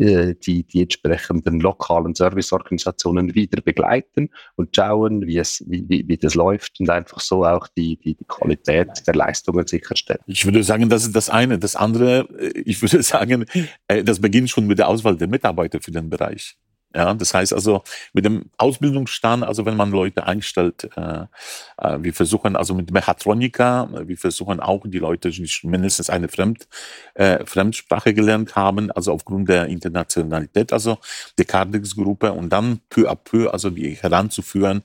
äh, 0.00 0.34
die, 0.34 0.64
die 0.64 0.82
entsprechenden 0.82 1.60
lokalen 1.60 2.14
Serviceorganisationen 2.14 3.34
wieder 3.34 3.60
begleiten 3.60 4.30
und 4.56 4.74
schauen, 4.74 5.26
wie 5.26 5.36
es, 5.36 5.62
wie, 5.66 5.86
wie, 5.88 6.08
wie 6.08 6.16
das 6.16 6.34
läuft 6.34 6.80
und 6.80 6.88
einfach 6.88 7.20
so 7.20 7.44
auch 7.44 7.68
die, 7.68 7.98
die, 7.98 8.14
die 8.14 8.24
Qualität 8.24 9.06
der 9.06 9.14
Leistungen 9.14 9.66
sicherstellen. 9.66 10.20
Ich 10.26 10.46
würde 10.46 10.62
sagen, 10.62 10.88
das 10.88 11.04
ist 11.04 11.14
das 11.14 11.28
eine. 11.28 11.58
Das 11.58 11.76
andere, 11.76 12.28
äh, 12.38 12.60
ich 12.64 12.80
würde 12.80 13.02
sagen, 13.02 13.44
äh, 13.88 14.02
das 14.02 14.20
beginnt 14.20 14.48
schon 14.48 14.66
mit 14.66 14.78
der 14.78 14.88
Auswahl 14.88 15.16
der 15.16 15.28
Mitarbeiter 15.28 15.80
für 15.80 15.90
den 15.90 16.08
Bereich. 16.08 16.56
Ja, 16.92 17.14
das 17.14 17.34
heißt 17.34 17.52
also 17.52 17.84
mit 18.12 18.24
dem 18.24 18.50
Ausbildungsstand, 18.56 19.44
also 19.44 19.64
wenn 19.64 19.76
man 19.76 19.92
Leute 19.92 20.26
einstellt, 20.26 20.88
äh, 20.96 21.26
äh, 21.78 21.98
wir 22.00 22.12
versuchen 22.12 22.56
also 22.56 22.74
mit 22.74 22.90
Mechatronika, 22.90 23.88
wir 24.06 24.18
versuchen 24.18 24.58
auch 24.58 24.82
die 24.84 24.98
Leute, 24.98 25.30
die 25.30 25.48
mindestens 25.62 26.10
eine 26.10 26.28
Fremd, 26.28 26.66
äh, 27.14 27.46
Fremdsprache 27.46 28.12
gelernt 28.12 28.56
haben, 28.56 28.90
also 28.90 29.12
aufgrund 29.12 29.48
der 29.48 29.66
Internationalität, 29.66 30.72
also 30.72 30.98
der 31.38 31.44
Cardex-Gruppe 31.44 32.32
und 32.32 32.50
dann 32.50 32.80
peu 32.90 33.08
à 33.08 33.14
peu, 33.14 33.48
also 33.50 33.70
die 33.70 33.94
heranzuführen 33.94 34.82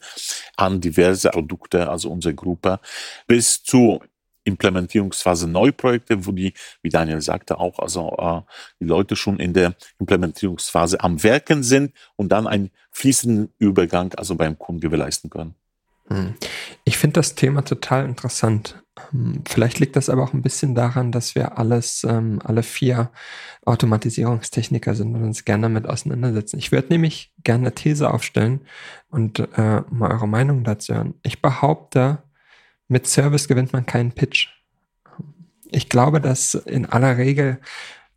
an 0.57 0.81
diverse 0.81 1.29
Produkte, 1.31 1.89
also 1.89 2.11
unsere 2.11 2.35
Gruppe, 2.35 2.79
bis 3.25 3.63
zu 3.63 3.99
Implementierungsphase 4.45 5.47
Neuprojekte, 5.47 6.25
wo 6.25 6.31
die, 6.31 6.53
wie 6.81 6.89
Daniel 6.89 7.21
sagte, 7.21 7.59
auch 7.59 7.79
also 7.79 8.15
äh, 8.17 8.41
die 8.79 8.85
Leute 8.85 9.15
schon 9.15 9.39
in 9.39 9.53
der 9.53 9.75
Implementierungsphase 9.99 11.01
am 11.01 11.21
Werken 11.23 11.63
sind 11.63 11.93
und 12.15 12.29
dann 12.29 12.47
einen 12.47 12.71
fließenden 12.91 13.53
Übergang 13.59 14.13
also 14.15 14.35
beim 14.35 14.57
Kunden 14.57 14.81
gewährleisten 14.81 15.29
können. 15.29 15.55
Hm. 16.07 16.35
Ich 16.83 16.97
finde 16.97 17.15
das 17.15 17.35
Thema 17.35 17.63
total 17.63 18.05
interessant. 18.05 18.83
Ähm, 19.11 19.43
vielleicht 19.47 19.79
liegt 19.79 19.95
das 19.95 20.09
aber 20.09 20.23
auch 20.23 20.33
ein 20.33 20.41
bisschen 20.41 20.75
daran, 20.75 21.11
dass 21.11 21.35
wir 21.35 21.57
alles, 21.57 22.05
ähm, 22.07 22.39
alle 22.43 22.63
vier 22.63 23.11
Automatisierungstechniker 23.65 24.93
sind 24.93 25.15
und 25.15 25.23
uns 25.23 25.45
gerne 25.45 25.63
damit 25.63 25.87
auseinandersetzen. 25.87 26.59
Ich 26.59 26.71
würde 26.71 26.89
nämlich 26.89 27.33
gerne 27.43 27.67
eine 27.67 27.75
These 27.75 28.11
aufstellen 28.13 28.61
und 29.09 29.39
äh, 29.39 29.81
mal 29.89 30.11
eure 30.11 30.27
Meinung 30.27 30.63
dazu 30.63 30.93
hören. 30.93 31.15
Ich 31.23 31.41
behaupte, 31.41 32.19
mit 32.87 33.07
Service 33.07 33.47
gewinnt 33.47 33.73
man 33.73 33.85
keinen 33.85 34.11
Pitch. 34.11 34.49
Ich 35.71 35.89
glaube, 35.89 36.21
dass 36.21 36.53
in 36.53 36.85
aller 36.85 37.17
Regel 37.17 37.59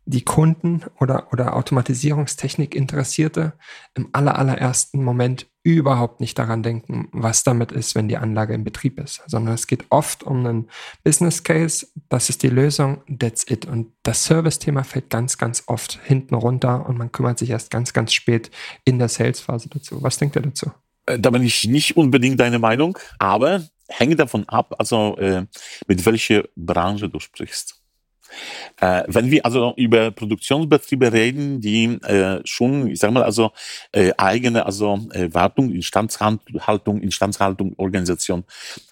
die 0.05 0.25
Kunden 0.25 0.81
oder, 0.99 1.31
oder 1.31 1.55
Automatisierungstechnik 1.55 2.73
Interessierte 2.73 3.53
im 3.93 4.09
aller, 4.11 4.39
allerersten 4.39 5.03
Moment 5.03 5.45
überhaupt 5.61 6.19
nicht 6.19 6.39
daran 6.39 6.63
denken, 6.63 7.09
was 7.11 7.43
damit 7.43 7.71
ist, 7.71 7.93
wenn 7.93 8.07
die 8.07 8.17
Anlage 8.17 8.55
in 8.55 8.63
Betrieb 8.63 8.99
ist, 8.99 9.21
sondern 9.27 9.53
es 9.53 9.67
geht 9.67 9.85
oft 9.91 10.23
um 10.23 10.45
einen 10.45 10.69
Business 11.03 11.43
Case, 11.43 11.85
das 12.09 12.29
ist 12.29 12.41
die 12.41 12.49
Lösung, 12.49 13.03
that's 13.19 13.45
it. 13.49 13.67
Und 13.67 13.91
das 14.01 14.23
Service-Thema 14.23 14.83
fällt 14.83 15.11
ganz, 15.11 15.37
ganz 15.37 15.63
oft 15.67 15.99
hinten 16.03 16.33
runter 16.33 16.87
und 16.87 16.97
man 16.97 17.11
kümmert 17.11 17.37
sich 17.37 17.51
erst 17.51 17.69
ganz, 17.69 17.93
ganz 17.93 18.11
spät 18.11 18.49
in 18.85 18.97
der 18.97 19.09
Sales-Phase 19.09 19.69
dazu. 19.69 20.01
Was 20.01 20.17
denkt 20.17 20.35
ihr 20.37 20.41
dazu? 20.41 20.71
Äh, 21.05 21.19
da 21.19 21.29
bin 21.29 21.43
ich 21.43 21.65
nicht 21.65 21.97
unbedingt 21.97 22.39
deine 22.39 22.57
Meinung, 22.57 22.97
aber 23.19 23.63
hängt 23.89 24.19
davon 24.19 24.47
ab, 24.47 24.75
also 24.77 25.17
äh, 25.17 25.45
mit 25.87 26.05
welcher 26.05 26.45
Branche 26.55 27.09
du 27.09 27.19
sprichst. 27.19 27.75
Äh, 28.79 29.03
wenn 29.07 29.31
wir 29.31 29.45
also 29.45 29.73
über 29.75 30.11
Produktionsbetriebe 30.11 31.11
reden, 31.11 31.61
die 31.61 31.85
äh, 32.03 32.41
schon, 32.45 32.87
ich 32.87 32.99
sag 32.99 33.11
mal, 33.11 33.23
also 33.23 33.51
äh, 33.91 34.11
eigene 34.17 34.65
also 34.65 34.99
äh, 35.11 35.33
Wartung, 35.33 35.71
Instandhaltung, 35.71 37.01
Instandhaltung, 37.01 37.73
Organisation 37.77 38.45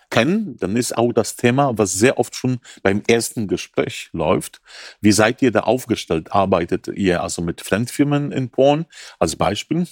kennen, 0.09 0.57
dann 0.57 0.75
ist 0.75 0.97
auch 0.97 1.11
das 1.11 1.35
Thema, 1.35 1.77
was 1.77 1.93
sehr 1.93 2.17
oft 2.17 2.35
schon 2.35 2.59
beim 2.81 3.03
ersten 3.07 3.47
Gespräch 3.47 4.09
läuft. 4.13 4.61
Wie 5.01 5.11
seid 5.11 5.41
ihr 5.41 5.51
da 5.51 5.61
aufgestellt? 5.61 6.31
Arbeitet 6.31 6.87
ihr 6.87 7.21
also 7.21 7.41
mit 7.41 7.61
Fremdfirmen 7.61 8.31
in 8.31 8.49
Polen 8.49 8.85
als 9.19 9.35
Beispiel? 9.35 9.85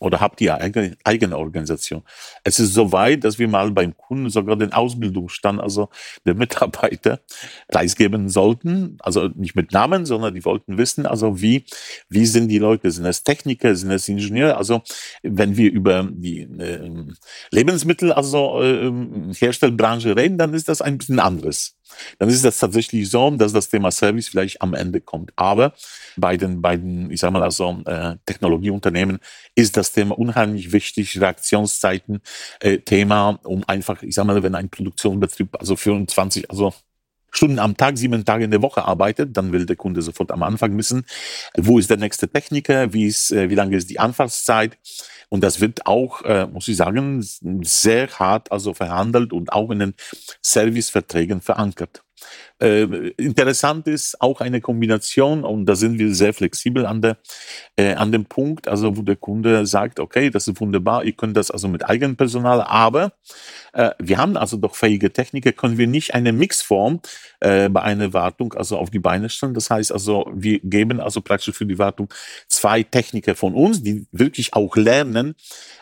Oder 0.00 0.20
habt 0.20 0.40
ihr 0.40 0.54
eigene, 0.56 0.96
eigene 1.04 1.36
Organisation? 1.36 2.02
Es 2.44 2.58
ist 2.60 2.74
so 2.74 2.92
weit, 2.92 3.24
dass 3.24 3.38
wir 3.38 3.48
mal 3.48 3.70
beim 3.70 3.96
Kunden 3.96 4.30
sogar 4.30 4.56
den 4.56 4.72
Ausbildungsstand, 4.72 5.60
also 5.60 5.88
der 6.24 6.34
Mitarbeiter, 6.34 7.20
preisgeben 7.68 8.28
sollten. 8.28 8.98
Also 9.00 9.28
nicht 9.34 9.56
mit 9.56 9.72
Namen, 9.72 10.06
sondern 10.06 10.34
die 10.34 10.44
wollten 10.44 10.78
wissen, 10.78 11.06
also 11.06 11.40
wie, 11.40 11.64
wie 12.08 12.26
sind 12.26 12.48
die 12.48 12.58
Leute? 12.58 12.90
Sind 12.90 13.06
es 13.06 13.24
Techniker? 13.24 13.74
Sind 13.74 13.90
es 13.90 14.08
Ingenieure? 14.08 14.56
Also 14.56 14.82
wenn 15.22 15.56
wir 15.56 15.72
über 15.72 16.08
die 16.10 16.40
äh, 16.40 16.90
Lebensmittel, 17.50 18.12
also 18.12 18.62
äh, 18.62 18.92
Herstellbranche 19.34 20.16
reden, 20.16 20.38
dann 20.38 20.54
ist 20.54 20.68
das 20.68 20.82
ein 20.82 20.98
bisschen 20.98 21.20
anderes 21.20 21.77
dann 22.18 22.28
ist 22.28 22.44
das 22.44 22.58
tatsächlich 22.58 23.10
so, 23.10 23.30
dass 23.30 23.52
das 23.52 23.68
Thema 23.68 23.90
Service 23.90 24.28
vielleicht 24.28 24.62
am 24.62 24.74
Ende 24.74 25.00
kommt. 25.00 25.32
Aber 25.36 25.72
bei 26.16 26.36
den 26.36 26.62
beiden, 26.62 27.10
ich 27.10 27.20
sag 27.20 27.32
mal 27.32 27.42
also 27.42 27.82
äh, 27.86 28.16
Technologieunternehmen 28.26 29.18
ist 29.54 29.76
das 29.76 29.92
Thema 29.92 30.18
unheimlich 30.18 30.72
wichtig, 30.72 31.20
Reaktionszeiten 31.20 32.20
äh, 32.60 32.78
Thema, 32.78 33.38
um 33.44 33.64
einfach, 33.66 34.02
ich 34.02 34.14
sag 34.14 34.24
mal, 34.24 34.42
wenn 34.42 34.54
ein 34.54 34.68
Produktionsbetrieb 34.68 35.56
also 35.58 35.76
24, 35.76 36.50
also 36.50 36.72
Stunden 37.30 37.58
am 37.58 37.76
Tag, 37.76 37.98
sieben 37.98 38.24
Tage 38.24 38.44
in 38.44 38.50
der 38.50 38.62
Woche 38.62 38.84
arbeitet, 38.84 39.36
dann 39.36 39.52
will 39.52 39.66
der 39.66 39.76
Kunde 39.76 40.02
sofort 40.02 40.32
am 40.32 40.42
Anfang 40.42 40.76
wissen, 40.78 41.04
wo 41.56 41.78
ist 41.78 41.90
der 41.90 41.98
nächste 41.98 42.28
Techniker, 42.28 42.92
wie 42.92 43.06
ist, 43.06 43.30
äh, 43.30 43.50
wie 43.50 43.54
lange 43.54 43.76
ist 43.76 43.90
die 43.90 44.00
Anfahrtszeit, 44.00 44.78
und 45.28 45.42
das 45.42 45.60
wird 45.60 45.86
auch, 45.86 46.22
äh, 46.22 46.46
muss 46.46 46.68
ich 46.68 46.76
sagen, 46.76 47.22
sehr 47.62 48.08
hart 48.18 48.50
also 48.52 48.74
verhandelt 48.74 49.32
und 49.32 49.52
auch 49.52 49.70
in 49.70 49.78
den 49.80 49.94
Serviceverträgen 50.42 51.40
verankert. 51.40 52.02
Äh, 52.60 53.10
interessant 53.16 53.86
ist 53.86 54.20
auch 54.20 54.40
eine 54.40 54.60
Kombination, 54.60 55.44
und 55.44 55.66
da 55.66 55.76
sind 55.76 55.98
wir 55.98 56.14
sehr 56.14 56.34
flexibel 56.34 56.86
an, 56.86 57.02
der, 57.02 57.18
äh, 57.76 57.94
an 57.94 58.10
dem 58.12 58.24
Punkt, 58.24 58.68
also 58.68 58.96
wo 58.96 59.02
der 59.02 59.16
Kunde 59.16 59.66
sagt, 59.66 60.00
okay, 60.00 60.30
das 60.30 60.48
ist 60.48 60.60
wunderbar, 60.60 61.04
ihr 61.04 61.12
könnt 61.12 61.36
das 61.36 61.50
also 61.50 61.68
mit 61.68 61.88
eigenem 61.88 62.16
Personal, 62.16 62.62
aber 62.62 63.12
äh, 63.72 63.90
wir 63.98 64.18
haben 64.18 64.36
also 64.36 64.56
doch 64.56 64.74
fähige 64.74 65.12
Techniker, 65.12 65.52
können 65.52 65.78
wir 65.78 65.86
nicht 65.86 66.14
eine 66.14 66.32
Mixform 66.32 67.00
äh, 67.40 67.68
bei 67.68 67.82
einer 67.82 68.12
Wartung 68.12 68.54
also 68.54 68.76
auf 68.76 68.90
die 68.90 68.98
Beine 68.98 69.28
stellen. 69.28 69.54
Das 69.54 69.70
heißt 69.70 69.92
also, 69.92 70.30
wir 70.34 70.60
geben 70.60 71.00
also 71.00 71.20
praktisch 71.20 71.54
für 71.54 71.66
die 71.66 71.78
Wartung 71.78 72.12
zwei 72.48 72.82
Techniker 72.82 73.34
von 73.34 73.54
uns, 73.54 73.82
die 73.82 74.06
wirklich 74.12 74.54
auch 74.54 74.76
lernen, 74.76 75.34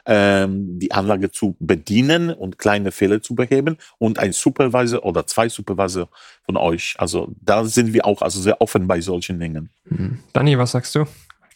ähm, 0.04 0.78
die 0.78 0.92
Anlage 0.92 1.30
zu 1.30 1.56
bedienen 1.58 2.30
und 2.30 2.58
kleine 2.58 2.92
Fehler 2.92 3.22
zu 3.22 3.34
beheben 3.34 3.78
und 3.98 4.18
ein 4.18 4.32
Supervisor 4.32 5.04
oder 5.04 5.26
zwei 5.26 5.48
Supervisor 5.48 6.10
von 6.46 6.56
euch. 6.56 6.94
Also 6.98 7.28
da 7.40 7.64
sind 7.64 7.92
wir 7.92 8.06
auch 8.06 8.22
also 8.22 8.40
sehr 8.40 8.60
offen 8.60 8.86
bei 8.86 9.00
solchen 9.00 9.38
Dingen. 9.38 9.70
Mhm. 9.84 10.20
Dani, 10.32 10.56
was 10.56 10.72
sagst 10.72 10.94
du? 10.94 11.04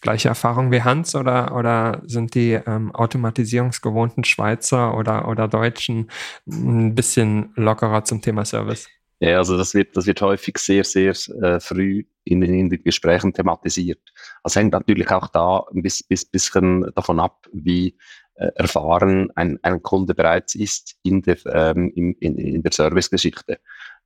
Gleiche 0.02 0.28
Erfahrung 0.28 0.70
wie 0.72 0.82
Hans 0.82 1.14
oder, 1.14 1.54
oder 1.54 2.02
sind 2.06 2.34
die 2.34 2.52
ähm, 2.52 2.94
automatisierungsgewohnten 2.94 4.24
Schweizer 4.24 4.96
oder, 4.96 5.28
oder 5.28 5.46
Deutschen 5.46 6.10
ein 6.46 6.94
bisschen 6.94 7.52
lockerer 7.54 8.04
zum 8.04 8.22
Thema 8.22 8.44
Service? 8.44 8.88
Ja, 9.20 9.36
also 9.36 9.58
das 9.58 9.74
wird, 9.74 9.94
das 9.98 10.06
wird 10.06 10.22
häufig 10.22 10.56
sehr, 10.56 10.82
sehr 10.84 11.10
äh, 11.42 11.60
früh 11.60 12.04
in, 12.24 12.42
in 12.42 12.70
den 12.70 12.82
Gesprächen 12.82 13.34
thematisiert. 13.34 14.00
Das 14.42 14.56
hängt 14.56 14.72
natürlich 14.72 15.10
auch 15.10 15.28
da 15.28 15.64
ein 15.74 15.82
bisschen, 15.82 16.06
bisschen 16.32 16.90
davon 16.94 17.20
ab, 17.20 17.46
wie 17.52 17.98
äh, 18.40 18.50
erfahren 18.54 19.30
ein, 19.34 19.58
ein 19.62 19.82
Kunde 19.82 20.14
bereits 20.14 20.54
ist 20.54 20.96
in 21.02 21.20
der, 21.20 21.36
ähm, 21.44 21.92
in, 21.94 22.14
in, 22.14 22.38
in 22.38 22.62
der 22.62 22.72
Servicegeschichte 22.72 23.60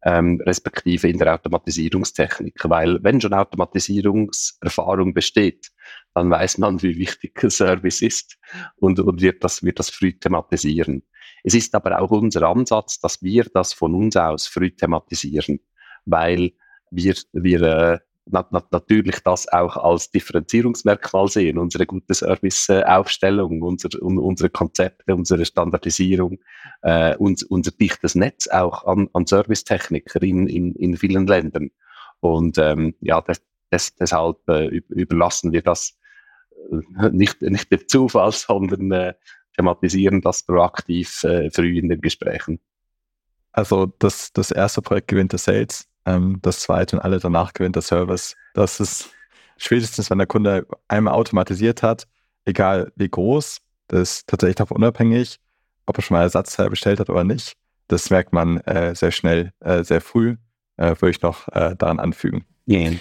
ähm, 0.04 0.40
respektive 0.44 1.08
in 1.08 1.18
der 1.18 1.34
Automatisierungstechnik. 1.34 2.58
Weil 2.64 3.02
wenn 3.02 3.20
schon 3.20 3.32
Automatisierungserfahrung 3.32 5.14
besteht, 5.14 5.70
dann 6.14 6.30
weiß 6.30 6.58
man, 6.58 6.82
wie 6.82 6.96
wichtig 6.96 7.40
Service 7.50 8.02
ist 8.02 8.38
und, 8.76 9.00
und 9.00 9.20
wird, 9.20 9.42
das, 9.42 9.62
wird 9.62 9.78
das 9.78 9.90
früh 9.90 10.12
thematisieren. 10.12 11.02
Es 11.42 11.54
ist 11.54 11.74
aber 11.74 12.00
auch 12.00 12.10
unser 12.10 12.42
Ansatz, 12.48 13.00
dass 13.00 13.22
wir 13.22 13.44
das 13.52 13.72
von 13.72 13.94
uns 13.94 14.16
aus 14.16 14.46
früh 14.46 14.70
thematisieren, 14.70 15.60
weil 16.04 16.52
wir, 16.90 17.14
wir 17.32 17.62
äh, 17.62 17.98
nat 18.26 18.50
natürlich 18.72 19.20
das 19.20 19.48
auch 19.48 19.76
als 19.76 20.10
Differenzierungsmerkmal 20.10 21.28
sehen, 21.28 21.58
unsere 21.58 21.86
gute 21.86 22.14
Serviceaufstellung, 22.14 23.62
unser, 23.62 23.90
un 24.02 24.18
unsere 24.18 24.50
Konzepte, 24.50 25.14
unsere 25.14 25.44
Standardisierung, 25.44 26.38
äh, 26.82 27.16
uns, 27.16 27.42
unser 27.42 27.70
dichtes 27.72 28.14
Netz 28.14 28.48
auch 28.48 28.84
an, 28.86 29.08
an 29.12 29.26
Servicetechniker 29.26 30.22
in, 30.22 30.46
in, 30.46 30.74
in 30.74 30.96
vielen 30.96 31.26
Ländern. 31.26 31.70
Und 32.20 32.56
ähm, 32.58 32.94
ja, 33.00 33.20
das, 33.20 33.42
das, 33.70 33.94
deshalb 33.96 34.38
äh, 34.48 34.68
überlassen 34.88 35.52
wir 35.52 35.62
das 35.62 35.98
äh, 36.70 37.10
nicht, 37.10 37.42
nicht 37.42 37.70
dem 37.70 37.86
Zufall, 37.86 38.32
sondern 38.32 38.90
äh, 38.92 39.14
thematisieren 39.54 40.20
das 40.22 40.42
proaktiv 40.42 41.24
äh, 41.24 41.50
früh 41.50 41.78
in 41.78 41.88
den 41.88 42.00
Gesprächen. 42.00 42.60
Also 43.52 43.92
das, 43.98 44.32
das 44.32 44.50
erste 44.50 44.82
Projekt 44.82 45.08
gewinnt 45.08 45.32
der 45.32 45.38
Sales, 45.38 45.88
ähm, 46.06 46.38
das 46.42 46.60
zweite 46.60 46.96
und 46.96 47.02
alle 47.02 47.18
danach 47.18 47.52
gewinnt 47.52 47.76
der 47.76 47.82
Service. 47.82 48.36
Das 48.54 48.80
ist 48.80 49.10
spätestens, 49.56 50.10
wenn 50.10 50.18
der 50.18 50.26
Kunde 50.26 50.66
einmal 50.88 51.14
automatisiert 51.14 51.82
hat, 51.82 52.06
egal 52.44 52.92
wie 52.96 53.08
groß, 53.08 53.58
das 53.88 54.00
ist 54.00 54.26
tatsächlich 54.26 54.56
davon 54.56 54.76
unabhängig, 54.78 55.38
ob 55.86 55.98
er 55.98 56.02
schon 56.02 56.16
mal 56.16 56.22
Ersatzteil 56.22 56.70
bestellt 56.70 57.00
hat 57.00 57.10
oder 57.10 57.24
nicht. 57.24 57.54
Das 57.88 58.10
merkt 58.10 58.32
man 58.32 58.58
äh, 58.60 58.94
sehr 58.94 59.10
schnell, 59.10 59.52
äh, 59.60 59.84
sehr 59.84 60.00
früh, 60.00 60.36
äh, 60.76 60.94
würde 61.00 61.10
ich 61.10 61.22
noch 61.22 61.48
äh, 61.48 61.76
daran 61.76 62.00
anfügen. 62.00 62.44
Yeah. 62.66 62.94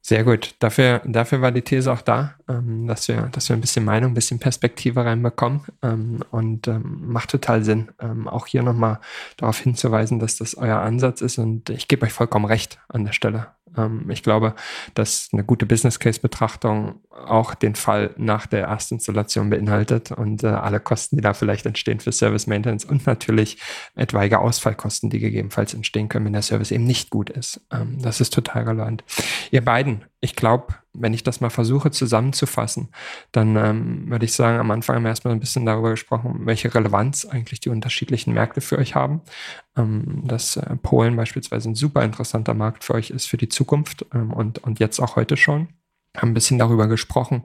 Sehr 0.00 0.24
gut. 0.24 0.54
Dafür, 0.60 1.02
dafür 1.04 1.42
war 1.42 1.52
die 1.52 1.62
These 1.62 1.92
auch 1.92 2.00
da, 2.00 2.34
ähm, 2.48 2.86
dass, 2.86 3.08
wir, 3.08 3.28
dass 3.32 3.48
wir 3.48 3.56
ein 3.56 3.60
bisschen 3.60 3.84
Meinung, 3.84 4.12
ein 4.12 4.14
bisschen 4.14 4.38
Perspektive 4.38 5.04
reinbekommen. 5.04 5.62
Ähm, 5.82 6.20
und 6.30 6.68
ähm, 6.68 7.12
macht 7.12 7.30
total 7.30 7.64
Sinn, 7.64 7.90
auch 8.26 8.46
hier 8.46 8.62
nochmal 8.62 9.00
darauf 9.36 9.58
hinzuweisen, 9.58 10.18
dass 10.18 10.36
das 10.36 10.56
euer 10.56 10.78
Ansatz 10.78 11.20
ist. 11.20 11.38
Und 11.38 11.68
ich 11.70 11.88
gebe 11.88 12.06
euch 12.06 12.12
vollkommen 12.12 12.44
recht 12.44 12.78
an 12.88 13.04
der 13.04 13.12
Stelle. 13.12 13.48
Ähm, 13.76 14.08
ich 14.10 14.22
glaube, 14.22 14.54
dass 14.94 15.28
eine 15.32 15.44
gute 15.44 15.66
Business 15.66 15.98
Case 15.98 16.20
Betrachtung 16.20 17.00
auch 17.10 17.54
den 17.54 17.74
Fall 17.74 18.14
nach 18.16 18.46
der 18.46 18.66
Erstinstallation 18.66 19.50
beinhaltet 19.50 20.12
und 20.12 20.44
äh, 20.44 20.48
alle 20.48 20.80
Kosten, 20.80 21.16
die 21.16 21.22
da 21.22 21.34
vielleicht 21.34 21.66
entstehen 21.66 22.00
für 22.00 22.12
Service 22.12 22.46
Maintenance 22.46 22.84
und 22.84 23.06
natürlich 23.06 23.58
etwaige 23.94 24.38
Ausfallkosten, 24.38 25.10
die 25.10 25.18
gegebenenfalls 25.18 25.74
entstehen 25.74 26.08
können, 26.08 26.26
wenn 26.26 26.32
der 26.32 26.42
Service 26.42 26.70
eben 26.70 26.84
nicht 26.84 27.10
gut 27.10 27.30
ist. 27.30 27.60
Ähm, 27.72 28.00
das 28.00 28.20
ist 28.20 28.32
total 28.32 28.64
relevant. 28.64 29.04
Ihr 29.50 29.64
beiden, 29.64 30.04
ich 30.20 30.36
glaube, 30.36 30.74
wenn 31.00 31.14
ich 31.14 31.22
das 31.22 31.40
mal 31.40 31.50
versuche 31.50 31.90
zusammenzufassen, 31.90 32.88
dann 33.32 33.56
ähm, 33.56 34.10
würde 34.10 34.24
ich 34.24 34.32
sagen, 34.32 34.58
am 34.58 34.70
Anfang 34.70 34.96
haben 34.96 35.02
wir 35.04 35.10
erstmal 35.10 35.34
ein 35.34 35.40
bisschen 35.40 35.66
darüber 35.66 35.90
gesprochen, 35.90 36.40
welche 36.44 36.74
Relevanz 36.74 37.24
eigentlich 37.24 37.60
die 37.60 37.70
unterschiedlichen 37.70 38.34
Märkte 38.34 38.60
für 38.60 38.78
euch 38.78 38.94
haben. 38.94 39.22
Ähm, 39.76 40.22
dass 40.24 40.56
äh, 40.56 40.76
Polen 40.76 41.16
beispielsweise 41.16 41.70
ein 41.70 41.74
super 41.74 42.02
interessanter 42.02 42.54
Markt 42.54 42.84
für 42.84 42.94
euch 42.94 43.10
ist 43.10 43.26
für 43.26 43.36
die 43.36 43.48
Zukunft 43.48 44.06
ähm, 44.12 44.32
und, 44.32 44.58
und 44.58 44.80
jetzt 44.80 45.00
auch 45.00 45.16
heute 45.16 45.36
schon. 45.36 45.68
Haben 46.16 46.30
ein 46.30 46.34
bisschen 46.34 46.58
darüber 46.58 46.88
gesprochen, 46.88 47.42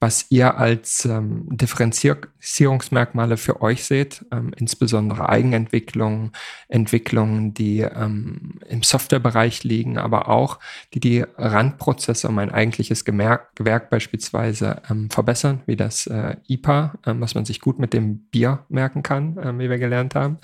was 0.00 0.26
ihr 0.30 0.56
als 0.58 1.04
ähm, 1.06 1.46
Differenzierungsmerkmale 1.50 3.36
für 3.36 3.62
euch 3.62 3.84
seht, 3.84 4.24
ähm, 4.30 4.52
insbesondere 4.56 5.28
Eigenentwicklung, 5.28 6.30
Entwicklungen, 6.68 7.52
die 7.52 7.80
ähm, 7.80 8.60
im 8.68 8.84
Softwarebereich 8.84 9.64
liegen, 9.64 9.98
aber 9.98 10.28
auch 10.28 10.60
die 10.94 11.00
die 11.00 11.24
Randprozesse 11.36 12.28
um 12.28 12.38
ein 12.38 12.52
eigentliches 12.52 13.04
Gewerk 13.04 13.90
beispielsweise 13.90 14.82
ähm, 14.88 15.10
verbessern, 15.10 15.62
wie 15.66 15.76
das 15.76 16.06
äh, 16.06 16.36
IPA, 16.46 16.94
ähm, 17.04 17.20
was 17.20 17.34
man 17.34 17.44
sich 17.44 17.60
gut 17.60 17.80
mit 17.80 17.92
dem 17.92 18.20
Bier 18.28 18.64
merken 18.68 19.02
kann, 19.02 19.36
ähm, 19.42 19.58
wie 19.58 19.68
wir 19.68 19.78
gelernt 19.78 20.14
haben. 20.14 20.38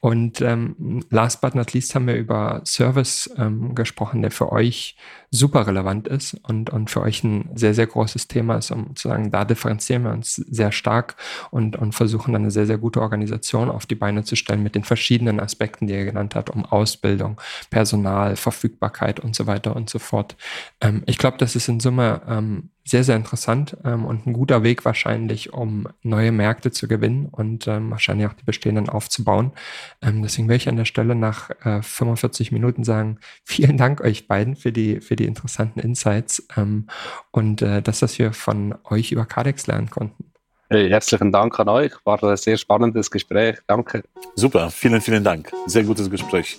Und 0.00 0.42
ähm, 0.42 1.02
last 1.08 1.40
but 1.40 1.54
not 1.54 1.72
least 1.72 1.94
haben 1.94 2.06
wir 2.06 2.16
über 2.16 2.60
Service 2.64 3.30
gesprochen, 3.74 4.22
der 4.22 4.30
für 4.30 4.52
euch 4.52 4.96
super 5.30 5.66
relevant 5.66 6.08
ist 6.08 6.34
und, 6.42 6.70
und 6.70 6.90
für 6.90 7.02
euch 7.02 7.22
ein 7.24 7.50
sehr, 7.54 7.74
sehr 7.74 7.86
großes 7.86 8.28
Thema 8.28 8.56
ist, 8.56 8.70
um 8.70 8.96
zu 8.98 9.08
sagen, 9.08 9.30
da 9.30 9.44
differenzieren 9.44 10.04
wir 10.04 10.12
uns 10.12 10.36
sehr 10.36 10.72
stark 10.72 11.16
und, 11.50 11.76
und 11.76 11.92
versuchen 11.92 12.32
dann 12.32 12.42
eine 12.42 12.50
sehr, 12.50 12.66
sehr 12.66 12.78
gute 12.78 13.00
Organisation 13.00 13.70
auf 13.70 13.86
die 13.86 13.94
Beine 13.94 14.24
zu 14.24 14.36
stellen 14.36 14.62
mit 14.62 14.74
den 14.74 14.84
verschiedenen 14.84 15.40
Aspekten, 15.40 15.86
die 15.86 15.94
ihr 15.94 16.04
genannt 16.04 16.34
habt, 16.34 16.50
um 16.50 16.64
Ausbildung, 16.64 17.40
Personal, 17.70 18.36
Verfügbarkeit 18.36 19.20
und 19.20 19.34
so 19.34 19.46
weiter 19.46 19.74
und 19.76 19.88
so 19.88 19.98
fort. 19.98 20.36
Ähm, 20.80 21.02
ich 21.06 21.18
glaube, 21.18 21.38
das 21.38 21.56
ist 21.56 21.68
in 21.68 21.80
Summe 21.80 22.20
ähm, 22.28 22.70
sehr, 22.88 23.04
sehr 23.04 23.16
interessant 23.16 23.76
ähm, 23.84 24.06
und 24.06 24.26
ein 24.26 24.32
guter 24.32 24.62
Weg 24.62 24.84
wahrscheinlich, 24.84 25.52
um 25.52 25.88
neue 26.02 26.32
Märkte 26.32 26.70
zu 26.70 26.88
gewinnen 26.88 27.26
und 27.26 27.66
ähm, 27.66 27.90
wahrscheinlich 27.90 28.26
auch 28.26 28.32
die 28.32 28.44
bestehenden 28.44 28.88
aufzubauen. 28.88 29.52
Ähm, 30.00 30.22
deswegen 30.22 30.48
will 30.48 30.56
ich 30.56 30.68
an 30.68 30.76
der 30.76 30.86
Stelle 30.86 31.14
nach 31.14 31.50
äh, 31.64 31.82
45 31.82 32.50
Minuten 32.50 32.84
sagen, 32.84 33.18
vielen 33.44 33.76
Dank 33.76 34.00
euch 34.00 34.26
beiden 34.26 34.56
für 34.56 34.72
die, 34.72 35.00
für 35.00 35.16
die 35.16 35.26
interessanten 35.26 35.80
Insights 35.80 36.46
ähm, 36.56 36.86
und 37.30 37.62
äh, 37.62 37.82
das, 37.82 38.00
was 38.02 38.18
wir 38.18 38.32
von 38.32 38.74
euch 38.84 39.12
über 39.12 39.26
Cardex 39.26 39.66
lernen 39.66 39.90
konnten. 39.90 40.32
Hey, 40.70 40.88
herzlichen 40.88 41.32
Dank 41.32 41.58
an 41.60 41.68
euch. 41.68 41.92
War 42.04 42.22
ein 42.22 42.36
sehr 42.36 42.56
spannendes 42.56 43.10
Gespräch. 43.10 43.58
Danke. 43.66 44.02
Super. 44.34 44.70
Vielen, 44.70 45.00
vielen 45.00 45.24
Dank. 45.24 45.50
Sehr 45.66 45.82
gutes 45.84 46.10
Gespräch. 46.10 46.58